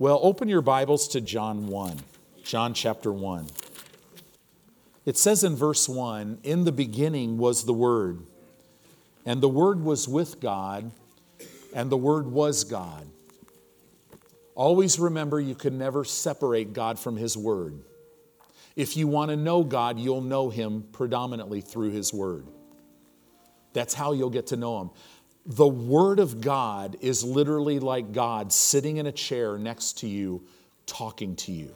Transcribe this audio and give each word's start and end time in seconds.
Well, 0.00 0.18
open 0.22 0.48
your 0.48 0.62
Bibles 0.62 1.08
to 1.08 1.20
John 1.20 1.66
1, 1.66 1.98
John 2.42 2.72
chapter 2.72 3.12
1. 3.12 3.48
It 5.04 5.18
says 5.18 5.44
in 5.44 5.54
verse 5.54 5.90
1 5.90 6.38
In 6.42 6.64
the 6.64 6.72
beginning 6.72 7.36
was 7.36 7.66
the 7.66 7.74
Word, 7.74 8.20
and 9.26 9.42
the 9.42 9.48
Word 9.50 9.84
was 9.84 10.08
with 10.08 10.40
God, 10.40 10.90
and 11.74 11.92
the 11.92 11.98
Word 11.98 12.28
was 12.28 12.64
God. 12.64 13.06
Always 14.54 14.98
remember 14.98 15.38
you 15.38 15.54
can 15.54 15.76
never 15.76 16.02
separate 16.02 16.72
God 16.72 16.98
from 16.98 17.18
His 17.18 17.36
Word. 17.36 17.78
If 18.76 18.96
you 18.96 19.06
want 19.06 19.30
to 19.32 19.36
know 19.36 19.62
God, 19.62 19.98
you'll 19.98 20.22
know 20.22 20.48
Him 20.48 20.88
predominantly 20.92 21.60
through 21.60 21.90
His 21.90 22.10
Word. 22.10 22.46
That's 23.74 23.92
how 23.92 24.12
you'll 24.12 24.30
get 24.30 24.46
to 24.46 24.56
know 24.56 24.80
Him. 24.80 24.90
The 25.50 25.66
Word 25.66 26.20
of 26.20 26.40
God 26.40 26.96
is 27.00 27.24
literally 27.24 27.80
like 27.80 28.12
God 28.12 28.52
sitting 28.52 28.98
in 28.98 29.06
a 29.06 29.12
chair 29.12 29.58
next 29.58 29.98
to 29.98 30.06
you, 30.06 30.44
talking 30.86 31.34
to 31.36 31.50
you. 31.50 31.74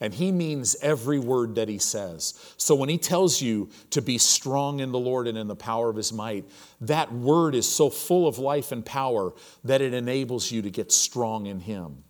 And 0.00 0.12
he 0.12 0.32
means 0.32 0.76
every 0.82 1.20
word 1.20 1.54
that 1.54 1.68
he 1.68 1.78
says. 1.78 2.34
So 2.56 2.74
when 2.74 2.88
he 2.88 2.98
tells 2.98 3.40
you 3.40 3.68
to 3.90 4.02
be 4.02 4.18
strong 4.18 4.80
in 4.80 4.90
the 4.90 4.98
Lord 4.98 5.28
and 5.28 5.38
in 5.38 5.46
the 5.46 5.56
power 5.56 5.88
of 5.88 5.94
his 5.94 6.12
might, 6.12 6.48
that 6.80 7.12
word 7.12 7.54
is 7.54 7.68
so 7.68 7.90
full 7.90 8.26
of 8.26 8.38
life 8.38 8.72
and 8.72 8.84
power 8.84 9.32
that 9.62 9.80
it 9.80 9.94
enables 9.94 10.50
you 10.50 10.62
to 10.62 10.70
get 10.70 10.90
strong 10.90 11.46
in 11.46 11.60
him. 11.60 12.02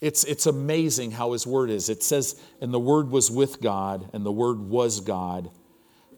It's, 0.00 0.22
it's 0.22 0.46
amazing 0.46 1.10
how 1.12 1.32
his 1.32 1.48
word 1.48 1.70
is. 1.70 1.88
It 1.88 2.04
says, 2.04 2.40
and 2.60 2.72
the 2.72 2.80
word 2.80 3.10
was 3.10 3.28
with 3.28 3.60
God, 3.60 4.08
and 4.12 4.24
the 4.24 4.32
word 4.32 4.60
was 4.60 5.00
God. 5.00 5.50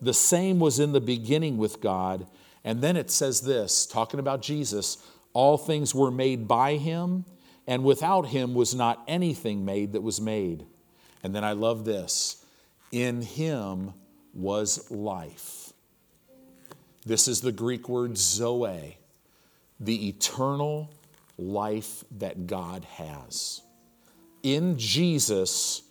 The 0.03 0.15
same 0.15 0.59
was 0.59 0.79
in 0.79 0.93
the 0.93 1.01
beginning 1.01 1.57
with 1.57 1.81
God. 1.81 2.27
And 2.65 2.81
then 2.81 2.97
it 2.97 3.11
says 3.11 3.43
this, 3.43 3.87
talking 3.87 4.21
about 4.21 4.41
Jesus, 4.41 4.99
all 5.33 5.59
things 5.59 5.95
were 5.95 6.11
made 6.11 6.49
by 6.49 6.77
him 6.77 7.25
and 7.67 7.85
without 7.85 8.27
him 8.27 8.55
was 8.55 8.75
not 8.75 9.03
anything 9.09 9.65
made 9.65 9.93
that 9.93 10.03
was 10.03 10.21
made. 10.21 10.67
And 11.23 11.35
then 11.35 11.45
I 11.45 11.53
love 11.53 11.85
this 11.85 12.45
in 12.93 13.23
him 13.23 13.93
was 14.33 14.91
life. 14.91 15.73
This 17.07 17.29
is 17.29 17.41
the 17.41 17.53
Greek 17.53 17.89
word 17.89 18.17
zoe, 18.17 18.99
the 19.81 20.09
eternal 20.09 20.91
life 21.37 22.05
that 22.19 22.47
God 22.47 22.85
has. 22.85 23.63
In 24.43 24.79
Jesus 24.79 25.83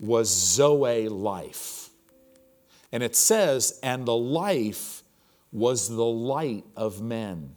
was 0.00 0.28
zoe 0.28 1.08
life. 1.08 1.90
And 2.90 3.02
it 3.02 3.16
says, 3.16 3.78
and 3.82 4.06
the 4.06 4.16
life 4.16 5.01
was 5.52 5.88
the 5.88 6.04
light 6.04 6.64
of 6.76 7.00
men. 7.02 7.54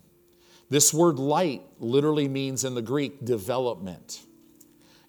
This 0.69 0.93
word 0.93 1.17
light 1.17 1.63
literally 1.79 2.27
means 2.27 2.63
in 2.63 2.75
the 2.75 2.81
Greek 2.81 3.23
development. 3.23 4.21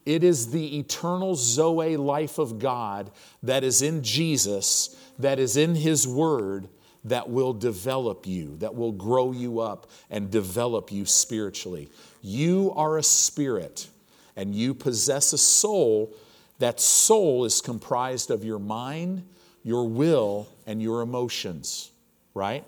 It 0.04 0.22
is 0.22 0.52
the 0.52 0.78
eternal 0.78 1.34
Zoe 1.34 1.96
life 1.96 2.38
of 2.38 2.60
God 2.60 3.10
that 3.42 3.64
is 3.64 3.82
in 3.82 4.04
Jesus, 4.04 4.96
that 5.18 5.40
is 5.40 5.56
in 5.56 5.74
His 5.74 6.06
Word, 6.06 6.68
that 7.02 7.28
will 7.28 7.52
develop 7.52 8.26
you, 8.26 8.56
that 8.58 8.74
will 8.74 8.92
grow 8.92 9.32
you 9.32 9.60
up 9.60 9.90
and 10.08 10.30
develop 10.30 10.92
you 10.92 11.06
spiritually. 11.06 11.88
You 12.22 12.72
are 12.76 12.98
a 12.98 13.02
spirit 13.02 13.88
and 14.36 14.54
you 14.54 14.74
possess 14.74 15.32
a 15.32 15.38
soul. 15.38 16.14
That 16.58 16.80
soul 16.80 17.44
is 17.44 17.60
comprised 17.60 18.30
of 18.30 18.44
your 18.44 18.58
mind, 18.58 19.24
your 19.62 19.88
will, 19.88 20.48
and 20.66 20.80
your 20.80 21.00
emotions, 21.00 21.90
right? 22.34 22.64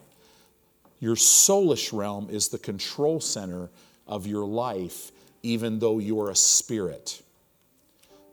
Your 1.01 1.17
soulish 1.17 1.97
realm 1.97 2.29
is 2.31 2.49
the 2.49 2.59
control 2.59 3.21
center 3.21 3.71
of 4.07 4.27
your 4.27 4.47
life, 4.47 5.13
even 5.43 5.79
though 5.79 5.99
you're 5.99 6.31
a 6.31 6.37
spirit. 6.37 7.23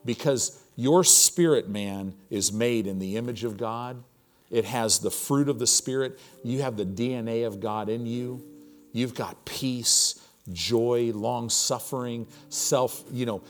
Because 0.04 0.62
your 0.76 1.04
spirit 1.04 1.68
man 1.68 2.14
is 2.30 2.52
made 2.52 2.86
in 2.86 2.98
the 2.98 3.16
image 3.16 3.44
of 3.44 3.56
God. 3.56 4.02
It 4.50 4.64
has 4.66 5.00
the 5.00 5.10
fruit 5.10 5.48
of 5.48 5.58
the 5.58 5.66
Spirit. 5.66 6.20
You 6.44 6.62
have 6.62 6.76
the 6.76 6.84
DNA 6.84 7.46
of 7.46 7.58
God 7.58 7.88
in 7.88 8.06
you. 8.06 8.44
You've 8.92 9.14
got 9.14 9.44
peace, 9.44 10.20
joy, 10.52 11.10
long 11.12 11.50
suffering, 11.50 12.26
self, 12.48 13.04
you 13.10 13.26
know, 13.26 13.42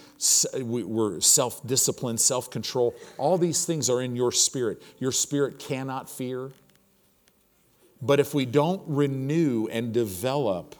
we're 0.54 1.20
self 1.20 1.66
discipline, 1.66 2.16
self 2.16 2.50
control. 2.50 2.94
All 3.18 3.36
these 3.36 3.66
things 3.66 3.90
are 3.90 4.00
in 4.00 4.16
your 4.16 4.32
spirit. 4.32 4.82
Your 4.98 5.12
spirit 5.12 5.58
cannot 5.58 6.08
fear. 6.08 6.50
But 8.02 8.20
if 8.20 8.34
we 8.34 8.44
don't 8.44 8.82
renew 8.86 9.68
and 9.70 9.92
develop, 9.92 10.74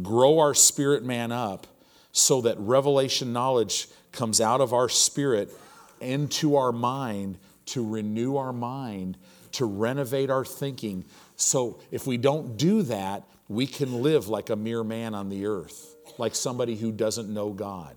grow 0.00 0.38
our 0.38 0.54
spirit 0.54 1.04
man 1.04 1.32
up 1.32 1.66
so 2.12 2.40
that 2.42 2.58
revelation 2.58 3.32
knowledge 3.32 3.88
comes 4.12 4.40
out 4.40 4.60
of 4.60 4.72
our 4.72 4.88
spirit 4.88 5.50
into 6.00 6.56
our 6.56 6.72
mind 6.72 7.38
to 7.66 7.86
renew 7.86 8.36
our 8.36 8.52
mind, 8.52 9.18
to 9.52 9.64
renovate 9.66 10.30
our 10.30 10.44
thinking. 10.44 11.04
So 11.36 11.80
if 11.90 12.06
we 12.06 12.16
don't 12.16 12.56
do 12.56 12.82
that, 12.82 13.24
we 13.48 13.66
can 13.66 14.02
live 14.02 14.28
like 14.28 14.50
a 14.50 14.56
mere 14.56 14.84
man 14.84 15.14
on 15.14 15.28
the 15.28 15.46
earth, 15.46 15.96
like 16.18 16.34
somebody 16.34 16.76
who 16.76 16.92
doesn't 16.92 17.32
know 17.32 17.50
God. 17.50 17.96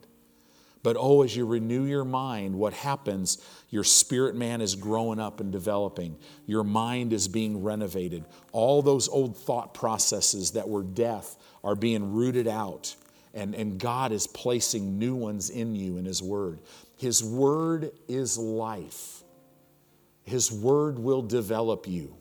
But 0.84 0.98
oh, 1.00 1.22
as 1.22 1.36
you 1.36 1.46
renew 1.46 1.86
your 1.86 2.06
mind, 2.06 2.56
what 2.56 2.74
happens? 2.74 3.38
Your 3.70 3.84
spirit 3.84 4.36
man 4.36 4.62
is 4.62 4.76
growing 4.76 5.20
up 5.20 5.40
and 5.40 5.52
developing. 5.52 6.18
Your 6.48 6.64
mind 6.64 7.14
is 7.14 7.28
being 7.28 7.64
renovated. 7.64 8.26
All 8.52 8.82
those 8.82 9.08
old 9.08 9.38
thought 9.38 9.74
processes 9.74 10.52
that 10.52 10.68
were 10.68 10.84
death 10.84 11.38
are 11.64 11.76
being 11.76 12.14
rooted 12.14 12.48
out. 12.48 12.96
And, 13.34 13.56
and 13.56 13.80
God 13.80 14.12
is 14.12 14.28
placing 14.28 14.98
new 14.98 15.16
ones 15.16 15.50
in 15.50 15.76
you 15.76 15.98
in 15.98 16.06
His 16.06 16.22
Word. 16.22 16.60
His 16.98 17.24
Word 17.24 17.92
is 18.08 18.38
life, 18.38 19.24
His 20.24 20.52
Word 20.52 20.98
will 20.98 21.22
develop 21.22 21.88
you. 21.88 22.16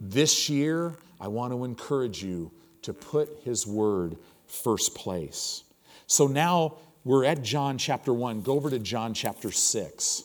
This 0.00 0.48
year, 0.48 0.96
I 1.20 1.28
want 1.28 1.52
to 1.52 1.64
encourage 1.64 2.22
you 2.22 2.50
to 2.82 2.92
put 2.92 3.28
His 3.44 3.66
Word 3.66 4.16
first 4.46 4.94
place. 4.94 5.62
So 6.06 6.26
now, 6.26 6.76
we're 7.04 7.24
at 7.24 7.42
John 7.42 7.78
chapter 7.78 8.12
1. 8.12 8.42
Go 8.42 8.54
over 8.54 8.70
to 8.70 8.78
John 8.78 9.14
chapter 9.14 9.50
6. 9.50 10.24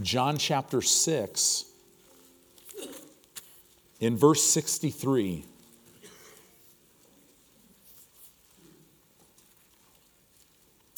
John 0.00 0.38
chapter 0.38 0.80
6, 0.80 1.64
in 4.00 4.16
verse 4.16 4.42
63. 4.42 5.44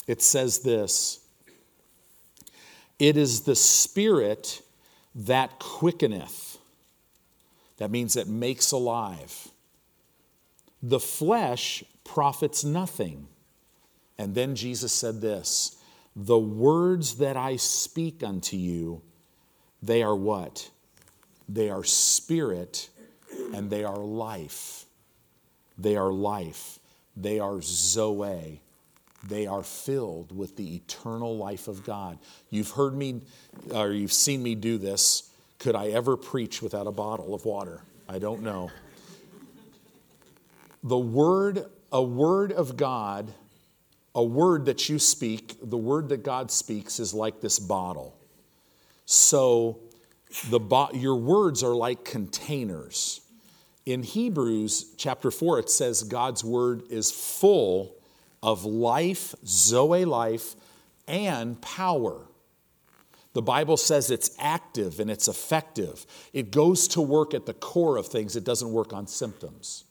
It 0.06 0.22
says 0.22 0.60
this 0.60 1.20
It 2.98 3.16
is 3.16 3.40
the 3.42 3.56
Spirit 3.56 4.62
that 5.14 5.58
quickeneth. 5.58 6.58
That 7.78 7.90
means 7.90 8.14
it 8.14 8.28
makes 8.28 8.70
alive. 8.70 9.48
The 10.82 11.00
flesh 11.00 11.82
profits 12.04 12.62
nothing. 12.62 13.26
And 14.18 14.34
then 14.34 14.54
Jesus 14.54 14.92
said 14.92 15.20
this 15.20 15.76
The 16.14 16.38
words 16.38 17.16
that 17.16 17.36
I 17.36 17.56
speak 17.56 18.22
unto 18.22 18.56
you, 18.56 19.02
they 19.82 20.02
are 20.02 20.16
what? 20.16 20.70
They 21.48 21.70
are 21.70 21.84
spirit 21.84 22.88
and 23.52 23.68
they 23.68 23.84
are 23.84 23.98
life. 23.98 24.84
They 25.76 25.96
are 25.96 26.12
life. 26.12 26.78
They 27.16 27.40
are 27.40 27.60
Zoe. 27.60 28.60
They 29.24 29.46
are 29.46 29.62
filled 29.62 30.36
with 30.36 30.56
the 30.56 30.76
eternal 30.76 31.36
life 31.36 31.68
of 31.68 31.84
God. 31.84 32.18
You've 32.50 32.70
heard 32.70 32.94
me, 32.94 33.20
or 33.72 33.92
you've 33.92 34.12
seen 34.12 34.42
me 34.42 34.54
do 34.54 34.78
this. 34.78 35.30
Could 35.58 35.76
I 35.76 35.88
ever 35.88 36.16
preach 36.16 36.60
without 36.60 36.86
a 36.86 36.92
bottle 36.92 37.34
of 37.34 37.44
water? 37.44 37.82
I 38.08 38.18
don't 38.18 38.42
know. 38.42 38.70
The 40.82 40.98
word, 40.98 41.66
a 41.92 42.02
word 42.02 42.50
of 42.50 42.76
God 42.76 43.32
a 44.14 44.22
word 44.22 44.66
that 44.66 44.88
you 44.88 44.98
speak, 44.98 45.56
the 45.62 45.76
word 45.76 46.08
that 46.10 46.22
God 46.22 46.50
speaks, 46.50 47.00
is 47.00 47.14
like 47.14 47.40
this 47.40 47.58
bottle. 47.58 48.16
So 49.06 49.80
the 50.50 50.60
bo- 50.60 50.90
your 50.92 51.16
words 51.16 51.62
are 51.62 51.74
like 51.74 52.04
containers. 52.04 53.20
In 53.84 54.02
Hebrews 54.02 54.94
chapter 54.96 55.30
4, 55.30 55.60
it 55.60 55.70
says 55.70 56.02
God's 56.02 56.44
word 56.44 56.82
is 56.90 57.10
full 57.10 57.96
of 58.42 58.64
life, 58.64 59.34
Zoe 59.46 60.04
life, 60.04 60.54
and 61.08 61.60
power. 61.60 62.26
The 63.32 63.42
Bible 63.42 63.76
says 63.76 64.10
it's 64.10 64.36
active 64.38 65.00
and 65.00 65.10
it's 65.10 65.26
effective. 65.26 66.06
It 66.32 66.50
goes 66.50 66.86
to 66.88 67.00
work 67.00 67.34
at 67.34 67.46
the 67.46 67.54
core 67.54 67.96
of 67.96 68.06
things, 68.06 68.36
it 68.36 68.44
doesn't 68.44 68.70
work 68.70 68.92
on 68.92 69.06
symptoms. 69.06 69.84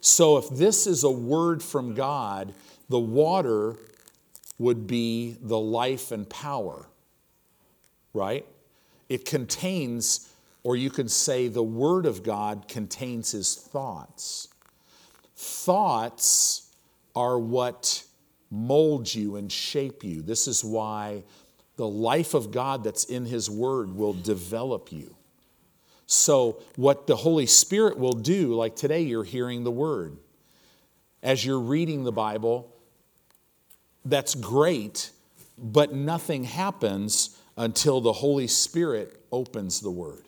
So 0.00 0.36
if 0.36 0.48
this 0.50 0.86
is 0.86 1.04
a 1.04 1.10
word 1.10 1.62
from 1.62 1.94
God, 1.94 2.54
the 2.88 2.98
water 2.98 3.76
would 4.58 4.86
be 4.86 5.36
the 5.40 5.58
life 5.58 6.12
and 6.12 6.28
power, 6.28 6.86
right? 8.14 8.46
It 9.08 9.24
contains, 9.24 10.32
or 10.62 10.76
you 10.76 10.90
can 10.90 11.08
say 11.08 11.48
the 11.48 11.62
Word 11.62 12.06
of 12.06 12.22
God 12.22 12.68
contains 12.68 13.32
His 13.32 13.54
thoughts. 13.54 14.48
Thoughts 15.36 16.70
are 17.14 17.38
what 17.38 18.04
mold 18.50 19.12
you 19.12 19.36
and 19.36 19.50
shape 19.50 20.04
you. 20.04 20.22
This 20.22 20.46
is 20.46 20.64
why 20.64 21.24
the 21.76 21.88
life 21.88 22.34
of 22.34 22.52
God 22.52 22.84
that's 22.84 23.04
in 23.04 23.26
His 23.26 23.50
Word 23.50 23.94
will 23.94 24.12
develop 24.12 24.92
you. 24.92 25.16
So, 26.06 26.62
what 26.76 27.06
the 27.06 27.16
Holy 27.16 27.46
Spirit 27.46 27.98
will 27.98 28.12
do, 28.12 28.54
like 28.54 28.76
today, 28.76 29.00
you're 29.00 29.24
hearing 29.24 29.64
the 29.64 29.70
Word. 29.70 30.16
As 31.22 31.44
you're 31.44 31.60
reading 31.60 32.04
the 32.04 32.12
Bible, 32.12 32.71
that's 34.04 34.34
great, 34.34 35.10
but 35.58 35.92
nothing 35.92 36.44
happens 36.44 37.38
until 37.56 38.00
the 38.00 38.12
Holy 38.12 38.46
Spirit 38.46 39.20
opens 39.30 39.80
the 39.80 39.90
Word. 39.90 40.24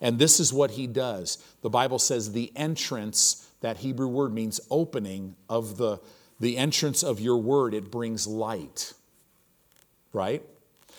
And 0.00 0.18
this 0.18 0.40
is 0.40 0.52
what 0.52 0.72
He 0.72 0.86
does. 0.86 1.38
The 1.62 1.70
Bible 1.70 1.98
says 1.98 2.32
the 2.32 2.52
entrance, 2.56 3.48
that 3.60 3.78
Hebrew 3.78 4.08
word 4.08 4.32
means 4.32 4.60
opening 4.70 5.36
of 5.48 5.76
the, 5.76 6.00
the 6.40 6.56
entrance 6.56 7.02
of 7.02 7.20
your 7.20 7.38
Word, 7.38 7.74
it 7.74 7.90
brings 7.90 8.26
light, 8.26 8.92
right? 10.12 10.42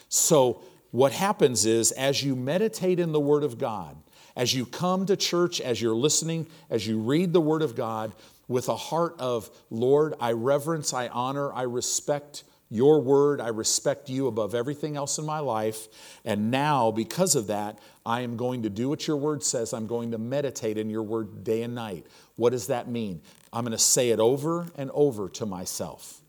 So, 0.09 0.61
what 0.91 1.11
happens 1.11 1.65
is 1.65 1.91
as 1.91 2.23
you 2.23 2.35
meditate 2.35 2.99
in 2.99 3.11
the 3.11 3.19
Word 3.19 3.43
of 3.43 3.57
God, 3.57 3.97
as 4.35 4.53
you 4.53 4.65
come 4.65 5.05
to 5.07 5.17
church, 5.17 5.59
as 5.59 5.81
you're 5.81 5.95
listening, 5.95 6.47
as 6.69 6.87
you 6.87 6.99
read 6.99 7.33
the 7.33 7.41
Word 7.41 7.61
of 7.61 7.75
God 7.75 8.13
with 8.47 8.69
a 8.69 8.75
heart 8.75 9.15
of, 9.19 9.49
Lord, 9.69 10.15
I 10.19 10.31
reverence, 10.31 10.93
I 10.93 11.07
honor, 11.07 11.51
I 11.53 11.63
respect 11.63 12.43
your 12.73 13.01
word. 13.01 13.39
I 13.39 13.49
respect 13.49 14.09
you 14.09 14.25
above 14.25 14.55
everything 14.55 14.97
else 14.97 15.19
in 15.19 15.25
my 15.27 15.37
life. 15.37 15.87
And 16.25 16.49
now, 16.49 16.89
because 16.89 17.35
of 17.35 17.47
that, 17.47 17.77
I 18.03 18.21
am 18.21 18.35
going 18.35 18.63
to 18.63 18.69
do 18.69 18.89
what 18.89 19.07
your 19.07 19.15
word 19.15 19.43
says. 19.43 19.73
I'm 19.73 19.85
going 19.85 20.09
to 20.09 20.17
meditate 20.17 20.79
in 20.79 20.89
your 20.89 21.03
word 21.03 21.43
day 21.43 21.61
and 21.61 21.75
night. 21.75 22.07
What 22.35 22.49
does 22.49 22.67
that 22.67 22.87
mean? 22.87 23.21
I'm 23.53 23.63
going 23.63 23.73
to 23.73 23.77
say 23.77 24.09
it 24.09 24.19
over 24.19 24.65
and 24.75 24.89
over 24.95 25.29
to 25.29 25.45
myself. 25.45 26.19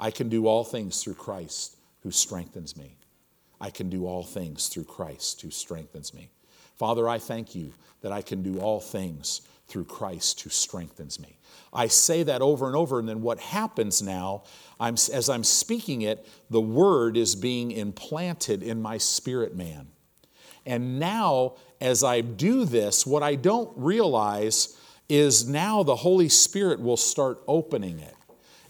I 0.00 0.10
can 0.10 0.30
do 0.30 0.46
all 0.46 0.64
things 0.64 1.02
through 1.02 1.14
Christ 1.14 1.76
who 2.02 2.10
strengthens 2.10 2.78
me. 2.78 2.96
I 3.60 3.68
can 3.68 3.90
do 3.90 4.06
all 4.06 4.22
things 4.22 4.68
through 4.68 4.84
Christ 4.84 5.42
who 5.42 5.50
strengthens 5.50 6.14
me. 6.14 6.30
Father, 6.78 7.06
I 7.10 7.18
thank 7.18 7.54
you 7.54 7.74
that 8.00 8.10
I 8.10 8.22
can 8.22 8.42
do 8.42 8.58
all 8.58 8.80
things 8.80 9.42
through 9.68 9.84
Christ 9.84 10.40
who 10.42 10.50
strengthens 10.50 11.18
me. 11.18 11.38
I 11.72 11.88
say 11.88 12.22
that 12.22 12.42
over 12.42 12.66
and 12.66 12.76
over, 12.76 12.98
and 12.98 13.08
then 13.08 13.22
what 13.22 13.40
happens 13.40 14.00
now, 14.00 14.44
I'm, 14.78 14.94
as 14.94 15.28
I'm 15.28 15.44
speaking 15.44 16.02
it, 16.02 16.26
the 16.50 16.60
word 16.60 17.16
is 17.16 17.34
being 17.34 17.72
implanted 17.72 18.62
in 18.62 18.80
my 18.80 18.98
spirit 18.98 19.56
man. 19.56 19.88
And 20.66 20.98
now, 20.98 21.54
as 21.80 22.04
I 22.04 22.20
do 22.20 22.64
this, 22.64 23.06
what 23.06 23.22
I 23.22 23.34
don't 23.34 23.70
realize 23.76 24.78
is 25.08 25.46
now 25.48 25.82
the 25.82 25.96
Holy 25.96 26.28
Spirit 26.28 26.80
will 26.80 26.96
start 26.96 27.42
opening 27.46 27.98
it 27.98 28.14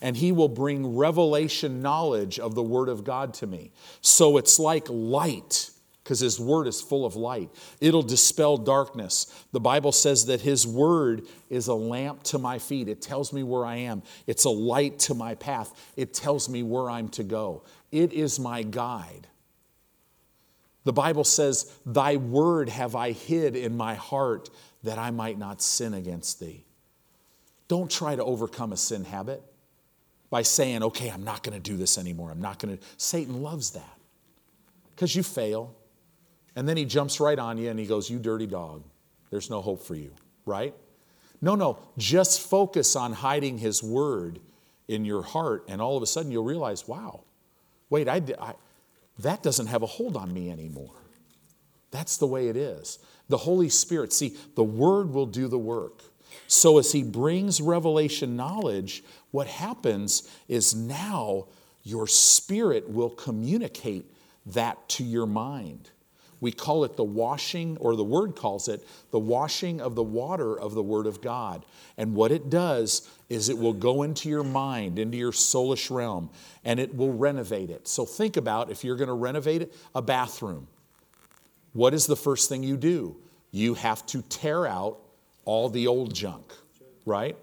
and 0.00 0.16
he 0.16 0.32
will 0.32 0.48
bring 0.48 0.96
revelation 0.96 1.80
knowledge 1.80 2.38
of 2.38 2.54
the 2.54 2.62
Word 2.62 2.88
of 2.88 3.04
God 3.04 3.32
to 3.34 3.46
me. 3.46 3.72
So 4.00 4.36
it's 4.36 4.58
like 4.58 4.86
light, 4.90 5.70
because 6.04 6.20
his 6.20 6.38
Word 6.38 6.68
is 6.68 6.82
full 6.82 7.06
of 7.06 7.16
light. 7.16 7.50
It'll 7.80 8.02
dispel 8.02 8.58
darkness. 8.58 9.44
The 9.52 9.60
Bible 9.60 9.90
says 9.90 10.26
that 10.26 10.42
his 10.42 10.66
Word 10.66 11.22
is 11.50 11.66
a 11.66 11.74
lamp 11.74 12.22
to 12.24 12.38
my 12.38 12.58
feet, 12.58 12.88
it 12.88 13.02
tells 13.02 13.32
me 13.32 13.42
where 13.42 13.64
I 13.64 13.76
am, 13.76 14.02
it's 14.26 14.44
a 14.44 14.50
light 14.50 14.98
to 15.00 15.14
my 15.14 15.34
path, 15.34 15.72
it 15.96 16.14
tells 16.14 16.48
me 16.48 16.62
where 16.62 16.90
I'm 16.90 17.08
to 17.10 17.24
go. 17.24 17.62
It 17.90 18.12
is 18.12 18.38
my 18.38 18.62
guide. 18.62 19.26
The 20.84 20.92
Bible 20.92 21.24
says, 21.24 21.72
Thy 21.86 22.16
word 22.16 22.68
have 22.68 22.94
I 22.94 23.12
hid 23.12 23.56
in 23.56 23.76
my 23.76 23.94
heart 23.94 24.50
that 24.82 24.98
I 24.98 25.10
might 25.10 25.38
not 25.38 25.62
sin 25.62 25.94
against 25.94 26.40
thee. 26.40 26.64
Don't 27.68 27.90
try 27.90 28.14
to 28.14 28.22
overcome 28.22 28.72
a 28.72 28.76
sin 28.76 29.04
habit 29.04 29.42
by 30.28 30.42
saying, 30.42 30.82
okay, 30.82 31.08
I'm 31.08 31.24
not 31.24 31.42
going 31.42 31.54
to 31.54 31.70
do 31.70 31.76
this 31.76 31.96
anymore. 31.96 32.30
I'm 32.30 32.40
not 32.40 32.58
going 32.58 32.76
to. 32.76 32.84
Satan 32.96 33.42
loves 33.42 33.70
that 33.70 33.98
because 34.94 35.16
you 35.16 35.22
fail. 35.22 35.74
And 36.56 36.68
then 36.68 36.76
he 36.76 36.84
jumps 36.84 37.20
right 37.20 37.38
on 37.38 37.58
you 37.58 37.70
and 37.70 37.78
he 37.78 37.86
goes, 37.86 38.08
You 38.08 38.18
dirty 38.18 38.46
dog. 38.46 38.84
There's 39.30 39.50
no 39.50 39.60
hope 39.60 39.82
for 39.82 39.94
you, 39.94 40.12
right? 40.46 40.74
No, 41.40 41.54
no, 41.54 41.78
just 41.98 42.40
focus 42.40 42.96
on 42.96 43.12
hiding 43.12 43.58
his 43.58 43.82
word 43.82 44.40
in 44.88 45.04
your 45.04 45.22
heart, 45.22 45.64
and 45.68 45.80
all 45.80 45.96
of 45.96 46.02
a 46.02 46.06
sudden 46.06 46.30
you'll 46.30 46.44
realize, 46.44 46.86
wow, 46.86 47.24
wait, 47.90 48.08
I, 48.08 48.22
I, 48.40 48.54
that 49.18 49.42
doesn't 49.42 49.66
have 49.66 49.82
a 49.82 49.86
hold 49.86 50.16
on 50.16 50.32
me 50.32 50.50
anymore. 50.50 50.94
That's 51.90 52.16
the 52.16 52.26
way 52.26 52.48
it 52.48 52.56
is. 52.56 52.98
The 53.28 53.38
Holy 53.38 53.68
Spirit, 53.68 54.12
see, 54.12 54.36
the 54.56 54.64
word 54.64 55.10
will 55.10 55.26
do 55.26 55.48
the 55.48 55.58
work. 55.58 56.02
So 56.46 56.78
as 56.78 56.92
he 56.92 57.02
brings 57.02 57.60
revelation 57.60 58.36
knowledge, 58.36 59.04
what 59.30 59.46
happens 59.46 60.28
is 60.48 60.74
now 60.74 61.46
your 61.82 62.06
spirit 62.06 62.88
will 62.88 63.10
communicate 63.10 64.10
that 64.46 64.88
to 64.90 65.04
your 65.04 65.26
mind. 65.26 65.90
We 66.40 66.52
call 66.52 66.84
it 66.84 66.96
the 66.96 67.04
washing, 67.04 67.76
or 67.78 67.96
the 67.96 68.04
word 68.04 68.36
calls 68.36 68.68
it 68.68 68.86
the 69.10 69.18
washing 69.18 69.80
of 69.80 69.94
the 69.94 70.02
water 70.02 70.58
of 70.58 70.74
the 70.74 70.82
word 70.82 71.06
of 71.06 71.20
God. 71.20 71.64
And 71.96 72.14
what 72.14 72.32
it 72.32 72.50
does 72.50 73.08
is 73.28 73.48
it 73.48 73.58
will 73.58 73.72
go 73.72 74.02
into 74.02 74.28
your 74.28 74.44
mind, 74.44 74.98
into 74.98 75.16
your 75.16 75.32
soulish 75.32 75.90
realm, 75.90 76.30
and 76.64 76.78
it 76.78 76.94
will 76.94 77.12
renovate 77.12 77.70
it. 77.70 77.88
So 77.88 78.04
think 78.04 78.36
about 78.36 78.70
if 78.70 78.84
you're 78.84 78.96
going 78.96 79.08
to 79.08 79.14
renovate 79.14 79.72
a 79.94 80.02
bathroom. 80.02 80.66
What 81.72 81.94
is 81.94 82.06
the 82.06 82.16
first 82.16 82.48
thing 82.48 82.62
you 82.62 82.76
do? 82.76 83.16
You 83.50 83.74
have 83.74 84.04
to 84.06 84.22
tear 84.22 84.66
out 84.66 84.98
all 85.44 85.68
the 85.68 85.86
old 85.86 86.14
junk, 86.14 86.52
right? 87.06 87.36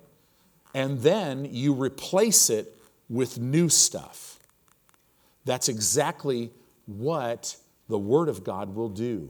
And 0.73 0.99
then 1.01 1.45
you 1.45 1.73
replace 1.73 2.49
it 2.49 2.77
with 3.09 3.39
new 3.39 3.67
stuff. 3.67 4.39
That's 5.43 5.69
exactly 5.69 6.51
what 6.85 7.57
the 7.91 7.99
Word 7.99 8.29
of 8.29 8.43
God 8.43 8.73
will 8.73 8.89
do. 8.89 9.29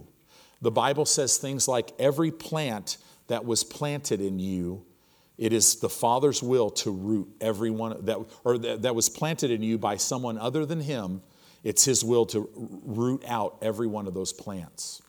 The 0.61 0.71
Bible 0.71 1.05
says 1.05 1.37
things 1.37 1.67
like 1.67 1.91
every 1.99 2.31
plant 2.31 2.97
that 3.27 3.43
was 3.43 3.63
planted 3.63 4.21
in 4.21 4.39
you, 4.39 4.85
it 5.37 5.51
is 5.51 5.77
the 5.77 5.89
Father's 5.89 6.43
will 6.43 6.69
to 6.69 6.91
root 6.91 7.27
every 7.41 7.71
one 7.71 8.05
that, 8.05 8.19
or 8.43 8.59
that, 8.59 8.83
that 8.83 8.95
was 8.95 9.09
planted 9.09 9.49
in 9.49 9.63
you 9.63 9.77
by 9.77 9.97
someone 9.97 10.37
other 10.37 10.65
than 10.65 10.79
Him. 10.79 11.21
It's 11.63 11.83
His 11.83 12.03
will 12.03 12.27
to 12.27 12.47
root 12.55 13.23
out 13.27 13.57
every 13.61 13.87
one 13.87 14.05
of 14.05 14.13
those 14.13 14.31
plants. 14.31 15.01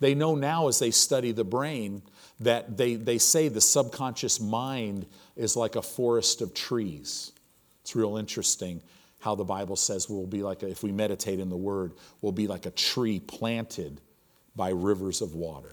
They 0.00 0.14
know 0.14 0.34
now 0.34 0.68
as 0.68 0.78
they 0.78 0.90
study 0.90 1.32
the 1.32 1.44
brain 1.44 2.02
that 2.40 2.76
they, 2.76 2.94
they 2.94 3.18
say 3.18 3.48
the 3.48 3.60
subconscious 3.60 4.38
mind 4.38 5.06
is 5.34 5.56
like 5.56 5.74
a 5.74 5.82
forest 5.82 6.42
of 6.42 6.54
trees. 6.54 7.32
It's 7.80 7.96
real 7.96 8.18
interesting 8.18 8.82
how 9.28 9.34
the 9.34 9.44
Bible 9.44 9.76
says 9.76 10.08
we'll 10.08 10.26
be 10.26 10.42
like, 10.42 10.62
a, 10.62 10.68
if 10.68 10.82
we 10.82 10.90
meditate 10.90 11.38
in 11.38 11.50
the 11.50 11.56
Word, 11.56 11.92
we'll 12.22 12.32
be 12.32 12.46
like 12.46 12.64
a 12.64 12.70
tree 12.70 13.20
planted 13.20 14.00
by 14.56 14.70
rivers 14.70 15.20
of 15.20 15.34
water. 15.34 15.68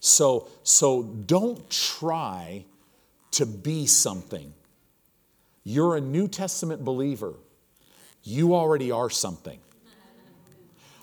So, 0.00 0.50
so 0.64 1.02
don't 1.02 1.70
try 1.70 2.66
to 3.30 3.46
be 3.46 3.86
something. 3.86 4.52
You're 5.64 5.96
a 5.96 6.00
New 6.02 6.28
Testament 6.28 6.84
believer. 6.84 7.32
You 8.22 8.54
already 8.54 8.90
are 8.90 9.08
something. 9.08 9.58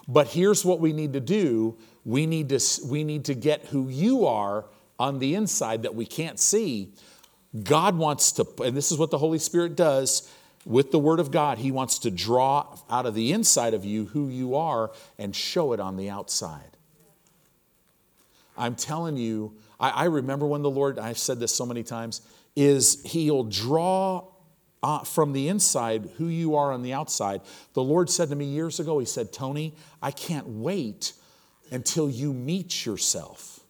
But 0.08 0.28
here's 0.28 0.64
what 0.64 0.80
we 0.80 0.94
need 0.94 1.14
to 1.14 1.20
do 1.20 1.76
we 2.06 2.28
need 2.28 2.50
to, 2.50 2.60
we 2.86 3.04
need 3.04 3.26
to 3.26 3.34
get 3.34 3.66
who 3.66 3.90
you 3.90 4.28
are 4.28 4.66
on 5.00 5.18
the 5.18 5.34
inside 5.34 5.82
that 5.82 5.96
we 5.96 6.06
can't 6.06 6.40
see. 6.40 6.94
God 7.64 7.98
wants 7.98 8.34
to, 8.34 8.46
and 8.64 8.78
this 8.78 8.92
is 8.92 9.00
what 9.00 9.10
the 9.10 9.18
Holy 9.18 9.40
Spirit 9.40 9.76
does 9.76 10.32
with 10.66 10.92
the 10.92 11.00
Word 11.00 11.20
of 11.20 11.32
God. 11.32 11.58
He 11.58 11.72
wants 11.72 12.00
to 12.00 12.12
draw 12.12 12.78
out 12.90 13.06
of 13.06 13.16
the 13.16 13.32
inside 13.32 13.74
of 13.74 13.86
you 13.86 14.06
who 14.06 14.30
you 14.30 14.56
are 14.56 14.92
and 15.18 15.36
show 15.36 15.74
it 15.74 15.80
on 15.80 15.98
the 15.98 16.10
outside. 16.10 16.78
I'm 18.58 18.76
telling 18.76 19.18
you, 19.18 19.56
I, 19.80 19.90
I 19.90 20.04
remember 20.06 20.46
when 20.46 20.62
the 20.62 20.70
Lord, 20.70 21.00
I've 21.00 21.18
said 21.18 21.40
this 21.40 21.54
so 21.54 21.66
many 21.66 21.84
times, 21.84 22.22
is 22.56 23.02
He'll 23.04 23.44
draw 23.44 24.28
uh, 24.84 25.00
from 25.00 25.34
the 25.34 25.48
inside 25.48 26.10
who 26.18 26.28
you 26.28 26.56
are 26.56 26.72
on 26.72 26.84
the 26.84 26.94
outside. 26.94 27.42
The 27.74 27.84
Lord 27.84 28.10
said 28.10 28.30
to 28.30 28.36
me 28.36 28.46
years 28.46 28.80
ago, 28.80 29.00
He 29.00 29.06
said, 29.06 29.32
Tony, 29.32 29.74
I 30.02 30.12
can't 30.12 30.48
wait 30.48 31.14
until 31.72 32.10
you 32.10 32.34
meet 32.34 32.86
yourself. 32.86 33.62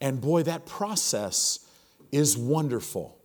And 0.00 0.20
boy, 0.20 0.44
that 0.44 0.64
process 0.64 1.66
is 2.12 2.38
wonderful. 2.38 3.17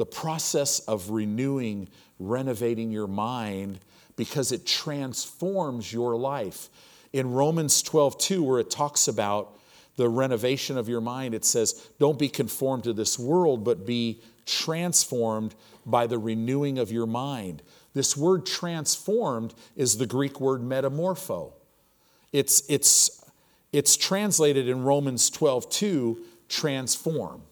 The 0.00 0.06
process 0.06 0.78
of 0.78 1.10
renewing, 1.10 1.90
renovating 2.18 2.90
your 2.90 3.06
mind 3.06 3.80
because 4.16 4.50
it 4.50 4.64
transforms 4.64 5.92
your 5.92 6.16
life. 6.16 6.70
In 7.12 7.30
Romans 7.30 7.82
12, 7.82 8.16
2, 8.16 8.42
where 8.42 8.60
it 8.60 8.70
talks 8.70 9.08
about 9.08 9.58
the 9.96 10.08
renovation 10.08 10.78
of 10.78 10.88
your 10.88 11.02
mind, 11.02 11.34
it 11.34 11.44
says, 11.44 11.90
Don't 11.98 12.18
be 12.18 12.30
conformed 12.30 12.84
to 12.84 12.94
this 12.94 13.18
world, 13.18 13.62
but 13.62 13.84
be 13.84 14.22
transformed 14.46 15.54
by 15.84 16.06
the 16.06 16.16
renewing 16.16 16.78
of 16.78 16.90
your 16.90 17.06
mind. 17.06 17.60
This 17.92 18.16
word 18.16 18.46
transformed 18.46 19.52
is 19.76 19.98
the 19.98 20.06
Greek 20.06 20.40
word 20.40 20.62
metamorpho. 20.62 21.52
It's, 22.32 22.62
it's, 22.70 23.22
it's 23.70 23.98
translated 23.98 24.66
in 24.66 24.82
Romans 24.82 25.28
12 25.28 25.68
2, 25.68 26.24
transform. 26.48 27.42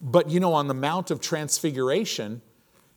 But 0.00 0.30
you 0.30 0.40
know, 0.40 0.52
on 0.52 0.68
the 0.68 0.74
Mount 0.74 1.10
of 1.10 1.20
Transfiguration, 1.20 2.42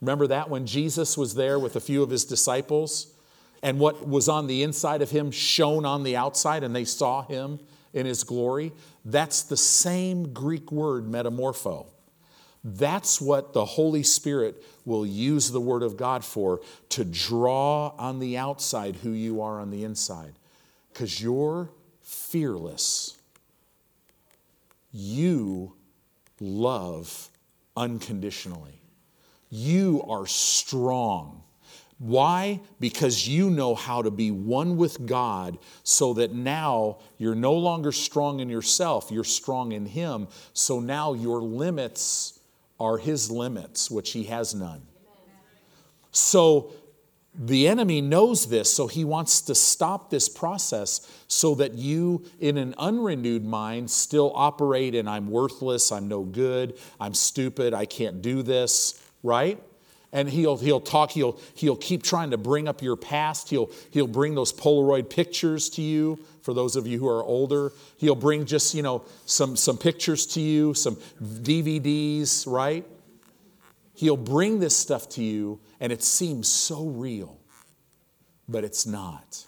remember 0.02 0.28
that 0.28 0.50
when 0.50 0.66
Jesus 0.66 1.18
was 1.18 1.36
there 1.36 1.58
with 1.60 1.76
a 1.76 1.80
few 1.80 2.04
of 2.04 2.10
his 2.10 2.26
disciples? 2.26 3.14
And 3.62 3.80
what 3.80 4.08
was 4.08 4.30
on 4.30 4.48
the 4.48 4.64
inside 4.64 5.02
of 5.02 5.12
him 5.12 5.32
shone 5.32 5.86
on 5.86 6.04
the 6.04 6.16
outside, 6.16 6.64
and 6.64 6.76
they 6.76 6.86
saw 6.86 7.24
him 7.24 7.60
in 7.94 8.06
his 8.06 8.24
glory. 8.24 8.72
That's 9.04 9.42
the 9.42 9.58
same 9.58 10.34
Greek 10.34 10.72
word, 10.72 11.06
metamorpho. 11.06 11.88
That's 12.64 13.22
what 13.22 13.54
the 13.54 13.66
Holy 13.66 14.04
Spirit 14.04 14.64
will 14.86 15.06
use 15.06 15.52
the 15.52 15.62
Word 15.62 15.82
of 15.82 15.96
God 15.96 16.26
for 16.26 16.62
to 16.90 17.06
draw 17.06 17.94
on 17.98 18.20
the 18.20 18.38
outside 18.38 18.98
who 18.98 19.12
you 19.12 19.42
are 19.42 19.60
on 19.60 19.72
the 19.72 19.84
inside. 19.84 20.34
Because 20.92 21.22
you're 21.22 21.70
fearless. 22.02 23.18
You 24.92 25.74
love 26.42 27.30
unconditionally. 27.76 28.82
You 29.50 30.04
are 30.08 30.28
strong. 30.28 31.44
Why? 31.98 32.62
Because 32.80 33.28
you 33.28 33.50
know 33.50 33.76
how 33.76 34.02
to 34.02 34.12
be 34.12 34.32
one 34.32 34.78
with 34.78 35.06
God 35.06 35.58
so 35.84 36.14
that 36.14 36.34
now 36.34 37.00
you're 37.18 37.36
no 37.36 37.54
longer 37.54 37.92
strong 37.92 38.40
in 38.40 38.50
yourself, 38.50 39.12
you're 39.12 39.26
strong 39.26 39.74
in 39.74 39.86
Him. 39.86 40.28
So 40.54 40.80
now 40.80 41.14
your 41.14 41.42
limits 41.42 42.40
are 42.80 42.98
His 42.98 43.30
limits, 43.30 43.92
which 43.92 44.12
He 44.12 44.24
has 44.26 44.56
none. 44.56 44.82
So 46.12 46.72
the 47.38 47.68
enemy 47.68 48.02
knows 48.02 48.48
this, 48.48 48.74
so 48.74 48.88
he 48.88 49.06
wants 49.06 49.42
to 49.42 49.56
stop 49.56 50.10
this 50.10 50.28
process 50.28 51.24
so 51.28 51.56
that 51.56 51.76
you, 51.76 52.26
in 52.40 52.58
an 52.58 52.74
unrenewed 52.78 53.46
mind, 53.46 53.92
still 53.92 54.32
operate 54.36 54.96
in 54.96 55.08
I'm 55.08 55.30
worthless, 55.30 55.92
I'm 55.92 56.08
no 56.08 56.24
good, 56.24 56.78
I'm 57.00 57.14
stupid, 57.14 57.74
I 57.74 57.86
can't 57.86 58.22
do 58.22 58.42
this, 58.42 59.02
right? 59.22 59.62
And 60.12 60.28
he'll, 60.28 60.58
he'll 60.58 60.82
talk, 60.82 61.12
he'll, 61.12 61.40
he'll 61.54 61.76
keep 61.76 62.02
trying 62.02 62.32
to 62.32 62.38
bring 62.38 62.68
up 62.68 62.82
your 62.82 62.96
past. 62.96 63.50
He'll, 63.52 63.70
he'll 63.92 64.08
bring 64.08 64.34
those 64.34 64.52
Polaroid 64.52 65.08
pictures 65.08 65.70
to 65.72 65.84
you 65.84 66.18
for 66.42 66.56
those 66.56 66.76
of 66.76 66.88
you 66.88 66.98
who 66.98 67.08
are 67.08 67.24
older. 67.24 67.74
He'll 67.98 68.16
bring 68.16 68.46
just, 68.46 68.74
you 68.74 68.82
know, 68.82 69.04
some, 69.28 69.56
some 69.56 69.78
pictures 69.78 70.26
to 70.28 70.42
you, 70.42 70.74
some 70.74 70.96
DVDs, 71.22 72.52
right? 72.52 72.86
He'll 74.00 74.16
bring 74.16 74.60
this 74.62 74.78
stuff 74.78 75.10
to 75.10 75.22
you, 75.22 75.60
and 75.82 75.92
it 75.92 76.02
seems 76.02 76.48
so 76.48 76.86
real, 76.86 77.38
but 78.48 78.64
it's 78.64 78.86
not. 78.86 79.46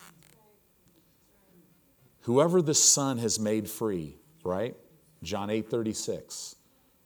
Whoever 2.24 2.62
the 2.62 2.74
Son 2.74 3.18
has 3.20 3.40
made 3.40 3.70
free, 3.70 4.18
right? 4.44 4.76
John 5.24 5.50
8 5.50 5.70
36, 5.70 6.58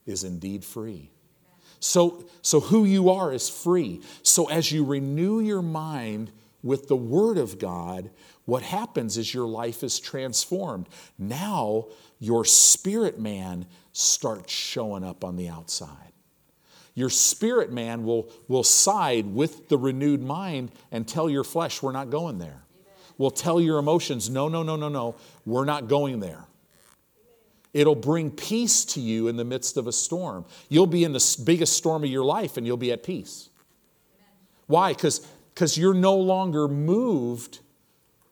is 0.08 0.24
indeed 0.24 0.66
free. 0.66 1.12
So, 1.80 2.26
so 2.42 2.62
who 2.62 2.84
you 2.84 3.12
are 3.12 3.32
is 3.32 3.48
free. 3.48 4.02
So 4.24 4.50
as 4.50 4.72
you 4.72 4.84
renew 4.84 5.40
your 5.40 5.62
mind 5.62 6.32
with 6.64 6.88
the 6.88 6.98
Word 6.98 7.38
of 7.38 7.60
God, 7.60 8.10
what 8.46 8.64
happens 8.64 9.18
is 9.18 9.36
your 9.36 9.48
life 9.48 9.84
is 9.84 10.00
transformed. 10.00 10.90
Now 11.20 11.90
your 12.18 12.44
spirit 12.44 13.20
man 13.20 13.68
starts 13.92 14.52
showing 14.52 15.04
up 15.04 15.24
on 15.24 15.36
the 15.36 15.48
outside. 15.48 16.15
Your 16.96 17.10
spirit 17.10 17.72
man 17.72 18.06
will, 18.06 18.30
will 18.48 18.64
side 18.64 19.28
with 19.28 19.68
the 19.68 19.78
renewed 19.78 20.24
mind 20.24 20.72
and 20.92 21.06
tell 21.06 21.30
your 21.30 21.44
flesh, 21.44 21.84
we're 21.84 21.92
not 21.92 22.10
going 22.10 22.40
there. 22.40 22.64
Will 23.18 23.32
tell 23.32 23.62
your 23.62 23.80
emotions, 23.80 24.30
no, 24.30 24.48
no, 24.48 24.64
no, 24.64 24.76
no, 24.76 24.90
no, 24.90 25.16
we're 25.46 25.66
not 25.66 25.88
going 25.88 26.22
there. 26.22 26.46
It'll 27.74 27.96
bring 27.96 28.32
peace 28.32 28.86
to 28.86 29.02
you 29.02 29.28
in 29.28 29.36
the 29.36 29.44
midst 29.44 29.76
of 29.76 29.86
a 29.88 29.92
storm. 29.92 30.46
You'll 30.70 30.88
be 30.88 31.04
in 31.04 31.12
the 31.12 31.38
biggest 31.44 31.74
storm 31.74 32.06
of 32.06 32.10
your 32.10 32.24
life 32.24 32.56
and 32.56 32.66
you'll 32.66 32.78
be 32.78 32.94
at 32.94 33.04
peace. 33.04 33.50
Why? 34.68 34.94
Because 34.94 35.78
you're 35.78 35.94
no 35.94 36.16
longer 36.16 36.70
moved 36.70 37.60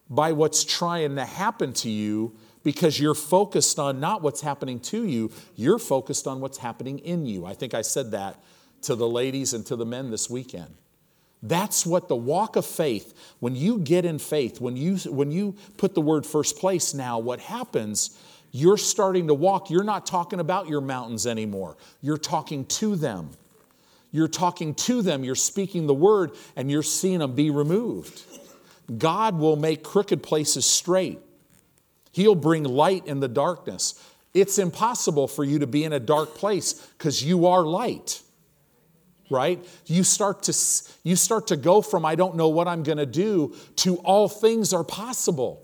by 0.10 0.32
what's 0.32 0.64
trying 0.64 1.18
to 1.18 1.26
happen 1.26 1.74
to 1.74 1.90
you 1.90 2.34
because 2.64 3.00
you're 3.00 3.14
focused 3.14 3.78
on 3.78 4.00
not 4.00 4.22
what's 4.22 4.40
happening 4.40 4.80
to 4.80 5.06
you, 5.06 5.30
you're 5.56 5.80
focused 5.80 6.28
on 6.28 6.40
what's 6.40 6.60
happening 6.60 7.00
in 7.00 7.26
you. 7.26 7.46
I 7.46 7.54
think 7.54 7.74
I 7.74 7.82
said 7.82 8.12
that 8.12 8.42
to 8.84 8.96
the 8.96 9.08
ladies 9.08 9.54
and 9.54 9.66
to 9.66 9.76
the 9.76 9.86
men 9.86 10.12
this 10.12 10.30
weekend. 10.30 10.74
That's 11.44 11.86
what 11.86 12.08
the 12.08 12.16
walk 12.16 12.56
of 12.56 12.66
faith, 12.66 13.14
when 13.42 13.54
you 13.54 13.80
get 13.80 14.06
in 14.06 14.18
faith, 14.18 14.62
when 14.62 14.78
you, 14.78 14.96
when 15.12 15.30
you 15.30 15.56
put 15.76 15.94
the 15.94 16.02
word 16.02 16.26
first 16.26 16.58
place 16.58 16.94
now, 16.94 17.20
what 17.20 17.42
happens, 17.42 18.18
you're 18.54 18.78
starting 18.78 19.28
to 19.28 19.34
walk. 19.34 19.70
You're 19.70 19.84
not 19.84 20.06
talking 20.06 20.40
about 20.40 20.70
your 20.70 20.80
mountains 20.80 21.28
anymore. 21.28 21.76
You're 22.02 22.18
talking 22.18 22.66
to 22.66 22.96
them. 22.96 23.32
You're 24.14 24.30
talking 24.30 24.74
to 24.76 25.02
them. 25.02 25.26
You're 25.26 25.36
speaking 25.36 25.86
the 25.86 25.94
word 25.94 26.32
and 26.56 26.72
you're 26.72 26.82
seeing 26.82 27.20
them 27.20 27.36
be 27.36 27.50
removed. 27.50 28.24
God 28.98 29.38
will 29.38 29.58
make 29.58 29.84
crooked 29.84 30.24
places 30.24 30.66
straight. 30.66 31.20
He'll 32.14 32.36
bring 32.36 32.64
light 32.64 33.06
in 33.06 33.20
the 33.20 33.28
darkness. 33.28 34.02
It's 34.34 34.58
impossible 34.60 35.28
for 35.28 35.44
you 35.44 35.60
to 35.60 35.68
be 35.68 35.84
in 35.84 35.92
a 35.92 36.00
dark 36.00 36.36
place 36.36 36.74
because 36.98 37.22
you 37.22 37.48
are 37.48 37.64
light 37.64 38.23
right? 39.30 39.64
You 39.86 40.04
start 40.04 40.44
to 40.44 40.54
you 41.04 41.16
start 41.16 41.48
to 41.48 41.58
go 41.58 41.82
from 41.82 42.06
i 42.06 42.16
don't 42.16 42.36
know 42.36 42.50
what 42.50 42.68
i'm 42.68 42.84
going 42.84 42.98
to 42.98 43.06
do 43.06 43.56
to 43.78 43.98
all 43.98 44.30
things 44.30 44.74
are 44.74 44.84
possible 44.84 45.64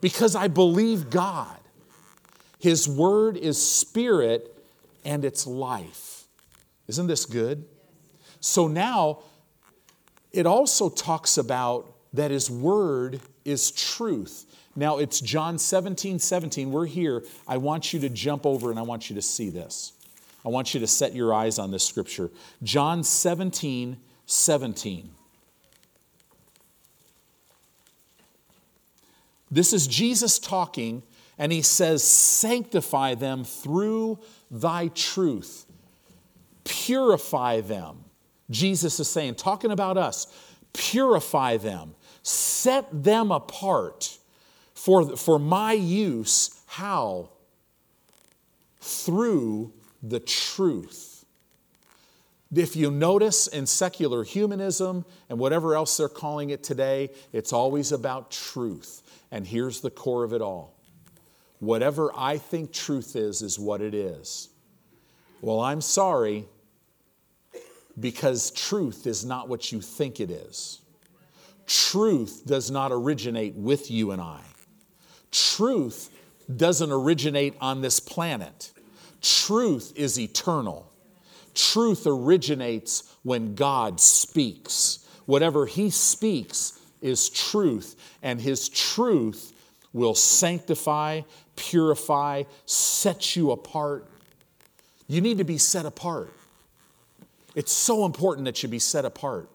because 0.00 0.34
i 0.36 0.48
believe 0.48 1.10
god. 1.10 1.58
His 2.58 2.88
word 2.88 3.36
is 3.36 3.60
spirit 3.60 4.56
and 5.04 5.24
it's 5.24 5.48
life. 5.48 6.24
Isn't 6.86 7.08
this 7.08 7.26
good? 7.26 7.64
So 8.38 8.68
now 8.68 9.24
it 10.30 10.46
also 10.46 10.88
talks 10.88 11.38
about 11.38 11.92
that 12.12 12.30
his 12.30 12.48
word 12.48 13.20
is 13.44 13.72
truth. 13.72 14.46
Now 14.76 14.98
it's 14.98 15.20
john 15.20 15.58
17 15.58 16.18
17 16.18 16.70
we're 16.70 16.86
here. 16.86 17.24
I 17.48 17.56
want 17.56 17.92
you 17.92 18.00
to 18.00 18.08
jump 18.08 18.46
over 18.46 18.70
and 18.70 18.78
i 18.78 18.82
want 18.82 19.10
you 19.10 19.16
to 19.16 19.22
see 19.22 19.50
this 19.50 19.92
I 20.44 20.48
want 20.48 20.74
you 20.74 20.80
to 20.80 20.86
set 20.86 21.14
your 21.14 21.32
eyes 21.32 21.58
on 21.58 21.70
this 21.70 21.84
scripture. 21.84 22.30
John 22.62 23.04
17, 23.04 23.96
17. 24.26 25.10
This 29.50 29.72
is 29.72 29.86
Jesus 29.86 30.38
talking, 30.38 31.02
and 31.38 31.52
he 31.52 31.62
says, 31.62 32.02
Sanctify 32.02 33.14
them 33.14 33.44
through 33.44 34.18
thy 34.50 34.88
truth, 34.88 35.66
purify 36.64 37.60
them. 37.60 38.04
Jesus 38.50 38.98
is 39.00 39.08
saying, 39.08 39.36
talking 39.36 39.70
about 39.70 39.96
us, 39.96 40.26
purify 40.72 41.56
them, 41.56 41.94
set 42.22 42.86
them 43.04 43.30
apart 43.30 44.18
for, 44.74 45.16
for 45.16 45.38
my 45.38 45.72
use. 45.72 46.60
How? 46.66 47.30
Through 48.80 49.72
the 50.02 50.20
truth. 50.20 51.24
If 52.54 52.76
you 52.76 52.90
notice 52.90 53.46
in 53.46 53.66
secular 53.66 54.24
humanism 54.24 55.06
and 55.30 55.38
whatever 55.38 55.74
else 55.74 55.96
they're 55.96 56.08
calling 56.08 56.50
it 56.50 56.62
today, 56.62 57.10
it's 57.32 57.52
always 57.52 57.92
about 57.92 58.30
truth. 58.30 59.02
And 59.30 59.46
here's 59.46 59.80
the 59.80 59.90
core 59.90 60.24
of 60.24 60.32
it 60.32 60.42
all 60.42 60.74
whatever 61.60 62.10
I 62.16 62.38
think 62.38 62.72
truth 62.72 63.14
is, 63.14 63.40
is 63.40 63.56
what 63.56 63.80
it 63.80 63.94
is. 63.94 64.48
Well, 65.40 65.60
I'm 65.60 65.80
sorry, 65.80 66.46
because 67.98 68.50
truth 68.50 69.06
is 69.06 69.24
not 69.24 69.48
what 69.48 69.70
you 69.70 69.80
think 69.80 70.18
it 70.18 70.28
is. 70.28 70.80
Truth 71.66 72.42
does 72.46 72.70
not 72.70 72.90
originate 72.90 73.54
with 73.54 73.92
you 73.92 74.10
and 74.10 74.20
I. 74.20 74.40
Truth 75.30 76.10
doesn't 76.54 76.90
originate 76.90 77.54
on 77.60 77.80
this 77.80 78.00
planet. 78.00 78.72
Truth 79.22 79.92
is 79.96 80.18
eternal. 80.18 80.92
Truth 81.54 82.06
originates 82.06 83.14
when 83.22 83.54
God 83.54 84.00
speaks. 84.00 85.06
Whatever 85.26 85.66
He 85.66 85.90
speaks 85.90 86.78
is 87.00 87.28
truth, 87.28 87.96
and 88.22 88.40
His 88.40 88.68
truth 88.68 89.52
will 89.92 90.14
sanctify, 90.14 91.22
purify, 91.56 92.44
set 92.66 93.36
you 93.36 93.52
apart. 93.52 94.08
You 95.06 95.20
need 95.20 95.38
to 95.38 95.44
be 95.44 95.58
set 95.58 95.84
apart. 95.84 96.32
It's 97.54 97.72
so 97.72 98.06
important 98.06 98.46
that 98.46 98.62
you 98.62 98.68
be 98.68 98.78
set 98.78 99.04
apart. 99.04 99.50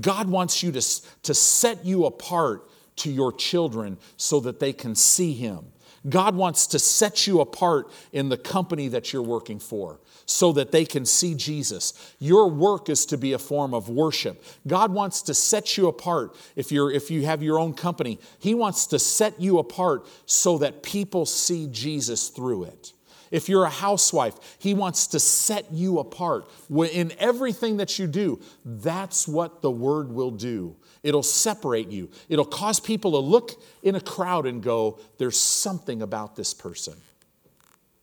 God 0.00 0.28
wants 0.28 0.62
you 0.62 0.70
to, 0.72 0.80
to 1.24 1.34
set 1.34 1.84
you 1.84 2.06
apart 2.06 2.68
to 2.96 3.10
your 3.10 3.32
children 3.32 3.98
so 4.16 4.40
that 4.40 4.60
they 4.60 4.72
can 4.72 4.94
see 4.94 5.32
Him. 5.32 5.72
God 6.08 6.34
wants 6.34 6.66
to 6.68 6.78
set 6.78 7.26
you 7.26 7.40
apart 7.40 7.90
in 8.12 8.30
the 8.30 8.38
company 8.38 8.88
that 8.88 9.12
you're 9.12 9.22
working 9.22 9.58
for 9.58 10.00
so 10.24 10.52
that 10.52 10.72
they 10.72 10.84
can 10.84 11.04
see 11.04 11.34
Jesus. 11.34 12.14
Your 12.18 12.48
work 12.48 12.88
is 12.88 13.04
to 13.06 13.18
be 13.18 13.32
a 13.32 13.38
form 13.38 13.74
of 13.74 13.88
worship. 13.88 14.42
God 14.66 14.92
wants 14.92 15.22
to 15.22 15.34
set 15.34 15.76
you 15.76 15.88
apart 15.88 16.34
if, 16.56 16.72
you're, 16.72 16.90
if 16.90 17.10
you 17.10 17.26
have 17.26 17.42
your 17.42 17.58
own 17.58 17.74
company. 17.74 18.18
He 18.38 18.54
wants 18.54 18.86
to 18.88 18.98
set 18.98 19.40
you 19.40 19.58
apart 19.58 20.06
so 20.24 20.56
that 20.58 20.82
people 20.82 21.26
see 21.26 21.66
Jesus 21.66 22.28
through 22.28 22.64
it. 22.64 22.92
If 23.30 23.48
you're 23.48 23.64
a 23.64 23.70
housewife, 23.70 24.56
He 24.58 24.74
wants 24.74 25.06
to 25.08 25.20
set 25.20 25.72
you 25.72 25.98
apart. 25.98 26.50
In 26.70 27.12
everything 27.18 27.76
that 27.76 27.98
you 27.98 28.06
do, 28.06 28.40
that's 28.64 29.28
what 29.28 29.62
the 29.62 29.70
Word 29.70 30.10
will 30.10 30.32
do. 30.32 30.76
It'll 31.02 31.22
separate 31.22 31.88
you, 31.88 32.10
it'll 32.28 32.44
cause 32.44 32.78
people 32.78 33.12
to 33.12 33.18
look 33.18 33.62
in 33.82 33.94
a 33.94 34.00
crowd 34.00 34.46
and 34.46 34.62
go, 34.62 34.98
There's 35.18 35.38
something 35.38 36.02
about 36.02 36.36
this 36.36 36.52
person, 36.52 36.94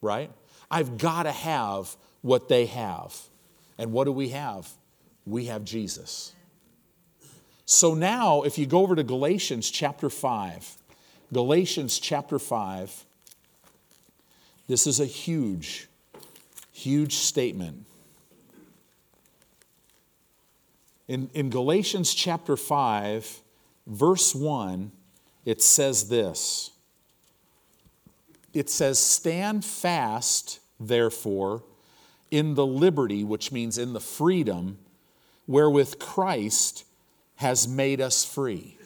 right? 0.01 0.31
I've 0.69 0.97
got 0.97 1.23
to 1.23 1.31
have 1.31 1.95
what 2.21 2.49
they 2.49 2.65
have. 2.65 3.15
And 3.77 3.91
what 3.91 4.05
do 4.05 4.11
we 4.11 4.29
have? 4.29 4.69
We 5.25 5.45
have 5.45 5.63
Jesus. 5.63 6.33
So 7.65 7.93
now, 7.93 8.43
if 8.43 8.57
you 8.57 8.65
go 8.65 8.79
over 8.79 8.95
to 8.95 9.03
Galatians 9.03 9.69
chapter 9.69 10.09
5, 10.09 10.75
Galatians 11.33 11.99
chapter 11.99 12.39
5, 12.39 13.05
this 14.67 14.87
is 14.87 14.99
a 14.99 15.05
huge, 15.05 15.87
huge 16.71 17.15
statement. 17.15 17.85
In, 21.07 21.29
in 21.33 21.49
Galatians 21.49 22.13
chapter 22.13 22.57
5, 22.57 23.41
verse 23.85 24.35
1, 24.35 24.91
it 25.45 25.61
says 25.61 26.09
this 26.09 26.71
It 28.53 28.69
says, 28.69 28.99
Stand 28.99 29.63
fast, 29.63 30.59
therefore, 30.79 31.63
in 32.29 32.55
the 32.55 32.65
liberty, 32.65 33.23
which 33.23 33.51
means 33.51 33.77
in 33.77 33.93
the 33.93 34.01
freedom, 34.01 34.79
wherewith 35.47 35.97
Christ 35.99 36.83
has 37.35 37.67
made 37.67 38.01
us 38.01 38.25
free. 38.25 38.77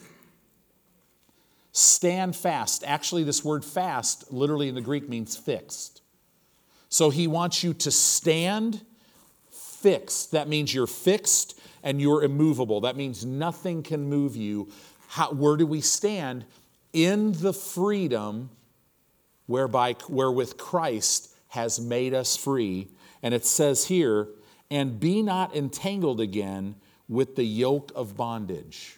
Stand 1.71 2.35
fast. 2.35 2.83
Actually, 2.85 3.23
this 3.23 3.43
word 3.43 3.63
fast 3.63 4.31
literally 4.31 4.67
in 4.67 4.75
the 4.75 4.81
Greek 4.81 5.07
means 5.07 5.35
fixed. 5.37 6.01
So 6.89 7.09
he 7.09 7.27
wants 7.27 7.63
you 7.63 7.73
to 7.75 7.89
stand 7.89 8.81
fixed. 9.49 10.33
That 10.33 10.49
means 10.49 10.73
you're 10.73 10.85
fixed 10.85 11.60
and 11.83 12.01
you're 12.01 12.23
immovable. 12.23 12.81
That 12.81 12.95
means 12.95 13.25
nothing 13.25 13.83
can 13.83 14.09
move 14.09 14.35
you. 14.35 14.69
How, 15.07 15.31
where 15.31 15.57
do 15.57 15.65
we 15.65 15.81
stand? 15.81 16.45
In 16.93 17.33
the 17.33 17.53
freedom 17.53 18.49
whereby 19.45 19.95
wherewith 20.07 20.57
Christ 20.57 21.33
has 21.49 21.79
made 21.79 22.13
us 22.13 22.37
free. 22.37 22.87
And 23.21 23.33
it 23.33 23.45
says 23.45 23.85
here, 23.85 24.29
and 24.69 24.99
be 24.99 25.21
not 25.21 25.55
entangled 25.55 26.21
again 26.21 26.75
with 27.09 27.35
the 27.35 27.43
yoke 27.43 27.91
of 27.93 28.15
bondage. 28.15 28.97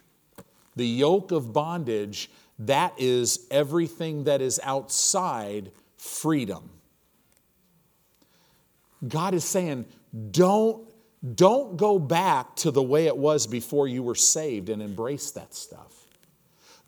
The 0.76 0.86
yoke 0.88 1.32
of 1.32 1.52
bondage, 1.52 2.30
that 2.60 2.94
is 2.98 3.48
everything 3.50 4.26
that 4.26 4.42
is 4.42 4.60
outside 4.64 5.72
freedom. 5.98 6.70
God 9.08 9.34
is 9.34 9.44
saying, 9.44 9.86
don't, 10.32 10.88
don't 11.36 11.78
go 11.78 11.98
back 12.00 12.56
to 12.58 12.72
the 12.72 12.84
way 12.84 13.08
it 13.08 13.16
was 13.16 13.48
before 13.48 13.88
you 13.88 14.04
were 14.04 14.16
saved 14.16 14.70
and 14.70 14.82
embrace 14.82 15.32
that 15.32 15.54
stuff. 15.54 15.94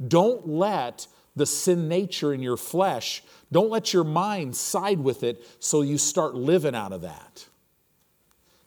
Don't 0.05 0.47
let 0.47 1.07
the 1.35 1.45
sin 1.45 1.87
nature 1.87 2.33
in 2.33 2.41
your 2.41 2.57
flesh, 2.57 3.23
don't 3.51 3.69
let 3.69 3.93
your 3.93 4.03
mind 4.03 4.55
side 4.55 4.99
with 4.99 5.23
it 5.23 5.45
so 5.59 5.81
you 5.81 5.97
start 5.97 6.35
living 6.35 6.75
out 6.75 6.91
of 6.91 7.01
that. 7.01 7.45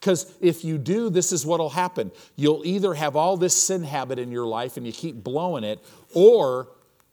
Because 0.00 0.32
if 0.40 0.64
you 0.64 0.78
do, 0.78 1.10
this 1.10 1.32
is 1.32 1.44
what 1.44 1.60
will 1.60 1.70
happen. 1.70 2.12
You'll 2.36 2.64
either 2.64 2.94
have 2.94 3.16
all 3.16 3.36
this 3.36 3.60
sin 3.60 3.82
habit 3.82 4.18
in 4.18 4.30
your 4.30 4.46
life 4.46 4.76
and 4.76 4.86
you 4.86 4.92
keep 4.92 5.22
blowing 5.24 5.64
it, 5.64 5.84
or, 6.14 6.68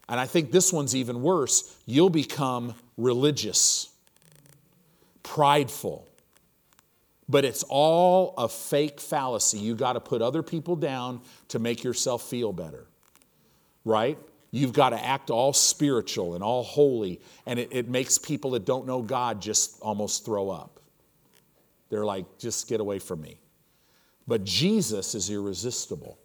and 0.07 0.19
I 0.19 0.27
think 0.27 0.51
this 0.51 0.71
one's 0.71 0.95
even 0.95 1.21
worse, 1.21 1.75
you'll 1.85 2.09
become 2.09 2.75
religious, 2.97 3.89
prideful. 5.23 6.07
But 7.27 7.43
it's 7.43 7.63
all 7.69 8.33
a 8.37 8.47
fake 8.47 8.99
fallacy. 8.99 9.57
You 9.57 9.75
got 9.75 9.93
to 9.93 9.99
put 9.99 10.21
other 10.21 10.43
people 10.43 10.75
down 10.75 11.21
to 11.49 11.59
make 11.59 11.83
yourself 11.83 12.29
feel 12.29 12.53
better, 12.53 12.85
right? 13.83 14.17
You've 14.51 14.73
got 14.73 14.91
to 14.91 15.03
act 15.03 15.31
all 15.31 15.51
spiritual 15.51 16.35
and 16.35 16.43
all 16.43 16.63
holy, 16.63 17.19
and 17.45 17.59
it, 17.59 17.69
it 17.71 17.89
makes 17.89 18.17
people 18.17 18.51
that 18.51 18.65
don't 18.65 18.85
know 18.85 19.01
God 19.01 19.41
just 19.41 19.81
almost 19.81 20.23
throw 20.23 20.49
up. 20.49 20.79
They're 21.89 22.05
like, 22.05 22.25
just 22.37 22.67
get 22.69 22.79
away 22.79 22.99
from 22.99 23.21
me. 23.21 23.39
But 24.27 24.43
Jesus 24.43 25.15
is 25.15 25.29
irresistible. 25.29 26.17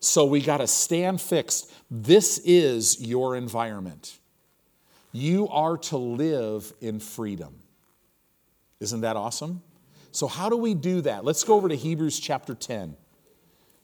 So 0.00 0.24
we 0.24 0.40
got 0.40 0.58
to 0.58 0.66
stand 0.66 1.20
fixed. 1.20 1.72
This 1.90 2.38
is 2.44 3.00
your 3.00 3.36
environment. 3.36 4.18
You 5.12 5.48
are 5.48 5.76
to 5.76 5.96
live 5.96 6.72
in 6.80 7.00
freedom. 7.00 7.54
Isn't 8.80 9.02
that 9.02 9.16
awesome? 9.16 9.62
So, 10.12 10.26
how 10.26 10.48
do 10.48 10.56
we 10.56 10.74
do 10.74 11.02
that? 11.02 11.24
Let's 11.24 11.44
go 11.44 11.54
over 11.54 11.68
to 11.68 11.76
Hebrews 11.76 12.18
chapter 12.18 12.54
10. 12.54 12.96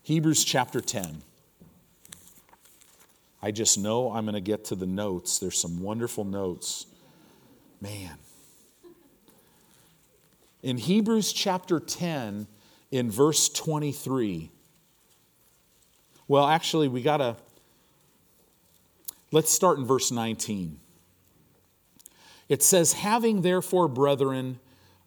Hebrews 0.02 0.44
chapter 0.44 0.80
10. 0.80 1.22
I 3.42 3.50
just 3.50 3.78
know 3.78 4.12
I'm 4.12 4.24
going 4.24 4.34
to 4.34 4.40
get 4.40 4.64
to 4.66 4.74
the 4.74 4.86
notes. 4.86 5.38
There's 5.38 5.58
some 5.58 5.80
wonderful 5.80 6.24
notes. 6.24 6.86
Man, 7.80 8.16
in 10.62 10.78
Hebrews 10.78 11.32
chapter 11.32 11.78
10, 11.78 12.46
in 12.90 13.10
verse 13.10 13.48
23, 13.48 14.50
well, 16.28 16.46
actually, 16.46 16.88
we 16.88 17.02
got 17.02 17.18
to, 17.18 17.36
let's 19.30 19.52
start 19.52 19.78
in 19.78 19.84
verse 19.84 20.10
19. 20.10 20.80
It 22.48 22.62
says, 22.62 22.94
Having 22.94 23.42
therefore, 23.42 23.86
brethren, 23.86 24.58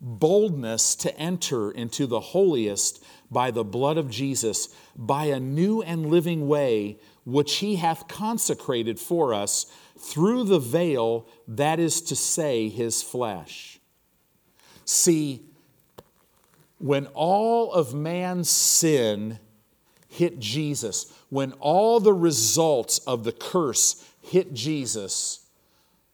boldness 0.01 0.95
to 0.95 1.17
enter 1.17 1.71
into 1.71 2.07
the 2.07 2.19
holiest 2.19 3.03
by 3.31 3.51
the 3.51 3.63
blood 3.63 3.97
of 3.97 4.09
Jesus, 4.09 4.69
by 4.95 5.25
a 5.25 5.39
new 5.39 5.81
and 5.81 6.09
living 6.09 6.47
way, 6.47 6.99
which 7.25 7.57
he 7.57 7.75
hath 7.75 8.07
consecrated 8.07 8.99
for 8.99 9.33
us 9.33 9.65
through 9.97 10.45
the 10.45 10.59
veil, 10.59 11.27
that 11.47 11.79
is 11.79 12.01
to 12.01 12.15
say, 12.15 12.69
his 12.69 13.03
flesh. 13.03 13.79
See, 14.85 15.41
when 16.79 17.07
all 17.07 17.71
of 17.73 17.93
man's 17.93 18.49
sin 18.49 19.39
hit 20.07 20.39
Jesus, 20.39 21.13
when 21.29 21.51
all 21.59 21.99
the 21.99 22.13
results 22.13 22.99
of 22.99 23.23
the 23.23 23.31
curse 23.31 24.03
hit 24.21 24.53
Jesus, 24.53 25.45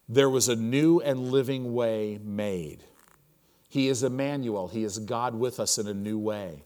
there 0.09 0.29
was 0.29 0.49
a 0.49 0.55
new 0.55 0.99
and 0.99 1.31
living 1.31 1.73
way 1.73 2.19
made. 2.23 2.83
He 3.75 3.89
is 3.89 4.03
Emmanuel, 4.03 4.69
He 4.69 4.85
is 4.85 4.99
God 4.99 5.35
with 5.35 5.59
us 5.59 5.77
in 5.77 5.85
a 5.85 5.93
new 5.93 6.17
way. 6.17 6.63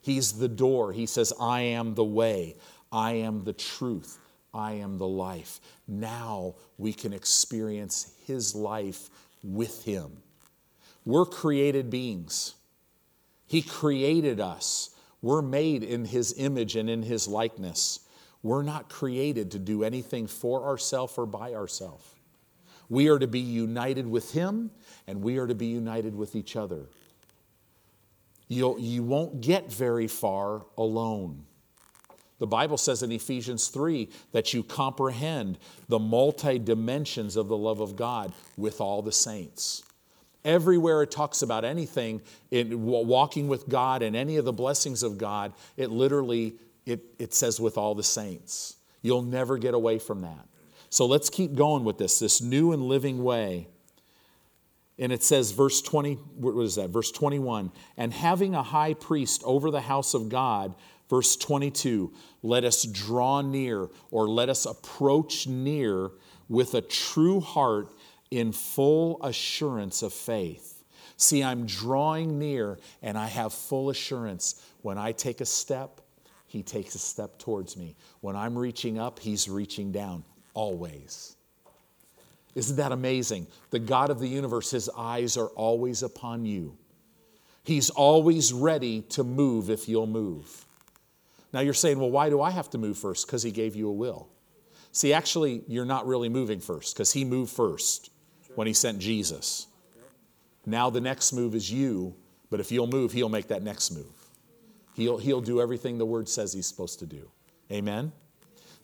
He's 0.00 0.32
the 0.32 0.48
door. 0.48 0.92
He 0.92 1.06
says, 1.06 1.32
I 1.40 1.60
am 1.60 1.94
the 1.94 2.02
way, 2.02 2.56
I 2.90 3.12
am 3.12 3.44
the 3.44 3.52
truth, 3.52 4.18
I 4.52 4.72
am 4.72 4.98
the 4.98 5.06
life. 5.06 5.60
Now 5.86 6.56
we 6.76 6.92
can 6.92 7.12
experience 7.12 8.14
His 8.26 8.52
life 8.52 9.10
with 9.44 9.84
Him. 9.84 10.10
We're 11.04 11.24
created 11.24 11.88
beings. 11.88 12.54
He 13.46 13.62
created 13.62 14.40
us. 14.40 14.90
We're 15.22 15.40
made 15.40 15.84
in 15.84 16.04
His 16.04 16.34
image 16.36 16.74
and 16.74 16.90
in 16.90 17.04
His 17.04 17.28
likeness. 17.28 18.00
We're 18.42 18.64
not 18.64 18.88
created 18.88 19.52
to 19.52 19.60
do 19.60 19.84
anything 19.84 20.26
for 20.26 20.64
ourselves 20.64 21.16
or 21.16 21.26
by 21.26 21.54
ourselves. 21.54 22.12
We 22.88 23.08
are 23.08 23.18
to 23.18 23.26
be 23.26 23.40
united 23.40 24.06
with 24.06 24.32
Him 24.32 24.70
and 25.06 25.22
we 25.22 25.38
are 25.38 25.46
to 25.46 25.54
be 25.54 25.66
united 25.66 26.14
with 26.14 26.36
each 26.36 26.56
other. 26.56 26.86
You'll, 28.48 28.78
you 28.78 29.02
won't 29.02 29.40
get 29.40 29.72
very 29.72 30.06
far 30.06 30.62
alone. 30.76 31.46
The 32.38 32.46
Bible 32.46 32.76
says 32.76 33.02
in 33.02 33.12
Ephesians 33.12 33.68
3 33.68 34.08
that 34.32 34.52
you 34.52 34.62
comprehend 34.62 35.58
the 35.88 35.98
multi 35.98 36.58
dimensions 36.58 37.36
of 37.36 37.48
the 37.48 37.56
love 37.56 37.80
of 37.80 37.96
God 37.96 38.32
with 38.56 38.80
all 38.80 39.02
the 39.02 39.12
saints. 39.12 39.82
Everywhere 40.44 41.02
it 41.02 41.10
talks 41.10 41.40
about 41.40 41.64
anything, 41.64 42.20
in 42.50 42.84
walking 42.84 43.48
with 43.48 43.66
God 43.66 44.02
and 44.02 44.14
any 44.14 44.36
of 44.36 44.44
the 44.44 44.52
blessings 44.52 45.02
of 45.02 45.16
God, 45.16 45.54
it 45.76 45.90
literally 45.90 46.54
it, 46.84 47.02
it 47.18 47.32
says 47.32 47.58
with 47.58 47.78
all 47.78 47.94
the 47.94 48.02
saints. 48.02 48.76
You'll 49.00 49.22
never 49.22 49.56
get 49.56 49.72
away 49.74 49.98
from 49.98 50.20
that. 50.22 50.46
So 50.94 51.06
let's 51.06 51.28
keep 51.28 51.56
going 51.56 51.82
with 51.82 51.98
this, 51.98 52.20
this 52.20 52.40
new 52.40 52.70
and 52.70 52.80
living 52.80 53.24
way. 53.24 53.66
And 54.96 55.10
it 55.10 55.24
says, 55.24 55.50
verse 55.50 55.82
20, 55.82 56.14
what 56.36 56.56
is 56.62 56.76
that? 56.76 56.90
Verse 56.90 57.10
21, 57.10 57.72
and 57.96 58.12
having 58.12 58.54
a 58.54 58.62
high 58.62 58.94
priest 58.94 59.42
over 59.44 59.72
the 59.72 59.80
house 59.80 60.14
of 60.14 60.28
God, 60.28 60.76
verse 61.10 61.34
22, 61.34 62.12
let 62.44 62.62
us 62.62 62.84
draw 62.84 63.40
near 63.40 63.88
or 64.12 64.28
let 64.28 64.48
us 64.48 64.66
approach 64.66 65.48
near 65.48 66.12
with 66.48 66.74
a 66.74 66.80
true 66.80 67.40
heart 67.40 67.88
in 68.30 68.52
full 68.52 69.20
assurance 69.24 70.00
of 70.00 70.12
faith. 70.12 70.84
See, 71.16 71.42
I'm 71.42 71.66
drawing 71.66 72.38
near 72.38 72.78
and 73.02 73.18
I 73.18 73.26
have 73.26 73.52
full 73.52 73.90
assurance. 73.90 74.64
When 74.82 74.96
I 74.96 75.10
take 75.10 75.40
a 75.40 75.46
step, 75.46 76.02
he 76.46 76.62
takes 76.62 76.94
a 76.94 77.00
step 77.00 77.40
towards 77.40 77.76
me. 77.76 77.96
When 78.20 78.36
I'm 78.36 78.56
reaching 78.56 78.96
up, 78.96 79.18
he's 79.18 79.48
reaching 79.48 79.90
down, 79.90 80.22
always. 80.54 81.36
Isn't 82.54 82.76
that 82.76 82.92
amazing? 82.92 83.48
The 83.70 83.80
God 83.80 84.10
of 84.10 84.20
the 84.20 84.28
universe, 84.28 84.70
his 84.70 84.88
eyes 84.96 85.36
are 85.36 85.48
always 85.48 86.02
upon 86.02 86.46
you. 86.46 86.76
He's 87.64 87.90
always 87.90 88.52
ready 88.52 89.02
to 89.10 89.24
move 89.24 89.70
if 89.70 89.88
you'll 89.88 90.06
move. 90.06 90.64
Now 91.52 91.60
you're 91.60 91.74
saying, 91.74 91.98
well, 91.98 92.10
why 92.10 92.30
do 92.30 92.40
I 92.40 92.50
have 92.50 92.70
to 92.70 92.78
move 92.78 92.98
first? 92.98 93.26
Because 93.26 93.42
he 93.42 93.50
gave 93.50 93.74
you 93.74 93.88
a 93.88 93.92
will. 93.92 94.28
See, 94.92 95.12
actually, 95.12 95.62
you're 95.66 95.84
not 95.84 96.06
really 96.06 96.28
moving 96.28 96.60
first 96.60 96.94
because 96.94 97.12
he 97.12 97.24
moved 97.24 97.52
first 97.52 98.10
when 98.54 98.66
he 98.66 98.72
sent 98.72 98.98
Jesus. 98.98 99.66
Now 100.66 100.90
the 100.90 101.00
next 101.00 101.32
move 101.32 101.54
is 101.54 101.70
you, 101.70 102.14
but 102.50 102.60
if 102.60 102.70
you'll 102.70 102.86
move, 102.86 103.12
he'll 103.12 103.28
make 103.28 103.48
that 103.48 103.62
next 103.62 103.90
move. 103.90 104.12
He'll, 104.94 105.18
he'll 105.18 105.40
do 105.40 105.60
everything 105.60 105.98
the 105.98 106.06
word 106.06 106.28
says 106.28 106.52
he's 106.52 106.66
supposed 106.66 107.00
to 107.00 107.06
do. 107.06 107.28
Amen? 107.72 108.12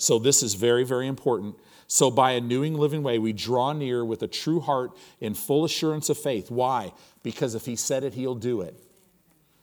So 0.00 0.18
this 0.18 0.42
is 0.42 0.54
very, 0.54 0.82
very 0.82 1.06
important. 1.06 1.56
So 1.86 2.10
by 2.10 2.32
a 2.32 2.40
new 2.40 2.62
and 2.62 2.78
living 2.78 3.02
way, 3.02 3.18
we 3.18 3.34
draw 3.34 3.74
near 3.74 4.02
with 4.02 4.22
a 4.22 4.26
true 4.26 4.58
heart 4.58 4.96
in 5.20 5.34
full 5.34 5.62
assurance 5.62 6.08
of 6.08 6.16
faith. 6.16 6.50
Why? 6.50 6.94
Because 7.22 7.54
if 7.54 7.66
he 7.66 7.76
said 7.76 8.02
it, 8.02 8.14
he'll 8.14 8.34
do 8.34 8.62
it. 8.62 8.82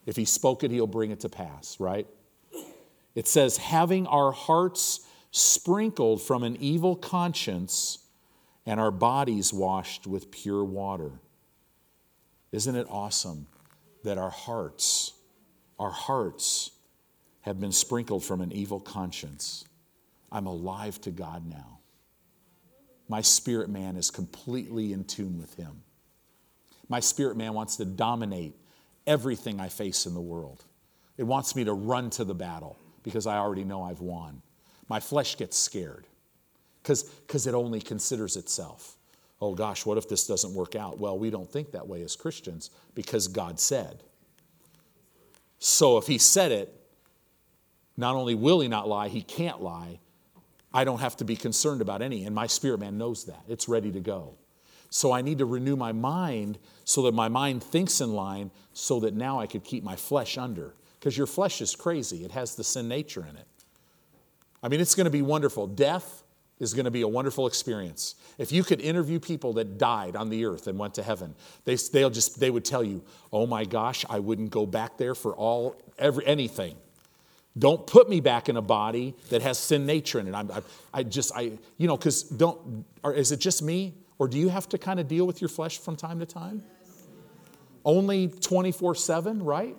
If 0.06 0.16
he 0.16 0.26
spoke 0.26 0.64
it, 0.64 0.70
he'll 0.70 0.86
bring 0.86 1.10
it 1.10 1.22
to 1.22 1.30
pass, 1.30 1.80
right? 1.80 2.06
It 3.16 3.28
says, 3.28 3.58
having 3.58 4.06
our 4.06 4.32
hearts 4.32 5.08
sprinkled 5.32 6.22
from 6.22 6.44
an 6.44 6.56
evil 6.58 6.96
conscience 6.96 7.98
and 8.64 8.80
our 8.80 8.92
bodies 8.92 9.52
washed 9.52 10.06
with 10.06 10.30
pure 10.30 10.64
water. 10.64 11.14
Isn't 12.52 12.76
it 12.76 12.86
awesome 12.92 13.48
that 14.04 14.20
our 14.20 14.30
hearts, 14.30 15.14
our 15.80 15.90
hearts 15.90 16.70
have 17.42 17.60
been 17.60 17.72
sprinkled 17.72 18.24
from 18.24 18.42
an 18.42 18.52
evil 18.52 18.80
conscience? 18.80 19.66
I'm 20.32 20.46
alive 20.46 21.00
to 21.02 21.12
God 21.12 21.48
now. 21.48 21.80
My 23.10 23.22
spirit 23.22 23.70
man 23.70 23.96
is 23.96 24.12
completely 24.12 24.94
in 24.94 25.06
tune 25.06 25.38
with 25.40 25.56
Him. 25.56 25.82
My 26.90 27.00
spirit 27.00 27.38
man 27.38 27.54
wants 27.54 27.78
to 27.78 27.86
dominate 27.86 28.56
everything 29.06 29.60
I 29.60 29.70
face 29.70 30.06
in 30.06 30.14
the 30.14 30.22
world. 30.22 30.64
It 31.18 31.24
wants 31.24 31.56
me 31.56 31.64
to 31.64 31.74
run 31.74 32.10
to 32.12 32.24
the 32.24 32.36
battle 32.36 32.78
because 33.04 33.26
I 33.26 33.38
already 33.38 33.64
know 33.64 33.84
I've 33.84 34.02
won. 34.02 34.42
My 34.90 35.00
flesh 35.00 35.38
gets 35.38 35.58
scared 35.58 36.06
because 36.82 37.48
it 37.48 37.54
only 37.54 37.82
considers 37.82 38.38
itself. 38.38 38.96
Oh 39.42 39.54
gosh, 39.54 39.86
what 39.86 39.98
if 39.98 40.10
this 40.10 40.28
doesn't 40.28 40.54
work 40.54 40.76
out? 40.76 41.00
Well, 41.00 41.18
we 41.18 41.30
don't 41.30 41.50
think 41.50 41.72
that 41.72 41.88
way 41.88 42.02
as 42.04 42.16
Christians 42.16 42.70
because 42.96 43.28
God 43.28 43.60
said. 43.60 44.04
So 45.60 45.98
if 45.98 46.08
He 46.08 46.18
said 46.18 46.52
it, 46.52 46.74
not 47.96 48.16
only 48.16 48.36
will 48.36 48.60
He 48.60 48.68
not 48.68 48.88
lie, 48.88 49.10
He 49.10 49.22
can't 49.22 49.62
lie. 49.62 50.00
I 50.74 50.84
don't 50.84 51.00
have 51.00 51.18
to 51.18 51.26
be 51.26 51.36
concerned 51.36 51.82
about 51.82 52.02
any, 52.02 52.26
and 52.26 52.36
my 52.36 52.48
spirit 52.48 52.80
man 52.80 52.98
knows 52.98 53.26
that. 53.26 53.42
It's 53.48 53.68
ready 53.70 53.92
to 53.92 54.00
go. 54.00 54.36
So 54.90 55.12
I 55.12 55.22
need 55.22 55.40
to 55.40 55.46
renew 55.46 55.76
my 55.76 55.92
mind 55.92 56.58
so 56.84 57.02
that 57.04 57.14
my 57.14 57.28
mind 57.28 57.64
thinks 57.64 58.00
in 58.00 58.14
line 58.14 58.52
so 58.74 59.00
that 59.02 59.14
now 59.14 59.40
I 59.40 59.48
could 59.48 59.64
keep 59.64 59.84
my 59.84 59.96
flesh 59.96 60.38
under. 60.38 60.76
Because 61.00 61.18
your 61.18 61.28
flesh 61.28 61.62
is 61.62 61.76
crazy, 61.76 62.24
it 62.24 62.32
has 62.32 62.56
the 62.56 62.64
sin 62.64 62.88
nature 62.88 63.26
in 63.30 63.36
it. 63.36 63.48
I 64.64 64.70
mean, 64.70 64.80
it's 64.80 64.96
going 64.96 65.06
to 65.06 65.12
be 65.12 65.22
wonderful. 65.22 65.68
Death 65.68 66.24
is 66.60 66.74
going 66.74 66.86
to 66.86 66.92
be 66.92 67.02
a 67.02 67.08
wonderful 67.08 67.46
experience. 67.46 68.16
If 68.38 68.52
you 68.52 68.64
could 68.64 68.82
interview 68.82 69.20
people 69.20 69.54
that 69.54 69.78
died 69.78 70.16
on 70.16 70.30
the 70.30 70.46
earth 70.46 70.68
and 70.68 70.80
went 70.80 70.96
to 70.96 71.04
heaven, 71.04 71.36
they, 71.66 71.76
they'll 71.76 72.10
just, 72.10 72.40
they 72.40 72.50
would 72.50 72.66
tell 72.66 72.84
you, 72.84 73.04
oh 73.32 73.46
my 73.46 73.64
gosh, 73.64 74.06
I 74.10 74.20
wouldn't 74.20 74.50
go 74.50 74.66
back 74.66 74.98
there 74.98 75.14
for 75.14 75.36
all, 75.36 75.76
every, 76.00 76.26
anything. 76.26 76.76
Don't 77.58 77.88
put 77.88 78.10
me 78.10 78.20
back 78.20 78.50
in 78.50 78.58
a 78.58 78.62
body 78.62 79.16
that 79.30 79.42
has 79.42 79.58
sin 79.58 79.86
nature 79.86 80.20
in 80.20 80.28
it. 80.28 80.36
I'm, 80.36 80.52
I, 80.52 80.62
I 80.94 81.04
just, 81.04 81.32
I, 81.36 81.52
you 81.78 81.88
know, 81.88 81.98
because 81.98 82.24
don't, 82.24 82.86
or 83.04 83.14
is 83.14 83.32
it 83.32 83.40
just 83.40 83.62
me? 83.62 83.96
Or 84.20 84.28
do 84.28 84.38
you 84.38 84.50
have 84.50 84.68
to 84.70 84.78
kind 84.78 85.00
of 85.00 85.08
deal 85.08 85.26
with 85.26 85.42
your 85.42 85.50
flesh 85.50 85.78
from 85.78 85.96
time 85.96 86.20
to 86.20 86.26
time? 86.26 86.64
Only 87.86 88.28
24 88.28 88.96
7, 88.96 89.44
right? 89.44 89.76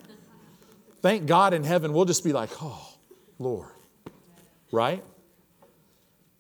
Thank 1.03 1.27
God 1.27 1.55
in 1.55 1.63
heaven, 1.63 1.93
we'll 1.93 2.05
just 2.05 2.25
be 2.25 2.33
like, 2.33 2.51
oh, 2.63 2.95
Lord, 3.39 3.71
right? 4.73 5.05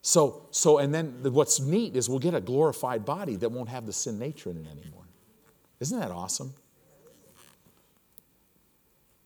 So, 0.02 0.46
so, 0.50 0.78
and 0.78 0.94
then 0.94 1.18
what's 1.22 1.60
neat 1.60 1.94
is 1.94 2.08
we'll 2.08 2.18
get 2.18 2.34
a 2.34 2.40
glorified 2.40 3.04
body 3.04 3.36
that 3.36 3.50
won't 3.50 3.68
have 3.68 3.86
the 3.86 3.92
sin 3.92 4.18
nature 4.18 4.50
in 4.50 4.56
it 4.56 4.66
anymore. 4.70 5.04
Isn't 5.80 6.00
that 6.00 6.10
awesome? 6.10 6.54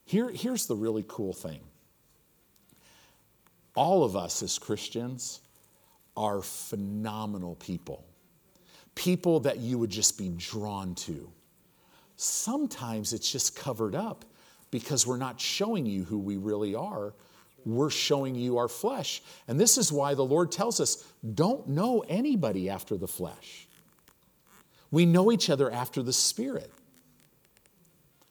Here, 0.04 0.30
here's 0.30 0.66
the 0.66 0.76
really 0.76 1.04
cool 1.08 1.32
thing 1.32 1.60
all 3.74 4.04
of 4.04 4.16
us 4.16 4.42
as 4.42 4.58
Christians 4.58 5.40
are 6.16 6.42
phenomenal 6.42 7.54
people, 7.56 8.04
people 8.94 9.40
that 9.40 9.58
you 9.58 9.78
would 9.78 9.90
just 9.90 10.18
be 10.18 10.28
drawn 10.36 10.94
to. 10.94 11.30
Sometimes 12.16 13.12
it's 13.12 13.30
just 13.30 13.56
covered 13.56 13.94
up 13.94 14.24
because 14.70 15.06
we're 15.06 15.16
not 15.16 15.40
showing 15.40 15.86
you 15.86 16.04
who 16.04 16.18
we 16.18 16.36
really 16.36 16.74
are. 16.74 17.14
We're 17.64 17.90
showing 17.90 18.34
you 18.34 18.58
our 18.58 18.68
flesh. 18.68 19.22
And 19.48 19.58
this 19.58 19.78
is 19.78 19.92
why 19.92 20.14
the 20.14 20.24
Lord 20.24 20.52
tells 20.52 20.80
us 20.80 21.04
don't 21.34 21.68
know 21.68 22.04
anybody 22.08 22.68
after 22.68 22.96
the 22.96 23.06
flesh. 23.06 23.68
We 24.90 25.06
know 25.06 25.32
each 25.32 25.48
other 25.48 25.70
after 25.70 26.02
the 26.02 26.12
Spirit. 26.12 26.70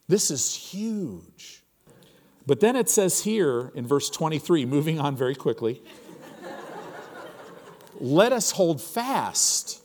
This 0.08 0.30
is 0.30 0.54
huge. 0.54 1.61
But 2.52 2.60
then 2.60 2.76
it 2.76 2.90
says 2.90 3.22
here 3.22 3.72
in 3.76 3.88
verse 3.88 4.10
23, 4.10 4.66
moving 4.66 5.00
on 5.00 5.16
very 5.16 5.36
quickly, 5.36 5.82
let 7.98 8.34
us 8.34 8.52
hold 8.52 8.82
fast. 8.82 9.82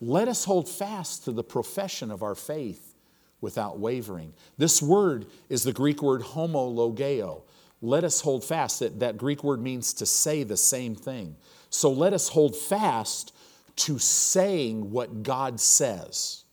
Let 0.00 0.28
us 0.28 0.44
hold 0.44 0.68
fast 0.68 1.24
to 1.24 1.32
the 1.32 1.42
profession 1.42 2.12
of 2.12 2.22
our 2.22 2.36
faith 2.36 2.94
without 3.40 3.80
wavering. 3.80 4.34
This 4.56 4.80
word 4.80 5.26
is 5.48 5.64
the 5.64 5.72
Greek 5.72 6.00
word 6.00 6.20
homologeo. 6.20 7.42
Let 7.82 8.04
us 8.04 8.20
hold 8.20 8.44
fast. 8.44 8.78
That, 8.78 9.00
that 9.00 9.18
Greek 9.18 9.42
word 9.42 9.60
means 9.60 9.94
to 9.94 10.06
say 10.06 10.44
the 10.44 10.56
same 10.56 10.94
thing. 10.94 11.34
So 11.70 11.90
let 11.90 12.12
us 12.12 12.28
hold 12.28 12.54
fast 12.54 13.34
to 13.78 13.98
saying 13.98 14.92
what 14.92 15.24
God 15.24 15.58
says. 15.58 16.43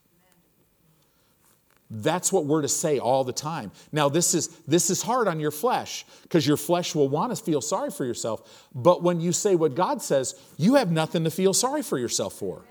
That's 1.94 2.32
what 2.32 2.46
we're 2.46 2.62
to 2.62 2.70
say 2.70 3.00
all 3.00 3.26
the 3.26 3.34
time. 3.34 3.70
Now, 3.92 4.08
this 4.08 4.34
is, 4.34 4.48
this 4.66 4.90
is 4.90 5.02
hard 5.02 5.28
on 5.28 5.42
your 5.42 5.52
flesh 5.52 6.06
because 6.24 6.48
your 6.48 6.56
flesh 6.56 6.96
will 6.96 7.10
want 7.10 7.36
to 7.36 7.44
feel 7.44 7.60
sorry 7.60 7.92
for 7.92 8.06
yourself. 8.06 8.70
But 8.74 9.04
when 9.04 9.20
you 9.20 9.34
say 9.34 9.56
what 9.56 9.76
God 9.76 10.02
says, 10.02 10.40
you 10.58 10.76
have 10.76 10.90
nothing 10.90 11.26
to 11.26 11.30
feel 11.30 11.54
sorry 11.54 11.82
for 11.82 12.00
yourself 12.00 12.34
for. 12.34 12.64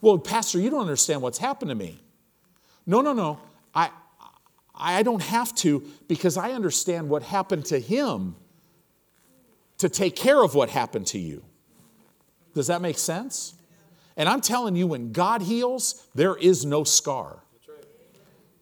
Well, 0.00 0.16
Pastor, 0.18 0.58
you 0.58 0.70
don't 0.70 0.80
understand 0.80 1.20
what's 1.20 1.36
happened 1.36 1.68
to 1.68 1.74
me. 1.74 2.00
No, 2.86 3.02
no, 3.02 3.12
no. 3.12 3.38
I, 3.74 3.90
I 4.74 5.02
don't 5.02 5.22
have 5.22 5.54
to 5.56 5.84
because 6.08 6.38
I 6.38 6.52
understand 6.52 7.10
what 7.10 7.22
happened 7.22 7.66
to 7.66 7.78
him 7.78 8.34
to 9.76 9.90
take 9.90 10.16
care 10.16 10.42
of 10.42 10.54
what 10.54 10.70
happened 10.70 11.06
to 11.08 11.18
you. 11.18 11.44
Does 12.54 12.68
that 12.68 12.80
make 12.80 12.96
sense? 12.96 13.54
And 14.16 14.26
I'm 14.26 14.40
telling 14.40 14.74
you, 14.74 14.86
when 14.86 15.12
God 15.12 15.42
heals, 15.42 16.06
there 16.14 16.36
is 16.36 16.64
no 16.64 16.82
scar. 16.84 17.43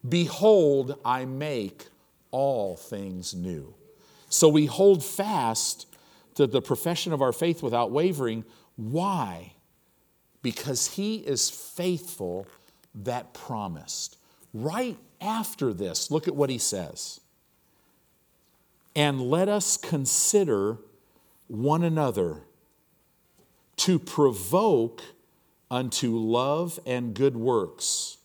Behold, 0.07 0.99
I 1.05 1.25
make 1.25 1.87
all 2.31 2.75
things 2.75 3.33
new. 3.33 3.73
So 4.29 4.49
we 4.49 4.65
hold 4.65 5.03
fast 5.03 5.87
to 6.35 6.47
the 6.47 6.61
profession 6.61 7.13
of 7.13 7.21
our 7.21 7.31
faith 7.31 7.61
without 7.61 7.91
wavering. 7.91 8.43
Why? 8.75 9.53
Because 10.41 10.95
he 10.95 11.17
is 11.17 11.49
faithful 11.49 12.47
that 12.95 13.33
promised. 13.33 14.17
Right 14.53 14.97
after 15.21 15.73
this, 15.73 16.11
look 16.11 16.27
at 16.27 16.35
what 16.35 16.49
he 16.49 16.57
says. 16.57 17.21
And 18.95 19.21
let 19.21 19.47
us 19.47 19.77
consider 19.77 20.77
one 21.47 21.83
another 21.83 22.41
to 23.77 23.99
provoke 23.99 25.01
unto 25.71 26.17
love 26.17 26.79
and 26.85 27.13
good 27.13 27.35
works 27.35 28.17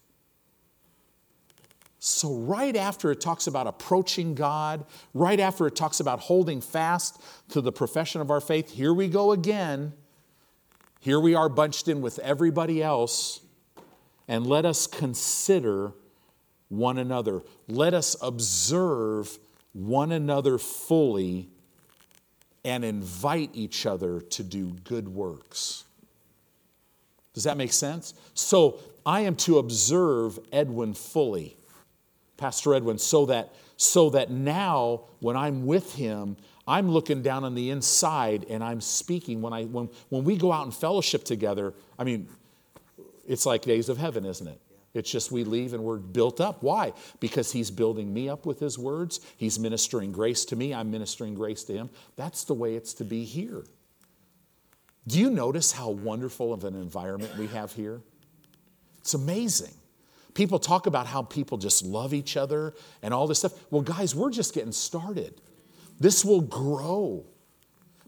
so, 2.09 2.35
right 2.35 2.75
after 2.75 3.11
it 3.11 3.21
talks 3.21 3.47
about 3.47 3.67
approaching 3.67 4.35
God, 4.35 4.87
right 5.13 5.39
after 5.39 5.67
it 5.67 5.77
talks 5.77 6.01
about 6.01 6.21
holding 6.21 6.63
fast 6.63 7.21
to 7.51 7.61
the 7.61 7.71
profession 7.71 8.23
of 8.23 8.31
our 8.31 8.41
faith, 8.41 8.71
here 8.71 8.95
we 8.95 9.09
go 9.09 9.33
again. 9.33 9.93
Here 11.01 11.21
we 11.21 11.35
are 11.35 11.51
bunched 11.51 11.87
in 11.87 12.01
with 12.01 12.19
everybody 12.21 12.83
else, 12.83 13.41
and 14.27 14.47
let 14.47 14.65
us 14.65 14.87
consider 14.87 15.93
one 16.71 16.97
another. 16.97 17.43
Let 17.69 17.93
us 17.93 18.17
observe 18.23 19.39
one 19.75 20.11
another 20.11 20.57
fully 20.57 21.51
and 22.65 22.87
invite 22.87 23.51
each 23.53 23.85
other 23.85 24.23
to 24.23 24.43
do 24.43 24.71
good 24.85 25.09
works. 25.09 25.85
Does 27.35 27.45
that 27.45 27.59
make 27.59 27.73
sense? 27.73 28.15
So, 28.33 28.81
I 29.05 29.21
am 29.21 29.37
to 29.37 29.59
observe 29.59 30.39
Edwin 30.53 30.95
fully. 30.95 31.58
Pastor 32.39 32.75
Edwin, 32.75 32.97
so 32.97 33.27
that, 33.27 33.53
so 33.77 34.09
that 34.11 34.31
now 34.31 35.03
when 35.21 35.37
I'm 35.37 35.67
with 35.67 35.95
him, 35.95 36.39
I'm 36.67 36.91
looking 36.91 37.21
down 37.23 37.45
on 37.45 37.55
the 37.55 37.69
inside 37.69 38.47
and 38.49 38.65
I'm 38.65 38.81
speaking. 38.81 39.43
When, 39.43 39.53
I, 39.53 39.65
when, 39.65 39.91
when 40.09 40.25
we 40.25 40.37
go 40.39 40.51
out 40.53 40.65
and 40.65 40.75
fellowship 40.75 41.25
together, 41.25 41.75
I 41.99 42.05
mean, 42.05 42.29
It's 43.29 43.45
like 43.45 43.63
days 43.63 43.91
of 43.91 43.99
heaven, 43.99 44.25
isn't 44.25 44.49
it? 44.49 44.59
It's 44.95 45.11
just 45.11 45.31
we 45.31 45.45
leave 45.45 45.75
and 45.75 45.85
we're 45.85 45.99
built 45.99 46.41
up. 46.41 46.63
Why? 46.63 46.95
Because 47.21 47.53
he's 47.53 47.71
building 47.71 48.13
me 48.13 48.29
up 48.31 48.47
with 48.47 48.59
his 48.59 48.79
words. 48.79 49.21
He's 49.37 49.59
ministering 49.59 50.13
grace 50.13 50.47
to 50.47 50.57
me. 50.57 50.73
I'm 50.73 50.91
ministering 50.91 51.35
grace 51.35 51.63
to 51.65 51.75
him. 51.75 51.91
That's 52.17 52.45
the 52.45 52.55
way 52.55 52.75
it's 52.75 52.95
to 52.95 53.05
be 53.05 53.25
here. 53.25 53.65
Do 55.07 55.19
you 55.21 55.31
notice 55.31 55.73
how 55.73 55.91
wonderful 55.91 56.55
of 56.55 56.65
an 56.65 56.75
environment 56.75 57.37
we 57.37 57.49
have 57.49 57.73
here? 57.73 58.01
It's 58.99 59.15
amazing. 59.15 59.75
People 60.39 60.61
talk 60.61 60.87
about 60.87 61.09
how 61.09 61.23
people 61.23 61.59
just 61.59 61.85
love 61.85 62.15
each 62.15 62.37
other 62.37 62.73
and 63.03 63.13
all 63.13 63.27
this 63.27 63.41
stuff. 63.41 63.55
Well, 63.73 63.83
guys, 63.83 64.15
we're 64.15 64.31
just 64.31 64.55
getting 64.55 64.71
started. 64.71 65.41
This 65.99 66.25
will 66.25 66.43
grow 66.43 67.27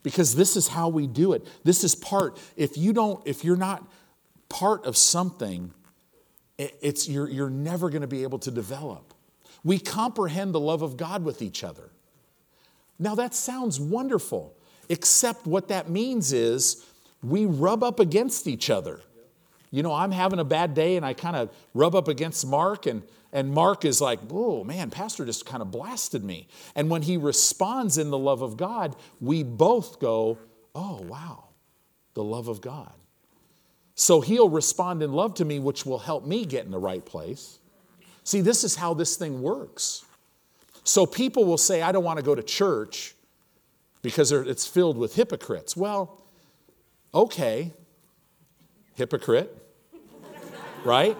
because 0.04 0.36
this 0.36 0.56
is 0.56 0.68
how 0.68 0.90
we 0.90 1.08
do 1.08 1.32
it. 1.32 1.44
This 1.64 1.82
is 1.82 1.96
part. 1.96 2.38
If 2.56 2.78
you 2.78 2.92
don't, 2.92 3.20
if 3.26 3.42
you're 3.44 3.56
not 3.56 3.84
part 4.48 4.84
of 4.84 4.96
something, 4.96 5.74
it's, 6.56 7.08
you're, 7.08 7.28
you're 7.28 7.50
never 7.50 7.90
going 7.90 8.02
to 8.02 8.06
be 8.06 8.22
able 8.22 8.38
to 8.38 8.52
develop. 8.52 9.12
We 9.64 9.80
comprehend 9.80 10.54
the 10.54 10.60
love 10.60 10.82
of 10.82 10.96
God 10.96 11.24
with 11.24 11.42
each 11.42 11.64
other. 11.64 11.90
Now, 12.96 13.16
that 13.16 13.34
sounds 13.34 13.80
wonderful, 13.80 14.54
except 14.88 15.48
what 15.48 15.66
that 15.66 15.90
means 15.90 16.32
is 16.32 16.86
we 17.24 17.44
rub 17.44 17.82
up 17.82 17.98
against 17.98 18.46
each 18.46 18.70
other. 18.70 19.00
You 19.70 19.82
know, 19.82 19.92
I'm 19.92 20.10
having 20.10 20.38
a 20.38 20.44
bad 20.44 20.74
day 20.74 20.96
and 20.96 21.06
I 21.06 21.14
kind 21.14 21.36
of 21.36 21.50
rub 21.74 21.94
up 21.94 22.08
against 22.08 22.46
Mark, 22.46 22.86
and, 22.86 23.02
and 23.32 23.52
Mark 23.52 23.84
is 23.84 24.00
like, 24.00 24.18
oh 24.30 24.64
man, 24.64 24.90
Pastor 24.90 25.24
just 25.24 25.46
kind 25.46 25.62
of 25.62 25.70
blasted 25.70 26.24
me. 26.24 26.48
And 26.74 26.90
when 26.90 27.02
he 27.02 27.16
responds 27.16 27.96
in 27.96 28.10
the 28.10 28.18
love 28.18 28.42
of 28.42 28.56
God, 28.56 28.96
we 29.20 29.42
both 29.42 30.00
go, 30.00 30.38
oh 30.74 31.02
wow, 31.02 31.44
the 32.14 32.24
love 32.24 32.48
of 32.48 32.60
God. 32.60 32.92
So 33.94 34.20
he'll 34.20 34.48
respond 34.48 35.02
in 35.02 35.12
love 35.12 35.34
to 35.34 35.44
me, 35.44 35.58
which 35.58 35.84
will 35.84 35.98
help 35.98 36.24
me 36.24 36.46
get 36.46 36.64
in 36.64 36.70
the 36.70 36.78
right 36.78 37.04
place. 37.04 37.58
See, 38.24 38.40
this 38.40 38.64
is 38.64 38.74
how 38.74 38.94
this 38.94 39.16
thing 39.16 39.42
works. 39.42 40.04
So 40.84 41.04
people 41.06 41.44
will 41.44 41.58
say, 41.58 41.82
I 41.82 41.92
don't 41.92 42.04
want 42.04 42.18
to 42.18 42.24
go 42.24 42.34
to 42.34 42.42
church 42.42 43.14
because 44.02 44.32
it's 44.32 44.66
filled 44.66 44.96
with 44.96 45.14
hypocrites. 45.14 45.76
Well, 45.76 46.22
okay, 47.12 47.72
hypocrite, 48.94 49.54
right? 50.84 51.16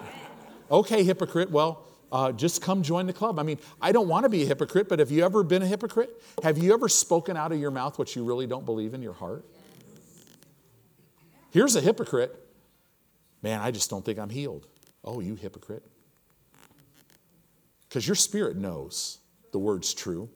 Okay, 0.69 1.03
hypocrite. 1.03 1.51
Well, 1.51 1.85
uh, 2.11 2.31
just 2.31 2.61
come 2.61 2.83
join 2.83 3.05
the 3.07 3.13
club. 3.13 3.39
I 3.39 3.43
mean, 3.43 3.57
I 3.81 3.91
don't 3.91 4.07
want 4.07 4.23
to 4.23 4.29
be 4.29 4.43
a 4.43 4.45
hypocrite, 4.45 4.89
but 4.89 4.99
have 4.99 5.11
you 5.11 5.23
ever 5.23 5.43
been 5.43 5.61
a 5.61 5.67
hypocrite? 5.67 6.21
Have 6.43 6.57
you 6.57 6.73
ever 6.73 6.89
spoken 6.89 7.37
out 7.37 7.51
of 7.51 7.59
your 7.59 7.71
mouth 7.71 7.97
what 7.97 8.15
you 8.15 8.23
really 8.23 8.47
don't 8.47 8.65
believe 8.65 8.93
in 8.93 9.01
your 9.01 9.13
heart? 9.13 9.45
Here's 11.51 11.75
a 11.75 11.81
hypocrite 11.81 12.37
Man, 13.43 13.59
I 13.59 13.71
just 13.71 13.89
don't 13.89 14.05
think 14.05 14.19
I'm 14.19 14.29
healed. 14.29 14.67
Oh, 15.03 15.19
you 15.19 15.35
hypocrite. 15.35 15.83
Because 17.89 18.07
your 18.07 18.15
spirit 18.15 18.55
knows 18.55 19.17
the 19.51 19.59
word's 19.59 19.93
true. 19.93 20.29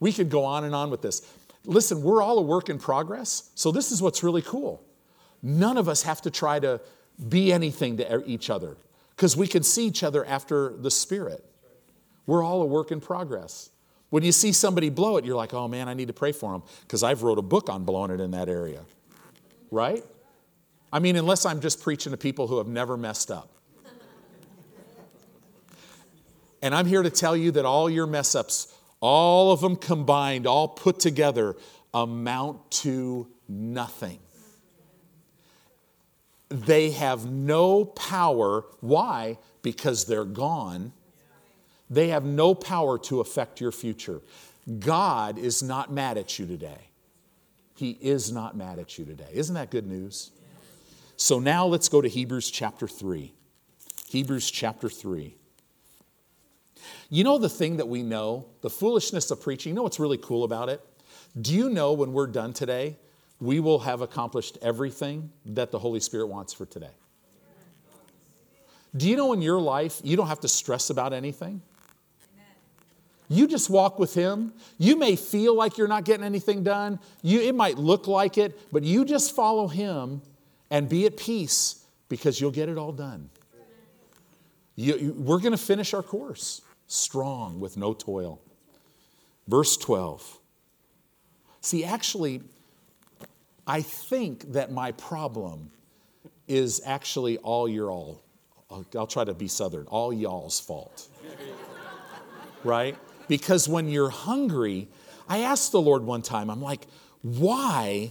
We 0.00 0.12
could 0.12 0.30
go 0.30 0.44
on 0.44 0.64
and 0.64 0.74
on 0.74 0.90
with 0.90 1.02
this. 1.02 1.22
Listen, 1.66 2.02
we're 2.02 2.22
all 2.22 2.38
a 2.38 2.42
work 2.42 2.70
in 2.70 2.78
progress, 2.78 3.50
so 3.54 3.70
this 3.70 3.92
is 3.92 4.00
what's 4.00 4.22
really 4.22 4.40
cool. 4.40 4.82
None 5.42 5.76
of 5.76 5.88
us 5.88 6.02
have 6.02 6.22
to 6.22 6.30
try 6.30 6.58
to 6.58 6.80
be 7.28 7.52
anything 7.52 7.96
to 7.98 8.22
each 8.26 8.50
other 8.50 8.76
because 9.16 9.36
we 9.36 9.46
can 9.46 9.62
see 9.62 9.86
each 9.86 10.02
other 10.02 10.24
after 10.24 10.74
the 10.76 10.90
Spirit. 10.90 11.44
We're 12.26 12.42
all 12.42 12.62
a 12.62 12.66
work 12.66 12.90
in 12.90 13.00
progress. 13.00 13.70
When 14.10 14.22
you 14.22 14.32
see 14.32 14.52
somebody 14.52 14.90
blow 14.90 15.16
it, 15.18 15.24
you're 15.24 15.36
like, 15.36 15.54
oh 15.54 15.68
man, 15.68 15.88
I 15.88 15.94
need 15.94 16.08
to 16.08 16.12
pray 16.12 16.32
for 16.32 16.52
them 16.52 16.62
because 16.82 17.02
I've 17.02 17.22
wrote 17.22 17.38
a 17.38 17.42
book 17.42 17.68
on 17.68 17.84
blowing 17.84 18.10
it 18.10 18.20
in 18.20 18.32
that 18.32 18.48
area. 18.48 18.80
Right? 19.70 20.04
I 20.92 20.98
mean, 20.98 21.16
unless 21.16 21.46
I'm 21.46 21.60
just 21.60 21.82
preaching 21.82 22.10
to 22.12 22.16
people 22.16 22.48
who 22.48 22.58
have 22.58 22.66
never 22.66 22.96
messed 22.96 23.30
up. 23.30 23.50
And 26.62 26.74
I'm 26.74 26.86
here 26.86 27.02
to 27.02 27.10
tell 27.10 27.36
you 27.36 27.52
that 27.52 27.64
all 27.64 27.88
your 27.88 28.06
mess 28.06 28.34
ups, 28.34 28.74
all 29.00 29.52
of 29.52 29.60
them 29.60 29.76
combined, 29.76 30.46
all 30.46 30.68
put 30.68 31.00
together, 31.00 31.56
amount 31.94 32.70
to 32.70 33.28
nothing. 33.48 34.18
They 36.50 36.90
have 36.90 37.30
no 37.30 37.84
power. 37.84 38.64
Why? 38.80 39.38
Because 39.62 40.04
they're 40.04 40.24
gone. 40.24 40.92
They 41.88 42.08
have 42.08 42.24
no 42.24 42.54
power 42.54 42.98
to 42.98 43.20
affect 43.20 43.60
your 43.60 43.72
future. 43.72 44.20
God 44.78 45.38
is 45.38 45.62
not 45.62 45.92
mad 45.92 46.18
at 46.18 46.38
you 46.38 46.46
today. 46.46 46.90
He 47.74 47.92
is 48.00 48.30
not 48.30 48.56
mad 48.56 48.78
at 48.78 48.98
you 48.98 49.04
today. 49.04 49.28
Isn't 49.32 49.54
that 49.54 49.70
good 49.70 49.86
news? 49.86 50.32
So 51.16 51.38
now 51.38 51.66
let's 51.66 51.88
go 51.88 52.00
to 52.00 52.08
Hebrews 52.08 52.50
chapter 52.50 52.86
3. 52.86 53.32
Hebrews 54.08 54.50
chapter 54.50 54.88
3. 54.88 55.34
You 57.08 57.24
know 57.24 57.38
the 57.38 57.48
thing 57.48 57.76
that 57.76 57.88
we 57.88 58.02
know, 58.02 58.46
the 58.60 58.70
foolishness 58.70 59.30
of 59.30 59.40
preaching, 59.40 59.70
you 59.70 59.74
know 59.74 59.82
what's 59.82 60.00
really 60.00 60.18
cool 60.18 60.44
about 60.44 60.68
it? 60.68 60.84
Do 61.40 61.54
you 61.54 61.70
know 61.70 61.92
when 61.92 62.12
we're 62.12 62.26
done 62.26 62.52
today, 62.52 62.96
we 63.40 63.60
will 63.60 63.80
have 63.80 64.00
accomplished 64.02 64.58
everything 64.62 65.30
that 65.46 65.70
the 65.70 65.78
Holy 65.78 66.00
Spirit 66.00 66.26
wants 66.26 66.52
for 66.52 66.66
today? 66.66 66.90
Do 68.96 69.08
you 69.08 69.16
know 69.16 69.32
in 69.32 69.40
your 69.40 69.60
life, 69.60 70.00
you 70.02 70.16
don't 70.16 70.26
have 70.26 70.40
to 70.40 70.48
stress 70.48 70.90
about 70.90 71.12
anything? 71.12 71.62
You 73.28 73.46
just 73.46 73.70
walk 73.70 74.00
with 74.00 74.12
Him. 74.12 74.52
You 74.76 74.96
may 74.96 75.14
feel 75.14 75.54
like 75.54 75.78
you're 75.78 75.86
not 75.86 76.04
getting 76.04 76.26
anything 76.26 76.64
done. 76.64 76.98
You, 77.22 77.40
it 77.40 77.54
might 77.54 77.78
look 77.78 78.08
like 78.08 78.36
it, 78.36 78.58
but 78.72 78.82
you 78.82 79.04
just 79.04 79.36
follow 79.36 79.68
Him 79.68 80.20
and 80.68 80.88
be 80.88 81.06
at 81.06 81.16
peace 81.16 81.84
because 82.08 82.40
you'll 82.40 82.50
get 82.50 82.68
it 82.68 82.76
all 82.76 82.90
done. 82.90 83.30
You, 84.74 84.96
you, 84.96 85.12
we're 85.12 85.38
going 85.38 85.52
to 85.52 85.58
finish 85.58 85.94
our 85.94 86.02
course 86.02 86.62
strong 86.88 87.60
with 87.60 87.76
no 87.76 87.94
toil. 87.94 88.40
Verse 89.46 89.76
12. 89.76 90.38
See, 91.60 91.84
actually, 91.84 92.42
I 93.70 93.82
think 93.82 94.54
that 94.54 94.72
my 94.72 94.90
problem 94.90 95.70
is 96.48 96.82
actually 96.84 97.38
all 97.38 97.68
your 97.68 97.88
all. 97.88 98.20
I'll, 98.68 98.84
I'll 98.98 99.06
try 99.06 99.22
to 99.22 99.32
be 99.32 99.46
southern, 99.46 99.86
all 99.86 100.12
y'all's 100.12 100.58
fault. 100.58 101.06
right? 102.64 102.96
Because 103.28 103.68
when 103.68 103.88
you're 103.88 104.10
hungry, 104.10 104.88
I 105.28 105.42
asked 105.42 105.70
the 105.70 105.80
Lord 105.80 106.02
one 106.02 106.20
time, 106.20 106.50
I'm 106.50 106.60
like, 106.60 106.88
why 107.22 108.10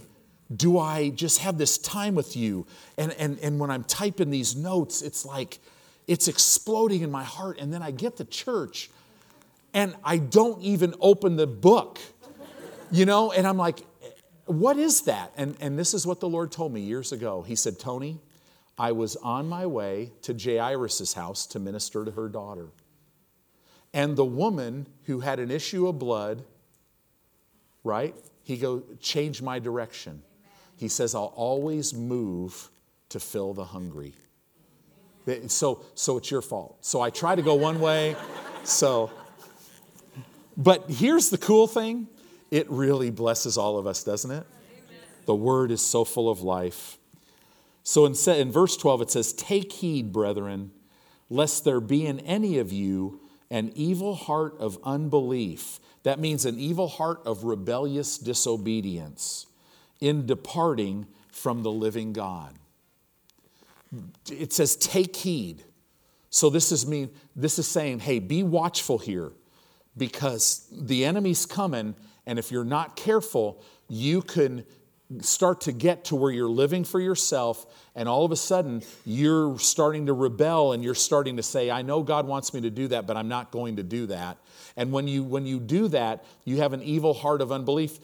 do 0.56 0.78
I 0.78 1.10
just 1.10 1.40
have 1.40 1.58
this 1.58 1.76
time 1.76 2.14
with 2.14 2.38
you? 2.38 2.66
And, 2.96 3.12
and, 3.18 3.38
and 3.40 3.60
when 3.60 3.70
I'm 3.70 3.84
typing 3.84 4.30
these 4.30 4.56
notes, 4.56 5.02
it's 5.02 5.26
like 5.26 5.58
it's 6.06 6.26
exploding 6.26 7.02
in 7.02 7.10
my 7.10 7.24
heart. 7.24 7.58
And 7.60 7.70
then 7.70 7.82
I 7.82 7.90
get 7.90 8.16
to 8.16 8.24
church 8.24 8.88
and 9.74 9.94
I 10.02 10.16
don't 10.16 10.62
even 10.62 10.94
open 11.00 11.36
the 11.36 11.46
book, 11.46 11.98
you 12.90 13.04
know? 13.04 13.30
And 13.30 13.46
I'm 13.46 13.58
like, 13.58 13.82
what 14.50 14.76
is 14.76 15.02
that? 15.02 15.32
And, 15.36 15.56
and 15.60 15.78
this 15.78 15.94
is 15.94 16.06
what 16.06 16.20
the 16.20 16.28
Lord 16.28 16.50
told 16.50 16.72
me 16.72 16.80
years 16.80 17.12
ago. 17.12 17.42
He 17.42 17.54
said, 17.54 17.78
Tony, 17.78 18.20
I 18.78 18.92
was 18.92 19.16
on 19.16 19.48
my 19.48 19.66
way 19.66 20.12
to 20.22 20.34
J. 20.34 20.56
Jairus' 20.56 21.12
house 21.14 21.46
to 21.48 21.58
minister 21.58 22.04
to 22.04 22.10
her 22.12 22.28
daughter. 22.28 22.68
And 23.92 24.16
the 24.16 24.24
woman 24.24 24.86
who 25.04 25.20
had 25.20 25.38
an 25.38 25.50
issue 25.50 25.86
of 25.86 25.98
blood, 25.98 26.44
right? 27.84 28.14
He 28.42 28.56
go, 28.56 28.82
change 29.00 29.42
my 29.42 29.58
direction. 29.58 30.22
He 30.76 30.88
says, 30.88 31.14
I'll 31.14 31.32
always 31.36 31.92
move 31.92 32.70
to 33.10 33.20
fill 33.20 33.52
the 33.52 33.64
hungry. 33.64 34.14
So, 35.46 35.84
so 35.94 36.16
it's 36.16 36.30
your 36.30 36.42
fault. 36.42 36.78
So 36.80 37.00
I 37.00 37.10
try 37.10 37.36
to 37.36 37.42
go 37.42 37.54
one 37.54 37.80
way. 37.80 38.16
So, 38.64 39.10
but 40.56 40.88
here's 40.88 41.30
the 41.30 41.38
cool 41.38 41.66
thing 41.66 42.08
it 42.50 42.68
really 42.70 43.10
blesses 43.10 43.56
all 43.56 43.78
of 43.78 43.86
us, 43.86 44.02
doesn't 44.04 44.30
it? 44.30 44.46
The 45.26 45.34
word 45.34 45.70
is 45.70 45.80
so 45.80 46.04
full 46.04 46.28
of 46.30 46.40
life. 46.40 46.98
So 47.82 48.06
in, 48.06 48.14
in 48.28 48.52
verse 48.52 48.76
12, 48.76 49.02
it 49.02 49.10
says, 49.10 49.32
Take 49.32 49.72
heed, 49.72 50.12
brethren, 50.12 50.72
lest 51.28 51.64
there 51.64 51.80
be 51.80 52.06
in 52.06 52.20
any 52.20 52.58
of 52.58 52.72
you 52.72 53.20
an 53.50 53.72
evil 53.74 54.14
heart 54.14 54.56
of 54.58 54.78
unbelief. 54.84 55.80
That 56.02 56.18
means 56.18 56.44
an 56.44 56.58
evil 56.58 56.88
heart 56.88 57.20
of 57.26 57.44
rebellious 57.44 58.16
disobedience 58.18 59.46
in 60.00 60.26
departing 60.26 61.06
from 61.30 61.62
the 61.62 61.70
living 61.70 62.12
God. 62.12 62.54
It 64.30 64.52
says, 64.52 64.76
take 64.76 65.16
heed. 65.16 65.64
So 66.30 66.48
this 66.48 66.70
is 66.70 66.86
me, 66.86 67.08
this 67.34 67.58
is 67.58 67.66
saying, 67.66 68.00
hey, 68.00 68.20
be 68.20 68.42
watchful 68.42 68.98
here 68.98 69.32
because 69.96 70.66
the 70.70 71.04
enemy's 71.04 71.44
coming, 71.44 71.96
and 72.26 72.38
if 72.38 72.50
you're 72.50 72.64
not 72.64 72.96
careful, 72.96 73.62
you 73.88 74.22
can 74.22 74.64
start 75.20 75.62
to 75.62 75.72
get 75.72 76.04
to 76.04 76.14
where 76.14 76.30
you're 76.30 76.48
living 76.48 76.84
for 76.84 77.00
yourself, 77.00 77.66
and 77.96 78.08
all 78.08 78.24
of 78.24 78.30
a 78.30 78.36
sudden 78.36 78.82
you're 79.04 79.58
starting 79.58 80.06
to 80.06 80.12
rebel 80.12 80.72
and 80.72 80.84
you're 80.84 80.94
starting 80.94 81.36
to 81.36 81.42
say, 81.42 81.70
I 81.70 81.82
know 81.82 82.02
God 82.02 82.26
wants 82.26 82.54
me 82.54 82.60
to 82.60 82.70
do 82.70 82.86
that, 82.88 83.06
but 83.06 83.16
I'm 83.16 83.28
not 83.28 83.50
going 83.50 83.76
to 83.76 83.82
do 83.82 84.06
that. 84.06 84.38
And 84.76 84.92
when 84.92 85.08
you, 85.08 85.24
when 85.24 85.46
you 85.46 85.58
do 85.58 85.88
that, 85.88 86.24
you 86.44 86.58
have 86.58 86.72
an 86.72 86.82
evil 86.82 87.12
heart 87.12 87.40
of 87.40 87.50
unbelief 87.50 87.98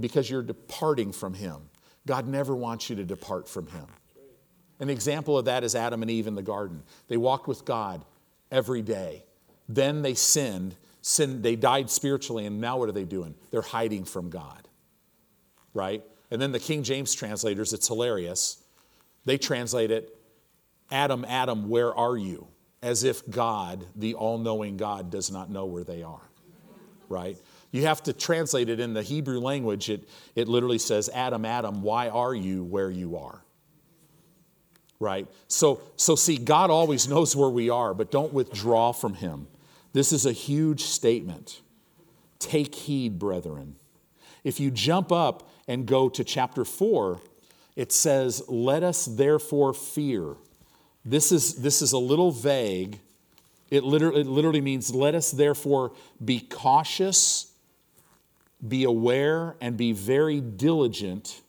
because 0.00 0.28
you're 0.28 0.42
departing 0.42 1.12
from 1.12 1.34
Him. 1.34 1.56
God 2.06 2.26
never 2.26 2.56
wants 2.56 2.90
you 2.90 2.96
to 2.96 3.04
depart 3.04 3.48
from 3.48 3.68
Him. 3.68 3.86
An 4.80 4.90
example 4.90 5.38
of 5.38 5.44
that 5.44 5.62
is 5.62 5.74
Adam 5.74 6.02
and 6.02 6.10
Eve 6.10 6.26
in 6.26 6.34
the 6.34 6.42
garden. 6.42 6.82
They 7.06 7.16
walked 7.16 7.46
with 7.46 7.64
God 7.64 8.04
every 8.50 8.82
day. 8.82 9.24
Then 9.68 10.02
they 10.02 10.14
sinned, 10.14 10.74
sinned, 11.08 11.42
they 11.42 11.56
died 11.56 11.90
spiritually, 11.90 12.46
and 12.46 12.60
now 12.60 12.78
what 12.78 12.88
are 12.88 12.92
they 12.92 13.04
doing? 13.04 13.34
They're 13.50 13.62
hiding 13.62 14.04
from 14.04 14.30
God. 14.30 14.68
Right? 15.74 16.02
And 16.30 16.40
then 16.40 16.52
the 16.52 16.58
King 16.58 16.82
James 16.82 17.14
translators, 17.14 17.72
it's 17.72 17.88
hilarious. 17.88 18.62
They 19.24 19.38
translate 19.38 19.90
it, 19.90 20.14
Adam, 20.90 21.24
Adam, 21.26 21.68
where 21.68 21.94
are 21.94 22.16
you? 22.16 22.46
As 22.82 23.04
if 23.04 23.28
God, 23.28 23.84
the 23.96 24.14
all 24.14 24.38
knowing 24.38 24.76
God, 24.76 25.10
does 25.10 25.30
not 25.30 25.50
know 25.50 25.66
where 25.66 25.84
they 25.84 26.02
are. 26.02 26.22
Right? 27.08 27.36
You 27.70 27.82
have 27.82 28.02
to 28.04 28.12
translate 28.12 28.68
it 28.68 28.80
in 28.80 28.94
the 28.94 29.02
Hebrew 29.02 29.40
language. 29.40 29.90
It, 29.90 30.08
it 30.34 30.48
literally 30.48 30.78
says, 30.78 31.10
Adam, 31.12 31.44
Adam, 31.44 31.82
why 31.82 32.08
are 32.08 32.34
you 32.34 32.64
where 32.64 32.90
you 32.90 33.16
are? 33.16 33.42
Right? 35.00 35.26
So, 35.46 35.80
so, 35.96 36.16
see, 36.16 36.38
God 36.38 36.70
always 36.70 37.08
knows 37.08 37.36
where 37.36 37.48
we 37.48 37.70
are, 37.70 37.94
but 37.94 38.10
don't 38.10 38.32
withdraw 38.32 38.92
from 38.92 39.14
Him. 39.14 39.46
This 39.98 40.12
is 40.12 40.26
a 40.26 40.32
huge 40.32 40.82
statement. 40.82 41.60
Take 42.38 42.72
heed, 42.72 43.18
brethren. 43.18 43.74
If 44.44 44.60
you 44.60 44.70
jump 44.70 45.10
up 45.10 45.50
and 45.66 45.86
go 45.86 46.08
to 46.08 46.22
chapter 46.22 46.64
4, 46.64 47.20
it 47.74 47.90
says, 47.90 48.44
Let 48.46 48.84
us 48.84 49.06
therefore 49.06 49.74
fear. 49.74 50.36
This 51.04 51.32
is, 51.32 51.56
this 51.56 51.82
is 51.82 51.90
a 51.90 51.98
little 51.98 52.30
vague. 52.30 53.00
It 53.72 53.82
literally, 53.82 54.20
it 54.20 54.28
literally 54.28 54.60
means, 54.60 54.94
Let 54.94 55.16
us 55.16 55.32
therefore 55.32 55.90
be 56.24 56.38
cautious 56.38 57.50
be 58.68 58.84
aware 58.84 59.56
and 59.60 59.76
be 59.76 59.90
very 59.90 60.40
diligent, 60.40 61.40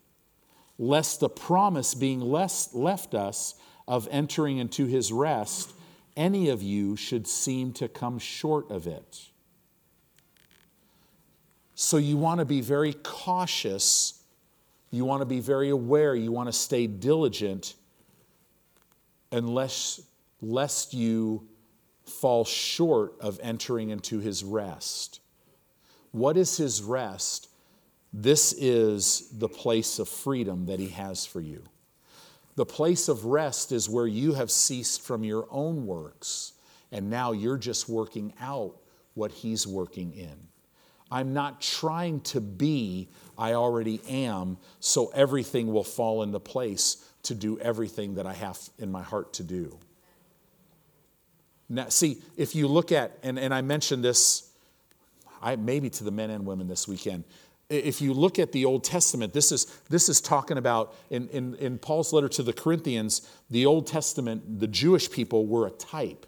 lest 0.79 1.19
the 1.19 1.29
promise 1.29 1.93
being 1.93 2.19
less, 2.19 2.73
left 2.73 3.13
us 3.13 3.53
of 3.87 4.07
entering 4.09 4.57
into 4.57 4.87
his 4.87 5.11
rest, 5.11 5.71
any 6.19 6.49
of 6.49 6.61
you 6.61 6.97
should 6.97 7.25
seem 7.25 7.71
to 7.71 7.87
come 7.87 8.19
short 8.19 8.69
of 8.69 8.85
it. 8.85 9.21
So 11.73 11.95
you 11.95 12.17
want 12.17 12.39
to 12.39 12.45
be 12.45 12.59
very 12.59 12.93
cautious. 13.03 14.21
You 14.91 15.05
want 15.05 15.21
to 15.21 15.25
be 15.25 15.39
very 15.39 15.69
aware. 15.69 16.13
You 16.13 16.33
want 16.33 16.47
to 16.49 16.53
stay 16.53 16.87
diligent 16.87 17.75
unless, 19.31 20.01
lest 20.41 20.93
you 20.93 21.47
fall 22.03 22.43
short 22.43 23.13
of 23.21 23.39
entering 23.41 23.89
into 23.89 24.19
his 24.19 24.43
rest. 24.43 25.21
What 26.11 26.35
is 26.35 26.57
his 26.57 26.83
rest? 26.83 27.47
This 28.11 28.51
is 28.53 29.29
the 29.31 29.47
place 29.47 29.99
of 29.99 30.09
freedom 30.09 30.65
that 30.65 30.79
he 30.79 30.89
has 30.89 31.25
for 31.25 31.39
you. 31.39 31.63
The 32.59 32.65
place 32.65 33.07
of 33.07 33.23
rest 33.23 33.71
is 33.71 33.87
where 33.87 34.05
you 34.05 34.33
have 34.33 34.51
ceased 34.51 34.99
from 35.03 35.23
your 35.23 35.47
own 35.49 35.85
works, 35.85 36.51
and 36.91 37.09
now 37.09 37.31
you're 37.31 37.57
just 37.57 37.87
working 37.87 38.33
out 38.41 38.75
what 39.13 39.31
he's 39.31 39.65
working 39.65 40.11
in. 40.11 40.35
I'm 41.09 41.33
not 41.33 41.61
trying 41.61 42.19
to 42.19 42.41
be, 42.41 43.07
I 43.37 43.53
already 43.53 44.01
am, 44.09 44.57
so 44.81 45.09
everything 45.15 45.71
will 45.71 45.85
fall 45.85 46.21
into 46.21 46.37
place 46.41 47.09
to 47.23 47.33
do 47.33 47.57
everything 47.59 48.15
that 48.15 48.27
I 48.27 48.33
have 48.33 48.59
in 48.77 48.91
my 48.91 49.03
heart 49.03 49.31
to 49.35 49.43
do. 49.43 49.79
Now, 51.69 51.87
see, 51.87 52.17
if 52.35 52.55
you 52.55 52.67
look 52.67 52.91
at, 52.91 53.19
and, 53.23 53.39
and 53.39 53.53
I 53.53 53.61
mentioned 53.61 54.03
this 54.03 54.49
I, 55.41 55.55
maybe 55.55 55.89
to 55.91 56.03
the 56.03 56.11
men 56.11 56.29
and 56.29 56.45
women 56.45 56.67
this 56.67 56.87
weekend. 56.87 57.23
If 57.69 58.01
you 58.01 58.13
look 58.13 58.39
at 58.39 58.51
the 58.51 58.65
Old 58.65 58.83
Testament, 58.83 59.31
this 59.31 59.51
is, 59.51 59.65
this 59.89 60.09
is 60.09 60.21
talking 60.21 60.57
about, 60.57 60.95
in, 61.11 61.27
in, 61.29 61.53
in 61.55 61.77
Paul's 61.77 62.11
letter 62.11 62.29
to 62.29 62.43
the 62.43 62.53
Corinthians, 62.53 63.29
the 63.51 63.67
Old 63.67 63.85
Testament, 63.85 64.59
the 64.59 64.67
Jewish 64.67 65.09
people 65.11 65.45
were 65.45 65.67
a 65.67 65.71
type. 65.71 66.25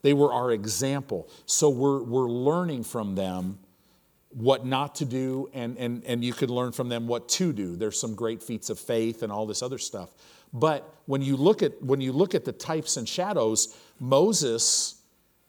They 0.00 0.14
were 0.14 0.32
our 0.32 0.50
example. 0.50 1.28
So 1.44 1.68
we're, 1.68 2.02
we're 2.02 2.30
learning 2.30 2.84
from 2.84 3.16
them 3.16 3.58
what 4.30 4.64
not 4.64 4.94
to 4.96 5.04
do, 5.04 5.50
and, 5.52 5.76
and, 5.78 6.04
and 6.04 6.24
you 6.24 6.32
can 6.32 6.48
learn 6.48 6.72
from 6.72 6.88
them 6.88 7.06
what 7.06 7.28
to 7.30 7.52
do. 7.52 7.76
There's 7.76 8.00
some 8.00 8.14
great 8.14 8.42
feats 8.42 8.70
of 8.70 8.78
faith 8.78 9.22
and 9.22 9.32
all 9.32 9.46
this 9.46 9.62
other 9.62 9.78
stuff. 9.78 10.10
But 10.52 10.88
when 11.06 11.20
you 11.20 11.36
look 11.36 11.62
at, 11.62 11.82
when 11.82 12.00
you 12.00 12.12
look 12.12 12.34
at 12.34 12.44
the 12.44 12.52
types 12.52 12.96
and 12.96 13.08
shadows, 13.08 13.76
Moses 14.00 15.02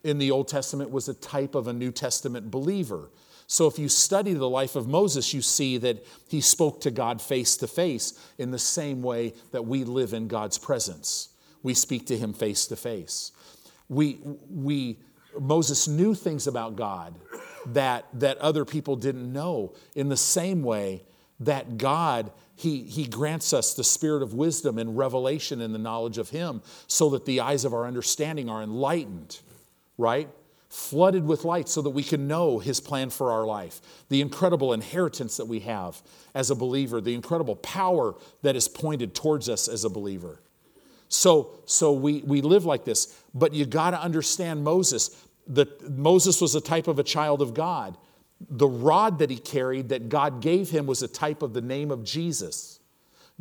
in 0.04 0.18
the 0.18 0.32
Old 0.32 0.48
Testament 0.48 0.92
was 0.92 1.08
a 1.10 1.14
type 1.14 1.56
of 1.56 1.68
a 1.68 1.74
New 1.74 1.92
Testament 1.92 2.50
believer. 2.50 3.10
So 3.52 3.66
if 3.66 3.80
you 3.80 3.90
study 3.90 4.34
the 4.34 4.48
life 4.48 4.76
of 4.76 4.88
Moses, 4.88 5.34
you 5.34 5.42
see 5.42 5.78
that 5.78 6.06
he 6.28 6.40
spoke 6.40 6.82
to 6.82 6.92
God 6.92 7.20
face 7.20 7.58
to 7.58 7.68
face 7.68 8.14
in 8.38 8.52
the 8.52 8.60
same 8.60 9.02
way 9.02 9.34
that 9.52 9.66
we 9.66 9.84
live 9.86 10.14
in 10.14 10.28
God's 10.28 10.60
presence. 10.60 11.30
We 11.64 11.74
speak 11.74 12.06
to 12.06 12.18
him 12.18 12.32
face 12.32 12.68
to 12.68 12.76
face. 12.76 13.32
We, 13.90 14.20
we, 14.52 15.00
Moses 15.40 15.88
knew 15.88 16.14
things 16.14 16.46
about 16.46 16.76
God 16.76 17.16
that, 17.66 18.06
that 18.14 18.38
other 18.38 18.66
people 18.66 18.96
didn't 18.96 19.34
know 19.34 19.74
in 19.96 20.10
the 20.10 20.18
same 20.18 20.62
way 20.62 21.02
that 21.40 21.80
God, 21.80 22.32
he, 22.56 22.84
he 22.84 23.08
grants 23.08 23.52
us 23.52 23.74
the 23.74 23.84
spirit 23.84 24.22
of 24.22 24.36
wisdom 24.36 24.78
and 24.78 24.96
revelation 24.96 25.60
in 25.60 25.74
the 25.74 25.80
knowledge 25.80 26.20
of 26.20 26.30
Him 26.30 26.62
so 26.86 27.10
that 27.10 27.26
the 27.26 27.40
eyes 27.40 27.66
of 27.66 27.74
our 27.74 27.88
understanding 27.88 28.48
are 28.48 28.62
enlightened 28.62 29.40
right? 30.00 30.30
Flooded 30.70 31.26
with 31.26 31.46
light 31.46 31.68
so 31.68 31.82
that 31.82 31.90
we 31.90 32.04
can 32.04 32.28
know 32.28 32.60
His 32.60 32.80
plan 32.80 33.10
for 33.10 33.32
our 33.32 33.46
life, 33.46 33.82
the 34.10 34.22
incredible 34.22 34.72
inheritance 34.72 35.38
that 35.38 35.46
we 35.46 35.62
have 35.62 36.02
as 36.36 36.52
a 36.52 36.56
believer, 36.56 37.02
the 37.02 37.16
incredible 37.16 37.56
power 37.56 38.16
that 38.44 38.56
is 38.56 38.68
pointed 38.68 39.16
towards 39.16 39.50
us 39.50 39.68
as 39.68 39.84
a 39.84 39.90
believer. 39.90 40.40
So, 41.10 41.60
so 41.66 41.92
we, 41.92 42.22
we 42.22 42.42
live 42.42 42.66
like 42.66 42.86
this, 42.86 43.20
but 43.34 43.54
you 43.54 43.66
got 43.66 43.92
to 43.92 44.02
understand 44.02 44.64
Moses. 44.64 45.10
The, 45.48 45.66
Moses 45.90 46.40
was 46.40 46.54
a 46.54 46.62
type 46.62 46.88
of 46.88 47.00
a 47.00 47.04
child 47.04 47.42
of 47.42 47.56
God. 47.56 47.98
The 48.40 48.68
rod 48.68 49.20
that 49.20 49.32
he 49.32 49.38
carried, 49.38 49.90
that 49.90 50.08
God 50.08 50.40
gave 50.40 50.70
him, 50.70 50.86
was 50.86 51.02
a 51.02 51.08
type 51.08 51.42
of 51.42 51.54
the 51.54 51.62
name 51.62 51.90
of 51.90 52.04
Jesus. 52.04 52.80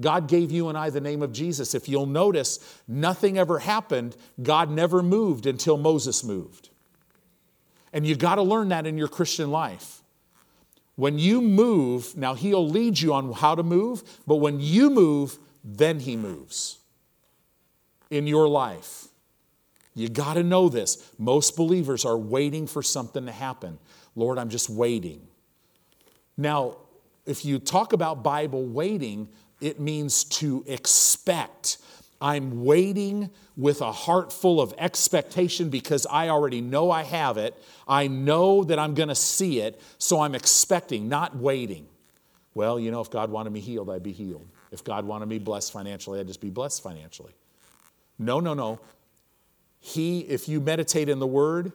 God 0.01 0.29
gave 0.29 0.51
you 0.51 0.69
and 0.69 0.79
I 0.79 0.91
the 0.91 1.01
name 1.01 1.23
of 1.23 1.33
Jesus. 1.33 1.75
If 1.75 1.89
you'll 1.89 2.07
notice, 2.07 2.59
nothing 2.89 3.37
ever 3.37 3.59
happened. 3.59 4.17
God 4.43 4.71
never 4.71 5.03
moved 5.03 5.47
until 5.47 5.77
Moses 5.77 6.25
moved. 6.25 6.71
And 7.93 8.07
you 8.07 8.17
got 8.17 8.37
to 8.37 8.43
learn 8.43 8.69
that 8.69 8.87
in 8.87 8.99
your 8.99 9.09
Christian 9.09 9.51
life. 9.51 10.03
When 10.97 11.19
you 11.19 11.41
move, 11.41 12.17
now 12.17 12.35
He'll 12.35 12.69
lead 12.69 13.01
you 13.01 13.13
on 13.15 13.33
how 13.33 13.55
to 13.55 13.63
move, 13.63 14.03
but 14.27 14.37
when 14.37 14.61
you 14.61 14.91
move, 14.91 15.39
then 15.65 16.01
He 16.01 16.17
moves 16.17 16.79
in 18.11 18.27
your 18.27 18.49
life. 18.49 19.07
You 19.95 20.09
got 20.09 20.35
to 20.35 20.43
know 20.43 20.69
this. 20.69 21.13
Most 21.19 21.57
believers 21.57 22.05
are 22.05 22.17
waiting 22.17 22.67
for 22.67 22.83
something 22.83 23.27
to 23.27 23.33
happen. 23.33 23.79
Lord, 24.15 24.39
I'm 24.39 24.49
just 24.49 24.69
waiting. 24.71 25.27
Now, 26.37 26.77
if 27.27 27.45
you 27.45 27.59
talk 27.59 27.93
about 27.93 28.23
Bible 28.23 28.65
waiting, 28.65 29.29
it 29.61 29.81
means 29.81 30.25
to 30.25 30.65
expect. 30.67 31.79
I'm 32.21 32.65
waiting 32.65 33.31
with 33.57 33.81
a 33.81 33.93
heart 33.93 34.33
full 34.33 34.61
of 34.61 34.75
expectation 34.77 35.71
because 35.71 36.07
I 36.11 36.29
already 36.29 36.61
know 36.61 36.91
I 36.91 37.05
have 37.05 37.37
it. 37.37 37.61
I 37.87 38.09
know 38.09 38.65
that 38.65 38.79
I'm 38.79 38.95
going 38.95 39.09
to 39.09 39.15
see 39.15 39.61
it, 39.61 39.81
so 39.99 40.21
I'm 40.21 40.35
expecting, 40.35 41.09
not 41.09 41.37
waiting. 41.37 41.87
Well, 42.55 42.81
you 42.81 42.91
know, 42.91 43.01
if 43.01 43.11
God 43.11 43.31
wanted 43.31 43.51
me 43.51 43.61
healed, 43.61 43.89
I'd 43.89 44.03
be 44.03 44.13
healed. 44.13 44.49
If 44.73 44.83
God 44.83 45.05
wanted 45.05 45.29
me 45.29 45.39
blessed 45.39 45.73
financially, 45.73 46.19
I'd 46.19 46.27
just 46.27 46.41
be 46.41 46.51
blessed 46.51 46.83
financially. 46.83 47.33
No, 48.19 48.41
no, 48.41 48.53
no. 48.53 48.81
He, 49.79 50.21
if 50.21 50.49
you 50.49 50.61
meditate 50.61 51.09
in 51.09 51.21
the 51.21 51.27
Word, 51.27 51.73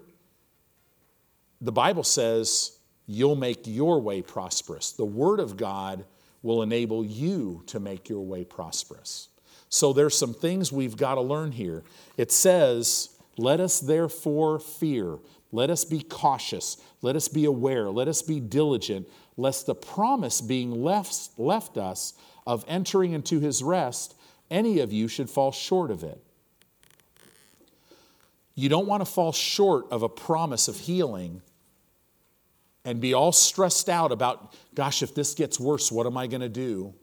the 1.61 1.71
Bible 1.71 2.03
says 2.03 2.77
you'll 3.05 3.37
make 3.37 3.65
your 3.65 4.01
way 4.01 4.21
prosperous. 4.21 4.91
The 4.91 5.05
Word 5.05 5.39
of 5.39 5.55
God 5.55 6.03
will 6.41 6.61
enable 6.61 7.05
you 7.05 7.63
to 7.67 7.79
make 7.79 8.09
your 8.09 8.25
way 8.25 8.43
prosperous. 8.43 9.29
So 9.73 9.91
there's 9.91 10.15
some 10.15 10.35
things 10.35 10.71
we've 10.71 10.95
got 10.95 11.15
to 11.15 11.21
learn 11.21 11.51
here. 11.51 11.81
It 12.15 12.31
says, 12.31 13.09
Let 13.37 13.59
us 13.59 13.79
therefore 13.79 14.59
fear, 14.59 15.17
let 15.51 15.71
us 15.71 15.83
be 15.83 16.01
cautious, 16.01 16.77
let 17.01 17.15
us 17.15 17.27
be 17.27 17.45
aware, 17.45 17.89
let 17.89 18.07
us 18.07 18.21
be 18.21 18.39
diligent, 18.39 19.07
lest 19.35 19.65
the 19.65 19.73
promise 19.73 20.41
being 20.41 20.83
left, 20.83 21.39
left 21.39 21.79
us 21.79 22.13
of 22.45 22.63
entering 22.67 23.13
into 23.13 23.39
his 23.39 23.63
rest, 23.63 24.13
any 24.51 24.77
of 24.77 24.93
you 24.93 25.07
should 25.07 25.27
fall 25.27 25.51
short 25.51 25.89
of 25.89 26.03
it. 26.03 26.21
You 28.53 28.69
don't 28.69 28.85
want 28.85 29.01
to 29.01 29.11
fall 29.11 29.31
short 29.31 29.85
of 29.89 30.03
a 30.03 30.09
promise 30.09 30.67
of 30.67 30.77
healing 30.77 31.41
and 32.85 33.01
be 33.01 33.15
all 33.15 33.31
stressed 33.31 33.89
out 33.89 34.11
about, 34.11 34.53
gosh, 34.75 35.01
if 35.01 35.15
this 35.15 35.33
gets 35.33 35.59
worse, 35.59 35.91
what 35.91 36.05
am 36.05 36.15
I 36.15 36.27
going 36.27 36.41
to 36.41 36.49
do? 36.49 36.93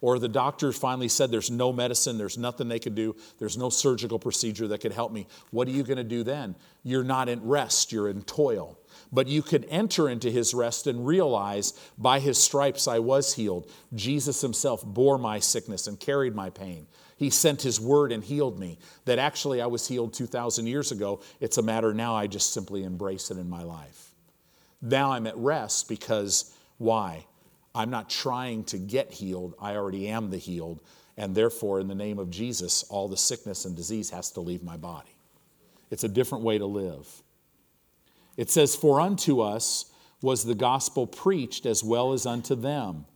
Or 0.00 0.18
the 0.18 0.28
doctor 0.28 0.72
finally 0.72 1.08
said 1.08 1.30
there's 1.30 1.50
no 1.50 1.72
medicine, 1.72 2.16
there's 2.16 2.38
nothing 2.38 2.68
they 2.68 2.78
could 2.78 2.94
do, 2.94 3.14
there's 3.38 3.58
no 3.58 3.68
surgical 3.68 4.18
procedure 4.18 4.66
that 4.68 4.80
could 4.80 4.92
help 4.92 5.12
me. 5.12 5.26
What 5.50 5.68
are 5.68 5.72
you 5.72 5.82
going 5.82 5.98
to 5.98 6.04
do 6.04 6.22
then? 6.22 6.56
You're 6.82 7.04
not 7.04 7.28
in 7.28 7.46
rest, 7.46 7.92
you're 7.92 8.08
in 8.08 8.22
toil. 8.22 8.78
But 9.12 9.28
you 9.28 9.42
can 9.42 9.64
enter 9.64 10.08
into 10.08 10.30
his 10.30 10.54
rest 10.54 10.86
and 10.86 11.06
realize 11.06 11.74
by 11.98 12.20
his 12.20 12.42
stripes 12.42 12.88
I 12.88 13.00
was 13.00 13.34
healed. 13.34 13.70
Jesus 13.94 14.40
himself 14.40 14.84
bore 14.84 15.18
my 15.18 15.38
sickness 15.38 15.86
and 15.86 16.00
carried 16.00 16.34
my 16.34 16.48
pain. 16.48 16.86
He 17.20 17.28
sent 17.28 17.60
His 17.60 17.78
word 17.78 18.12
and 18.12 18.24
healed 18.24 18.58
me. 18.58 18.78
That 19.04 19.18
actually 19.18 19.60
I 19.60 19.66
was 19.66 19.86
healed 19.86 20.14
2,000 20.14 20.66
years 20.66 20.90
ago. 20.90 21.20
It's 21.38 21.58
a 21.58 21.62
matter 21.62 21.92
now 21.92 22.16
I 22.16 22.26
just 22.26 22.54
simply 22.54 22.82
embrace 22.82 23.30
it 23.30 23.36
in 23.36 23.50
my 23.50 23.62
life. 23.62 24.14
Now 24.80 25.12
I'm 25.12 25.26
at 25.26 25.36
rest 25.36 25.86
because 25.86 26.56
why? 26.78 27.26
I'm 27.74 27.90
not 27.90 28.10
trying 28.10 28.64
to 28.64 28.78
get 28.78 29.12
healed. 29.12 29.54
I 29.60 29.76
already 29.76 30.08
am 30.08 30.30
the 30.30 30.38
healed. 30.38 30.80
And 31.16 31.34
therefore, 31.34 31.80
in 31.80 31.88
the 31.88 31.94
name 31.94 32.18
of 32.18 32.30
Jesus, 32.30 32.82
all 32.84 33.08
the 33.08 33.16
sickness 33.16 33.64
and 33.64 33.76
disease 33.76 34.10
has 34.10 34.30
to 34.32 34.40
leave 34.40 34.62
my 34.62 34.76
body. 34.76 35.14
It's 35.90 36.04
a 36.04 36.08
different 36.08 36.44
way 36.44 36.58
to 36.58 36.66
live. 36.66 37.22
It 38.36 38.50
says, 38.50 38.74
For 38.74 39.00
unto 39.00 39.40
us 39.40 39.92
was 40.22 40.44
the 40.44 40.54
gospel 40.54 41.06
preached 41.06 41.66
as 41.66 41.84
well 41.84 42.12
as 42.12 42.26
unto 42.26 42.54
them. 42.54 43.06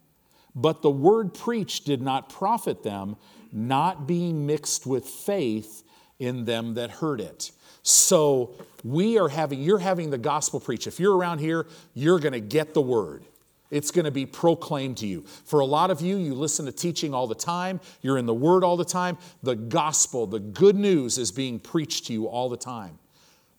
But 0.55 0.83
the 0.83 0.91
word 0.91 1.35
preached 1.35 1.87
did 1.87 2.01
not 2.01 2.29
profit 2.29 2.83
them, 2.83 3.17
not 3.53 4.07
being 4.07 4.47
mixed 4.47 4.87
with 4.87 5.07
faith 5.07 5.83
in 6.19 6.45
them 6.45 6.75
that 6.75 6.91
heard 6.91 7.21
it. 7.21 7.51
So 7.83 8.55
we 8.83 9.19
are 9.19 9.29
having, 9.29 9.61
you're 9.61 9.79
having 9.79 10.11
the 10.11 10.19
gospel 10.19 10.61
preached. 10.61 10.87
If 10.87 11.01
you're 11.01 11.17
around 11.17 11.39
here, 11.39 11.67
you're 11.93 12.19
going 12.19 12.33
to 12.33 12.41
get 12.41 12.73
the 12.73 12.81
word. 12.81 13.25
It's 13.71 13.91
going 13.91 14.05
to 14.05 14.11
be 14.11 14.27
proclaimed 14.27 14.99
to 14.99 15.07
you. 15.07 15.23
For 15.23 15.61
a 15.61 15.65
lot 15.65 15.91
of 15.91 16.01
you, 16.01 16.17
you 16.17 16.35
listen 16.35 16.67
to 16.67 16.73
teaching 16.73 17.15
all 17.15 17.27
the 17.27 17.35
time, 17.35 17.81
you're 18.03 18.19
in 18.19 18.27
the 18.27 18.35
Word 18.35 18.63
all 18.63 18.77
the 18.77 18.85
time. 18.85 19.19
The 19.43 19.57
gospel, 19.57 20.27
the 20.27 20.41
good 20.41 20.77
news 20.77 21.19
is 21.19 21.33
being 21.33 21.59
preached 21.59 22.07
to 22.07 22.13
you 22.13 22.27
all 22.27 22.49
the 22.49 22.57
time. 22.57 22.99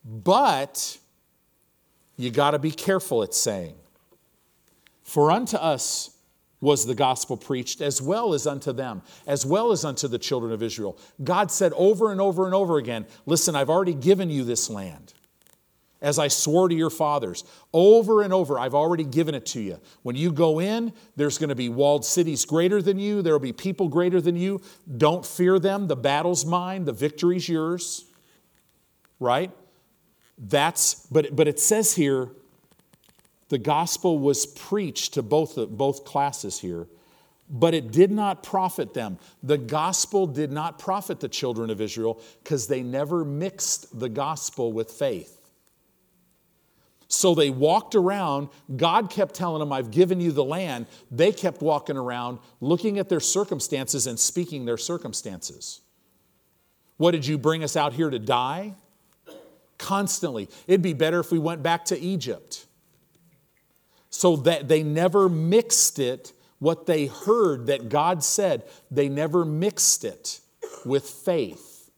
But 0.06 0.98
you 2.18 2.30
got 2.30 2.52
to 2.52 2.60
be 2.60 2.72
careful, 2.72 3.24
it's 3.24 3.40
saying. 3.40 3.76
For 5.04 5.32
unto 5.32 5.58
us 5.58 6.12
was 6.62 6.86
the 6.86 6.96
gospel 6.96 7.38
preached, 7.38 7.82
as 7.82 8.02
well 8.02 8.34
as 8.34 8.48
unto 8.48 8.72
them, 8.72 9.02
as 9.28 9.46
well 9.46 9.72
as 9.72 9.86
unto 9.86 10.08
the 10.08 10.18
children 10.18 10.52
of 10.52 10.64
Israel. 10.64 10.98
God 11.24 11.52
said 11.52 11.74
over 11.74 12.12
and 12.12 12.22
over 12.22 12.46
and 12.46 12.56
over 12.56 12.78
again, 12.78 13.06
Listen, 13.26 13.56
I've 13.56 13.70
already 13.70 13.94
given 13.94 14.30
you 14.30 14.44
this 14.44 14.70
land 14.70 15.14
as 16.06 16.20
I 16.20 16.28
swore 16.28 16.70
to 16.70 16.76
your 16.76 16.92
fathers. 16.92 17.44
Over 17.74 18.22
and 18.22 18.32
over, 18.32 18.60
I've 18.60 18.76
already 18.76 19.04
given 19.04 19.34
it 19.34 19.48
to 19.48 19.60
you. 19.60 19.80
When 20.04 20.16
you 20.16 20.32
go 20.32 20.60
in, 20.62 20.94
there's 21.16 21.40
going 21.40 21.50
to 21.50 21.56
be 21.56 21.68
walled 21.68 22.06
cities 22.06 22.46
greater 22.46 22.80
than 22.80 23.00
you, 23.00 23.24
there 23.24 23.34
will 23.34 23.40
be 23.40 23.52
people 23.52 23.90
greater 23.90 24.22
than 24.22 24.36
you. 24.36 24.62
Don't 24.98 25.26
fear 25.26 25.58
them. 25.58 25.88
The 25.88 25.96
battle's 25.96 26.46
mine, 26.46 26.86
the 26.86 26.94
victory's 26.94 27.50
yours. 27.50 28.06
Right? 29.20 29.50
That's, 30.38 31.08
but, 31.08 31.36
but 31.36 31.48
it 31.48 31.60
says 31.60 31.96
here, 31.96 32.30
the 33.50 33.58
gospel 33.58 34.20
was 34.20 34.46
preached 34.46 35.16
to 35.16 35.24
both, 35.24 35.56
both 35.56 36.06
classes 36.06 36.60
here, 36.60 36.88
but 37.50 37.74
it 37.74 37.92
did 37.92 38.12
not 38.12 38.44
profit 38.44 38.94
them. 38.94 39.18
The 39.42 39.58
gospel 39.58 40.28
did 40.28 40.52
not 40.52 40.78
profit 40.78 41.20
the 41.20 41.30
children 41.30 41.72
of 41.72 41.82
Israel 41.82 42.22
because 42.44 42.68
they 42.68 42.84
never 42.84 43.26
mixed 43.26 44.00
the 44.00 44.10
gospel 44.10 44.72
with 44.72 44.92
faith. 44.92 45.35
So 47.08 47.36
they 47.36 47.50
walked 47.50 47.96
around. 47.96 48.50
God 48.76 49.10
kept 49.10 49.36
telling 49.36 49.60
them, 49.60 49.72
I've 49.72 49.92
given 49.92 50.20
you 50.20 50.32
the 50.32 50.44
land. 50.44 50.88
They 51.12 51.32
kept 51.32 51.62
walking 51.62 51.98
around, 51.98 52.40
looking 52.62 52.98
at 52.98 53.10
their 53.10 53.20
circumstances 53.20 54.08
and 54.08 54.20
speaking 54.20 54.66
their 54.66 54.78
circumstances. 54.78 55.82
What 56.98 57.12
did 57.12 57.26
you 57.26 57.38
bring 57.38 57.64
us 57.64 57.76
out 57.76 57.94
here 57.94 58.10
to 58.10 58.20
die? 58.20 58.74
Constantly. 59.78 60.50
It'd 60.68 60.82
be 60.82 60.94
better 60.94 61.20
if 61.20 61.32
we 61.32 61.40
went 61.40 61.62
back 61.62 61.86
to 61.86 62.00
Egypt. 62.00 62.66
So 64.10 64.38
that 64.38 64.68
they 64.68 64.82
never 64.82 65.28
mixed 65.28 66.00
it, 66.00 66.32
what 66.60 66.86
they 66.86 67.08
heard 67.08 67.68
that 67.68 67.90
God 67.90 68.24
said, 68.24 68.64
they 68.90 69.10
never 69.10 69.44
mixed 69.44 70.06
it 70.06 70.40
with 70.86 71.04
faith. 71.04 71.92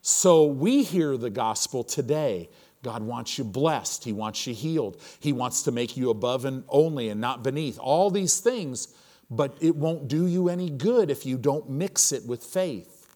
So 0.00 0.46
we 0.46 0.84
hear 0.84 1.16
the 1.16 1.28
gospel 1.28 1.82
today. 1.82 2.48
God 2.82 3.02
wants 3.02 3.38
you 3.38 3.44
blessed. 3.44 4.04
He 4.04 4.12
wants 4.12 4.46
you 4.46 4.54
healed. 4.54 5.00
He 5.20 5.32
wants 5.32 5.62
to 5.64 5.72
make 5.72 5.96
you 5.96 6.10
above 6.10 6.44
and 6.44 6.64
only 6.68 7.08
and 7.08 7.20
not 7.20 7.42
beneath. 7.42 7.78
All 7.78 8.10
these 8.10 8.40
things, 8.40 8.88
but 9.30 9.56
it 9.60 9.76
won't 9.76 10.08
do 10.08 10.26
you 10.26 10.48
any 10.48 10.70
good 10.70 11.10
if 11.10 11.26
you 11.26 11.36
don't 11.36 11.68
mix 11.68 12.12
it 12.12 12.26
with 12.26 12.42
faith. 12.42 13.06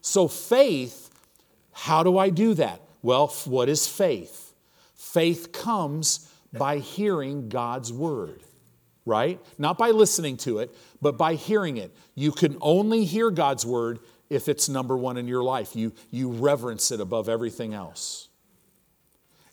So, 0.00 0.28
faith, 0.28 1.10
how 1.72 2.02
do 2.02 2.18
I 2.18 2.30
do 2.30 2.54
that? 2.54 2.80
Well, 3.02 3.28
what 3.44 3.68
is 3.68 3.86
faith? 3.86 4.52
Faith 4.94 5.52
comes 5.52 6.30
by 6.52 6.78
hearing 6.78 7.48
God's 7.48 7.92
word, 7.92 8.42
right? 9.06 9.40
Not 9.58 9.78
by 9.78 9.90
listening 9.90 10.36
to 10.38 10.58
it, 10.58 10.74
but 11.00 11.16
by 11.16 11.34
hearing 11.34 11.76
it. 11.76 11.94
You 12.14 12.32
can 12.32 12.56
only 12.60 13.04
hear 13.04 13.30
God's 13.30 13.64
word 13.66 14.00
if 14.34 14.48
it's 14.48 14.68
number 14.68 14.96
one 14.96 15.16
in 15.16 15.28
your 15.28 15.44
life. 15.44 15.76
You, 15.76 15.92
you 16.10 16.30
reverence 16.30 16.90
it 16.90 17.00
above 17.00 17.28
everything 17.28 17.72
else. 17.72 18.28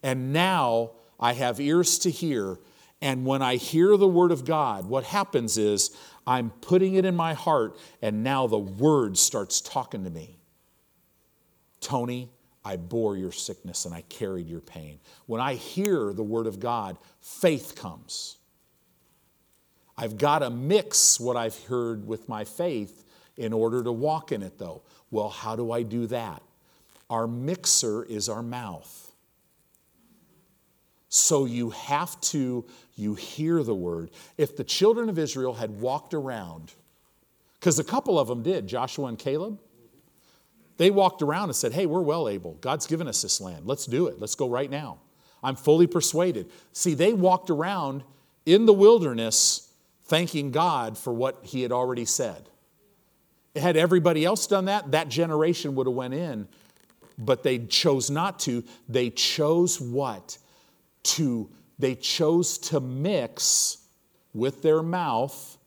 And 0.01 0.33
now 0.33 0.91
I 1.19 1.33
have 1.33 1.59
ears 1.59 1.99
to 1.99 2.09
hear. 2.09 2.57
And 3.01 3.25
when 3.25 3.43
I 3.43 3.55
hear 3.57 3.95
the 3.95 4.07
word 4.07 4.31
of 4.31 4.43
God, 4.43 4.85
what 4.85 5.03
happens 5.03 5.57
is 5.57 5.95
I'm 6.25 6.49
putting 6.49 6.95
it 6.95 7.05
in 7.05 7.15
my 7.15 7.33
heart, 7.33 7.77
and 8.01 8.23
now 8.23 8.47
the 8.47 8.57
word 8.57 9.17
starts 9.17 9.61
talking 9.61 10.03
to 10.03 10.09
me. 10.09 10.39
Tony, 11.79 12.31
I 12.63 12.77
bore 12.77 13.17
your 13.17 13.31
sickness 13.31 13.85
and 13.85 13.93
I 13.93 14.01
carried 14.01 14.47
your 14.47 14.61
pain. 14.61 14.99
When 15.25 15.41
I 15.41 15.55
hear 15.55 16.13
the 16.13 16.23
word 16.23 16.45
of 16.47 16.59
God, 16.59 16.97
faith 17.19 17.75
comes. 17.75 18.37
I've 19.97 20.17
got 20.17 20.39
to 20.39 20.49
mix 20.49 21.19
what 21.19 21.37
I've 21.37 21.57
heard 21.65 22.07
with 22.07 22.29
my 22.29 22.43
faith 22.43 23.00
in 23.41 23.53
order 23.53 23.83
to 23.83 23.91
walk 23.91 24.31
in 24.31 24.43
it, 24.43 24.59
though. 24.59 24.83
Well, 25.09 25.29
how 25.29 25.55
do 25.55 25.71
I 25.71 25.81
do 25.81 26.05
that? 26.07 26.43
Our 27.09 27.27
mixer 27.27 28.03
is 28.03 28.29
our 28.29 28.43
mouth. 28.43 29.11
So 31.09 31.45
you 31.45 31.71
have 31.71 32.21
to, 32.21 32.63
you 32.95 33.15
hear 33.15 33.63
the 33.63 33.73
word. 33.73 34.11
If 34.37 34.55
the 34.55 34.63
children 34.63 35.09
of 35.09 35.17
Israel 35.17 35.55
had 35.55 35.81
walked 35.81 36.13
around, 36.13 36.71
because 37.59 37.79
a 37.79 37.83
couple 37.83 38.19
of 38.19 38.27
them 38.27 38.43
did, 38.43 38.67
Joshua 38.67 39.07
and 39.07 39.17
Caleb, 39.17 39.59
they 40.77 40.91
walked 40.91 41.23
around 41.23 41.49
and 41.49 41.55
said, 41.55 41.73
Hey, 41.73 41.87
we're 41.87 42.01
well 42.01 42.29
able. 42.29 42.53
God's 42.61 42.85
given 42.85 43.07
us 43.07 43.23
this 43.23 43.41
land. 43.41 43.65
Let's 43.65 43.87
do 43.87 44.07
it. 44.07 44.19
Let's 44.19 44.35
go 44.35 44.47
right 44.47 44.69
now. 44.69 44.99
I'm 45.43 45.55
fully 45.55 45.87
persuaded. 45.87 46.51
See, 46.73 46.93
they 46.93 47.13
walked 47.13 47.49
around 47.49 48.03
in 48.45 48.67
the 48.67 48.73
wilderness 48.73 49.73
thanking 50.05 50.51
God 50.51 50.95
for 50.97 51.11
what 51.11 51.39
he 51.43 51.63
had 51.63 51.71
already 51.71 52.05
said. 52.05 52.50
Had 53.55 53.75
everybody 53.75 54.23
else 54.23 54.47
done 54.47 54.65
that, 54.65 54.91
that 54.91 55.09
generation 55.09 55.75
would 55.75 55.87
have 55.87 55.95
went 55.95 56.13
in, 56.13 56.47
but 57.17 57.43
they 57.43 57.59
chose 57.59 58.09
not 58.09 58.39
to. 58.41 58.63
They 58.87 59.09
chose 59.09 59.81
what? 59.81 60.37
To 61.03 61.49
they 61.81 61.95
chose 61.95 62.59
to 62.59 62.79
mix 62.79 63.79
with 64.33 64.61
their 64.61 64.83
mouth 64.83 65.57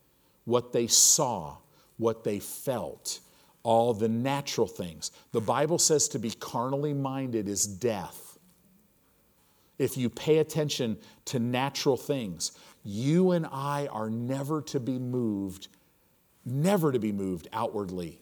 what 0.45 0.73
they 0.73 0.87
saw, 0.87 1.57
what 1.97 2.23
they 2.23 2.39
felt, 2.39 3.19
all 3.65 3.93
the 3.93 4.09
natural 4.09 4.69
things. 4.69 5.11
The 5.33 5.41
Bible 5.41 5.79
says 5.79 6.07
to 6.09 6.19
be 6.19 6.31
carnally 6.31 6.95
minded 6.95 7.49
is 7.49 7.67
death. 7.67 8.39
If 9.77 9.97
you 9.97 10.09
pay 10.09 10.39
attention 10.39 10.99
to 11.27 11.41
natural 11.41 11.97
things, 11.97 12.53
you 12.85 13.33
and 13.33 13.47
I 13.51 13.89
are 13.89 14.09
never 14.09 14.63
to 14.63 14.79
be 14.79 14.99
moved 14.99 15.67
never 16.45 16.93
to 16.93 16.99
be 16.99 17.13
moved 17.13 17.49
outwardly. 17.53 18.21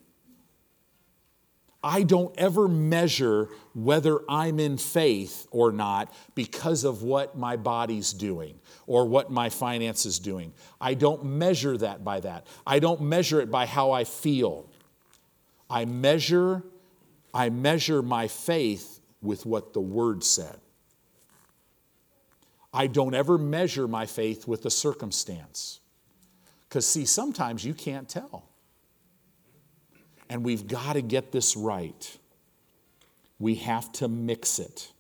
I 1.85 2.05
don't 2.05 2.33
ever 2.39 2.69
measure 2.69 3.49
whether 3.75 4.21
I'm 4.29 4.61
in 4.61 4.79
faith 4.79 5.49
or 5.51 5.73
not 5.73 6.15
because 6.37 6.85
of 6.85 7.03
what 7.03 7.37
my 7.37 7.57
body's 7.57 8.13
doing 8.13 8.61
or 8.87 9.07
what 9.07 9.33
my 9.33 9.49
finance 9.49 10.07
is 10.07 10.21
doing. 10.21 10.53
I 10.81 10.95
don't 10.95 11.25
measure 11.25 11.77
that 11.79 12.05
by 12.05 12.21
that. 12.21 12.47
I 12.65 12.79
don't 12.79 13.01
measure 13.01 13.41
it 13.41 13.51
by 13.51 13.67
how 13.67 13.91
I 13.91 14.05
feel. 14.05 14.71
I 15.69 15.85
measure 15.85 16.63
I 17.35 17.49
measure 17.49 18.03
my 18.03 18.29
faith 18.29 19.01
with 19.23 19.47
what 19.47 19.73
the 19.73 19.81
word 19.81 20.23
said. 20.23 20.61
I 22.75 22.87
don't 22.87 23.15
ever 23.15 23.39
measure 23.39 23.89
my 23.89 24.07
faith 24.07 24.47
with 24.47 24.63
the 24.63 24.71
circumstance. 24.71 25.81
Because, 26.73 26.87
see, 26.87 27.05
sometimes 27.05 27.67
you 27.67 27.75
can't 27.75 28.09
tell. 28.09 28.49
And 30.31 30.43
we've 30.43 30.67
got 30.67 30.95
to 30.95 31.03
get 31.03 31.31
this 31.31 31.55
right. 31.55 32.19
We 33.39 33.57
have 33.57 33.93
to 33.93 34.09
mix 34.09 34.59
it, 34.59 34.91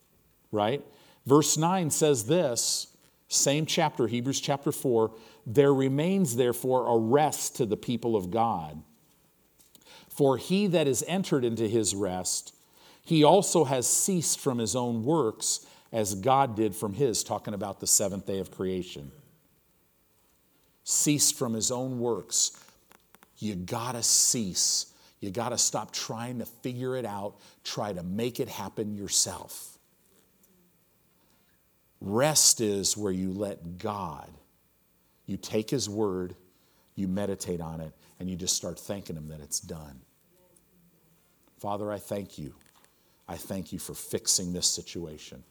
right? 0.51 0.85
Verse 1.25 1.57
9 1.57 1.89
says 1.89 2.27
this, 2.27 2.89
same 3.29 3.64
chapter, 3.64 4.07
Hebrews 4.07 4.43
chapter 4.43 4.70
4 4.70 5.12
there 5.47 5.73
remains 5.73 6.37
therefore 6.37 6.95
a 6.95 6.99
rest 6.99 7.57
to 7.57 7.64
the 7.64 7.79
people 7.79 8.16
of 8.16 8.31
God. 8.31 8.83
For 10.11 10.37
he 10.37 10.66
that 10.66 10.87
is 10.87 11.03
entered 11.09 11.43
into 11.43 11.66
his 11.68 11.95
rest, 11.95 12.55
he 13.03 13.25
also 13.25 13.64
has 13.64 13.87
ceased 13.87 14.41
from 14.41 14.59
his 14.59 14.77
own 14.77 15.05
works 15.05 15.64
as 15.91 16.16
God 16.16 16.55
did 16.55 16.77
from 16.77 16.93
his, 16.93 17.25
talking 17.25 17.55
about 17.55 17.81
the 17.81 17.87
seventh 17.87 18.27
day 18.27 18.41
of 18.41 18.51
creation 18.51 19.11
ceased 20.85 21.39
from 21.39 21.55
his 21.55 21.70
own 21.70 21.99
works. 21.99 22.53
you 23.39 23.55
gotta 23.57 24.03
cease. 24.03 24.93
You 25.20 25.30
gotta 25.30 25.59
stop 25.59 25.93
trying 25.93 26.39
to 26.41 26.45
figure 26.47 26.97
it 26.97 27.05
out, 27.05 27.37
try 27.64 27.93
to 27.93 28.03
make 28.03 28.41
it 28.41 28.49
happen 28.49 28.95
yourself. 28.95 29.72
Rest 32.05 32.61
is 32.61 32.97
where 32.97 33.12
you 33.12 33.30
let 33.30 33.78
God, 33.78 34.28
you 35.26 35.37
take 35.37 35.70
His 35.70 35.89
word, 35.89 36.35
you 36.97 37.07
meditate 37.07 37.61
on 37.61 37.80
it, 37.80 37.93
and 38.18 38.28
you 38.28 38.35
just 38.35 38.57
start 38.57 38.76
thanking 38.76 39.14
Him 39.14 39.28
that 39.28 39.41
it's 39.41 39.61
done. 39.61 40.01
Father, 41.59 41.93
I 41.93 41.99
thank 41.99 42.39
you. 42.39 42.55
I 43.28 43.37
thank 43.37 43.72
you 43.72 43.78
for 43.78 43.95
fixing 43.95 44.53
this 44.53 44.66
situation. 44.66 45.45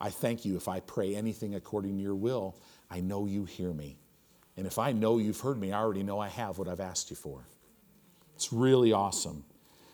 I 0.00 0.08
thank 0.08 0.46
you 0.46 0.56
if 0.56 0.66
I 0.66 0.80
pray 0.80 1.14
anything 1.14 1.54
according 1.54 1.98
to 1.98 2.02
your 2.02 2.14
will, 2.14 2.56
I 2.90 3.00
know 3.00 3.26
you 3.26 3.44
hear 3.44 3.74
me. 3.74 3.98
And 4.56 4.66
if 4.66 4.78
I 4.78 4.92
know 4.92 5.18
you've 5.18 5.40
heard 5.40 5.58
me, 5.58 5.72
I 5.72 5.80
already 5.80 6.02
know 6.02 6.18
I 6.18 6.28
have 6.28 6.58
what 6.58 6.68
I've 6.68 6.80
asked 6.80 7.10
you 7.10 7.16
for. 7.16 7.46
It's 8.34 8.52
really 8.52 8.92
awesome. 8.92 9.44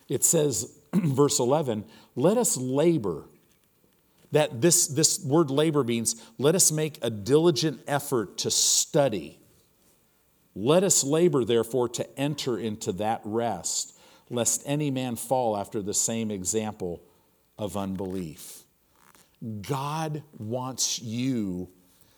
It 0.09 0.25
says, 0.25 0.79
verse 0.95 1.39
11, 1.39 1.85
let 2.17 2.37
us 2.37 2.57
labor. 2.57 3.25
That 4.31 4.63
this, 4.63 4.87
this 4.87 5.23
word 5.23 5.51
labor 5.51 5.85
means 5.85 6.23
let 6.39 6.55
us 6.55 6.73
make 6.73 6.99
a 7.03 7.11
diligent 7.11 7.81
effort 7.87 8.39
to 8.39 8.51
study. 8.51 9.39
Let 10.55 10.85
us 10.85 11.05
labor, 11.05 11.45
therefore, 11.45 11.89
to 11.91 12.19
enter 12.19 12.59
into 12.59 12.93
that 12.93 13.21
rest, 13.25 13.99
lest 14.31 14.63
any 14.65 14.91
man 14.91 15.17
fall 15.17 15.57
after 15.57 15.83
the 15.83 15.95
same 15.95 16.31
example 16.31 17.03
of 17.59 17.77
unbelief. 17.77 18.65
God 19.63 20.23
wants 20.39 21.01
you, 21.01 21.69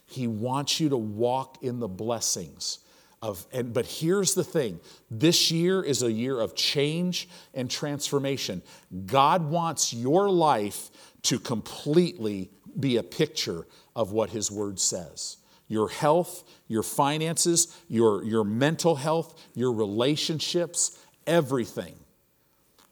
He 0.07 0.27
wants 0.27 0.81
you 0.81 0.89
to 0.91 0.97
walk 0.97 1.63
in 1.63 1.81
the 1.81 1.89
blessings. 1.89 2.81
Of, 3.23 3.47
and, 3.53 3.73
but 3.73 3.87
here's 3.87 4.35
the 4.35 4.45
thing 4.45 4.81
this 5.11 5.51
year 5.51 5.83
is 5.83 6.03
a 6.03 6.13
year 6.13 6.39
of 6.39 6.55
change 6.55 7.29
and 7.55 7.71
transformation. 7.71 8.61
God 9.07 9.49
wants 9.49 9.95
your 9.95 10.29
life 10.29 10.91
to 11.23 11.39
completely 11.39 12.51
be 12.79 12.99
a 12.99 13.03
picture 13.03 13.67
of 13.97 14.13
what 14.13 14.31
His 14.31 14.51
Word 14.51 14.79
says. 14.79 15.39
Your 15.69 15.89
health, 15.89 16.45
your 16.69 16.83
finances, 16.83 17.75
your, 17.89 18.23
your 18.25 18.45
mental 18.45 18.95
health, 18.95 19.43
your 19.55 19.73
relationships, 19.73 20.99
everything. 21.27 21.95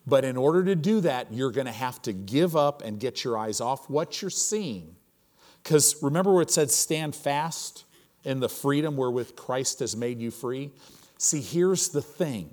But 0.07 0.25
in 0.25 0.37
order 0.37 0.65
to 0.65 0.75
do 0.75 1.01
that, 1.03 1.33
you're 1.33 1.53
going 1.53 1.67
to 1.67 1.73
have 1.73 2.01
to 2.03 2.13
give 2.13 2.57
up 2.57 2.83
and 2.83 2.99
get 2.99 3.23
your 3.23 3.37
eyes 3.37 3.61
off 3.61 3.89
what 3.91 4.23
you're 4.23 4.31
seeing. 4.31 4.97
Because 5.63 6.03
remember 6.03 6.33
where 6.33 6.43
it 6.43 6.51
said, 6.51 6.71
stand 6.71 7.15
fast 7.15 7.85
in 8.25 8.41
the 8.41 8.49
freedom 8.49 8.97
wherewith 8.97 9.37
Christ 9.37 9.81
has 9.81 9.97
made 9.97 10.21
you 10.21 10.31
free? 10.31 10.71
See, 11.19 11.41
here's 11.41 11.89
the 11.89 12.03
thing 12.03 12.51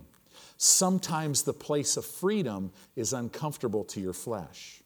sometimes 0.57 1.43
the 1.43 1.53
place 1.53 1.97
of 1.97 2.05
freedom 2.05 2.71
is 2.95 3.13
uncomfortable 3.13 3.83
to 3.85 4.01
your 4.01 4.13
flesh. 4.13 4.81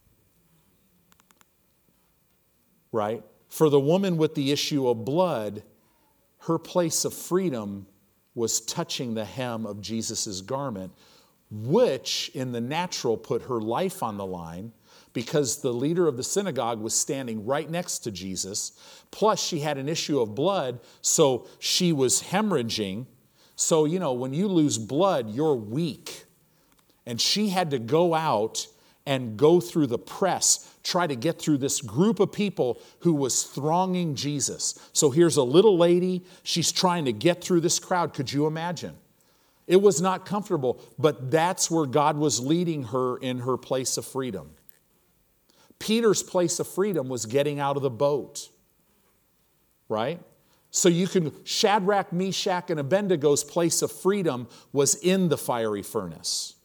Right? 2.91 3.23
For 3.49 3.69
the 3.69 3.79
woman 3.79 4.17
with 4.17 4.35
the 4.35 4.51
issue 4.51 4.87
of 4.87 5.03
blood, 5.03 5.63
her 6.39 6.57
place 6.57 7.05
of 7.05 7.13
freedom 7.13 7.87
was 8.35 8.61
touching 8.61 9.13
the 9.13 9.25
hem 9.25 9.65
of 9.65 9.81
Jesus' 9.81 10.41
garment, 10.41 10.91
which 11.51 12.31
in 12.33 12.51
the 12.51 12.61
natural 12.61 13.17
put 13.17 13.43
her 13.43 13.59
life 13.59 14.01
on 14.01 14.17
the 14.17 14.25
line 14.25 14.71
because 15.13 15.61
the 15.61 15.71
leader 15.71 16.07
of 16.07 16.17
the 16.17 16.23
synagogue 16.23 16.81
was 16.81 16.99
standing 16.99 17.45
right 17.45 17.69
next 17.69 17.99
to 17.99 18.11
Jesus. 18.11 18.73
Plus, 19.11 19.41
she 19.41 19.59
had 19.59 19.77
an 19.77 19.87
issue 19.87 20.19
of 20.19 20.35
blood, 20.35 20.79
so 21.01 21.47
she 21.59 21.93
was 21.93 22.23
hemorrhaging. 22.23 23.05
So, 23.55 23.85
you 23.85 23.99
know, 23.99 24.13
when 24.13 24.33
you 24.33 24.47
lose 24.47 24.77
blood, 24.77 25.29
you're 25.29 25.55
weak. 25.55 26.25
And 27.05 27.21
she 27.21 27.49
had 27.49 27.71
to 27.71 27.79
go 27.79 28.13
out 28.13 28.67
and 29.05 29.37
go 29.37 29.59
through 29.59 29.87
the 29.87 29.99
press, 29.99 30.73
try 30.83 31.05
to 31.05 31.15
get 31.15 31.37
through 31.37 31.57
this 31.57 31.81
group 31.81 32.19
of 32.19 32.31
people 32.31 32.81
who 32.99 33.13
was 33.13 33.43
thronging 33.43 34.15
Jesus. 34.15 34.79
So 34.93 35.11
here's 35.11 35.37
a 35.37 35.43
little 35.43 35.77
lady, 35.77 36.23
she's 36.43 36.71
trying 36.71 37.05
to 37.05 37.13
get 37.13 37.43
through 37.43 37.61
this 37.61 37.79
crowd. 37.79 38.13
Could 38.13 38.31
you 38.31 38.47
imagine? 38.47 38.95
It 39.67 39.81
was 39.81 40.01
not 40.01 40.25
comfortable, 40.25 40.81
but 40.97 41.31
that's 41.31 41.69
where 41.69 41.85
God 41.85 42.17
was 42.17 42.39
leading 42.39 42.83
her 42.85 43.17
in 43.17 43.39
her 43.39 43.57
place 43.57 43.97
of 43.97 44.05
freedom. 44.05 44.51
Peter's 45.83 46.23
place 46.23 46.61
of 46.61 46.67
freedom 46.67 47.09
was 47.09 47.25
getting 47.25 47.59
out 47.59 47.75
of 47.75 47.83
the 47.83 47.89
boat, 47.89 48.47
right? 49.89 50.17
So 50.71 50.87
you 50.87 51.07
can, 51.07 51.33
Shadrach, 51.43 52.13
Meshach, 52.13 52.69
and 52.69 52.79
Abednego's 52.79 53.43
place 53.43 53.81
of 53.81 53.91
freedom 53.91 54.47
was 54.71 54.95
in 54.95 55.27
the 55.27 55.37
fiery 55.37 55.83
furnace. 55.83 56.55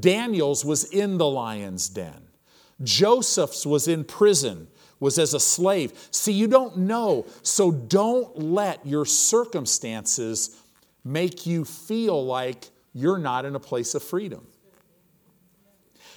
Daniel's 0.00 0.66
was 0.66 0.84
in 0.84 1.16
the 1.16 1.26
lion's 1.26 1.88
den. 1.88 2.28
Joseph's 2.82 3.64
was 3.64 3.88
in 3.88 4.04
prison, 4.04 4.68
was 5.00 5.18
as 5.18 5.32
a 5.32 5.40
slave. 5.40 6.08
See, 6.10 6.32
you 6.32 6.46
don't 6.46 6.76
know, 6.76 7.24
so 7.42 7.72
don't 7.72 8.38
let 8.38 8.84
your 8.86 9.06
circumstances 9.06 10.60
make 11.04 11.46
you 11.46 11.64
feel 11.64 12.22
like 12.22 12.68
you're 12.92 13.18
not 13.18 13.46
in 13.46 13.54
a 13.54 13.60
place 13.60 13.94
of 13.94 14.02
freedom. 14.02 14.46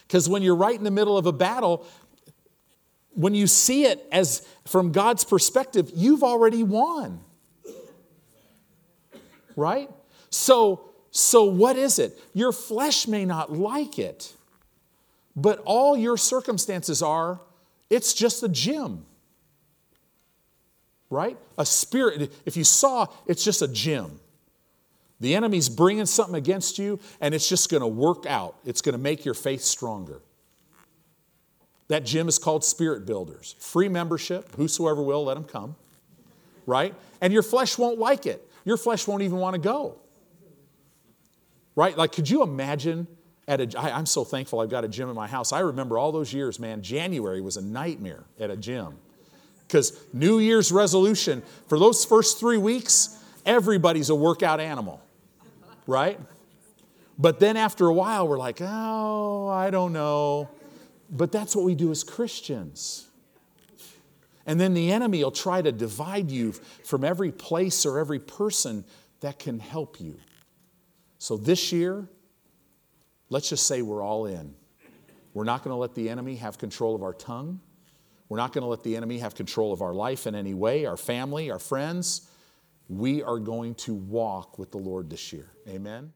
Because 0.05 0.29
when 0.29 0.43
you're 0.43 0.55
right 0.55 0.77
in 0.77 0.83
the 0.83 0.91
middle 0.91 1.17
of 1.17 1.25
a 1.25 1.33
battle, 1.33 1.87
when 3.15 3.33
you 3.33 3.47
see 3.47 3.85
it 3.85 4.05
as 4.11 4.45
from 4.65 4.91
God's 4.91 5.23
perspective, 5.23 5.91
you've 5.95 6.23
already 6.23 6.63
won. 6.63 7.21
Right? 9.55 9.89
So, 10.29 10.89
so 11.11 11.45
what 11.45 11.77
is 11.77 11.97
it? 11.97 12.19
Your 12.33 12.51
flesh 12.51 13.07
may 13.07 13.25
not 13.25 13.51
like 13.51 13.97
it, 13.97 14.33
but 15.35 15.59
all 15.65 15.97
your 15.97 16.17
circumstances 16.17 17.01
are, 17.01 17.39
it's 17.89 18.13
just 18.13 18.43
a 18.43 18.49
gym. 18.49 19.05
Right? 21.09 21.37
A 21.57 21.65
spirit, 21.65 22.33
if 22.45 22.57
you 22.57 22.65
saw, 22.65 23.07
it's 23.27 23.43
just 23.43 23.61
a 23.61 23.67
gym. 23.67 24.19
The 25.21 25.35
enemy's 25.35 25.69
bringing 25.69 26.05
something 26.05 26.35
against 26.35 26.77
you, 26.77 26.99
and 27.21 27.33
it's 27.33 27.47
just 27.47 27.69
going 27.69 27.81
to 27.81 27.87
work 27.87 28.25
out. 28.25 28.57
It's 28.65 28.81
going 28.81 28.93
to 28.93 29.01
make 29.01 29.23
your 29.23 29.33
faith 29.33 29.61
stronger. 29.61 30.19
That 31.87 32.03
gym 32.03 32.27
is 32.27 32.39
called 32.39 32.63
Spirit 32.63 33.05
Builders. 33.05 33.55
Free 33.59 33.89
membership, 33.89 34.55
whosoever 34.55 35.01
will, 35.01 35.25
let 35.25 35.35
them 35.35 35.43
come. 35.43 35.75
Right? 36.65 36.95
And 37.21 37.31
your 37.31 37.43
flesh 37.43 37.77
won't 37.77 37.99
like 37.99 38.25
it. 38.25 38.47
Your 38.63 38.77
flesh 38.77 39.07
won't 39.07 39.21
even 39.21 39.37
want 39.37 39.53
to 39.53 39.61
go. 39.61 39.97
Right? 41.75 41.95
Like, 41.95 42.11
could 42.11 42.29
you 42.29 42.41
imagine 42.41 43.07
at 43.47 43.61
a, 43.61 43.79
I, 43.79 43.91
I'm 43.91 44.05
so 44.05 44.23
thankful 44.23 44.59
I've 44.59 44.69
got 44.69 44.83
a 44.83 44.87
gym 44.87 45.09
in 45.09 45.15
my 45.15 45.27
house. 45.27 45.51
I 45.51 45.59
remember 45.59 45.97
all 45.97 46.11
those 46.11 46.33
years, 46.33 46.59
man, 46.59 46.81
January 46.81 47.41
was 47.41 47.57
a 47.57 47.61
nightmare 47.61 48.23
at 48.39 48.49
a 48.49 48.57
gym. 48.57 48.97
Because 49.67 49.99
New 50.13 50.39
Year's 50.39 50.71
resolution, 50.71 51.43
for 51.67 51.79
those 51.79 52.05
first 52.05 52.39
three 52.39 52.57
weeks, 52.57 53.21
everybody's 53.45 54.09
a 54.09 54.15
workout 54.15 54.59
animal. 54.59 55.01
Right? 55.87 56.19
But 57.17 57.39
then 57.39 57.57
after 57.57 57.87
a 57.87 57.93
while, 57.93 58.27
we're 58.27 58.37
like, 58.37 58.59
oh, 58.61 59.47
I 59.47 59.69
don't 59.69 59.93
know. 59.93 60.49
But 61.09 61.31
that's 61.31 61.55
what 61.55 61.65
we 61.65 61.75
do 61.75 61.91
as 61.91 62.03
Christians. 62.03 63.07
And 64.45 64.59
then 64.59 64.73
the 64.73 64.91
enemy 64.91 65.23
will 65.23 65.31
try 65.31 65.61
to 65.61 65.71
divide 65.71 66.29
you 66.29 66.51
from 66.83 67.03
every 67.03 67.31
place 67.31 67.85
or 67.85 67.99
every 67.99 68.19
person 68.19 68.85
that 69.21 69.39
can 69.39 69.59
help 69.59 69.99
you. 69.99 70.17
So 71.17 71.37
this 71.37 71.71
year, 71.71 72.07
let's 73.29 73.49
just 73.49 73.65
say 73.65 73.81
we're 73.81 74.03
all 74.03 74.25
in. 74.27 74.53
We're 75.33 75.45
not 75.45 75.63
going 75.63 75.73
to 75.73 75.77
let 75.77 75.95
the 75.95 76.09
enemy 76.09 76.35
have 76.35 76.57
control 76.57 76.95
of 76.95 77.03
our 77.03 77.13
tongue. 77.13 77.59
We're 78.29 78.37
not 78.37 78.53
going 78.53 78.63
to 78.63 78.67
let 78.67 78.83
the 78.83 78.95
enemy 78.95 79.19
have 79.19 79.35
control 79.35 79.73
of 79.73 79.81
our 79.81 79.93
life 79.93 80.27
in 80.27 80.35
any 80.35 80.53
way, 80.53 80.85
our 80.85 80.97
family, 80.97 81.51
our 81.51 81.59
friends. 81.59 82.29
We 82.87 83.23
are 83.23 83.39
going 83.39 83.75
to 83.75 83.95
walk 83.95 84.59
with 84.59 84.71
the 84.71 84.77
Lord 84.77 85.09
this 85.09 85.33
year. 85.33 85.49
Amen. 85.67 86.13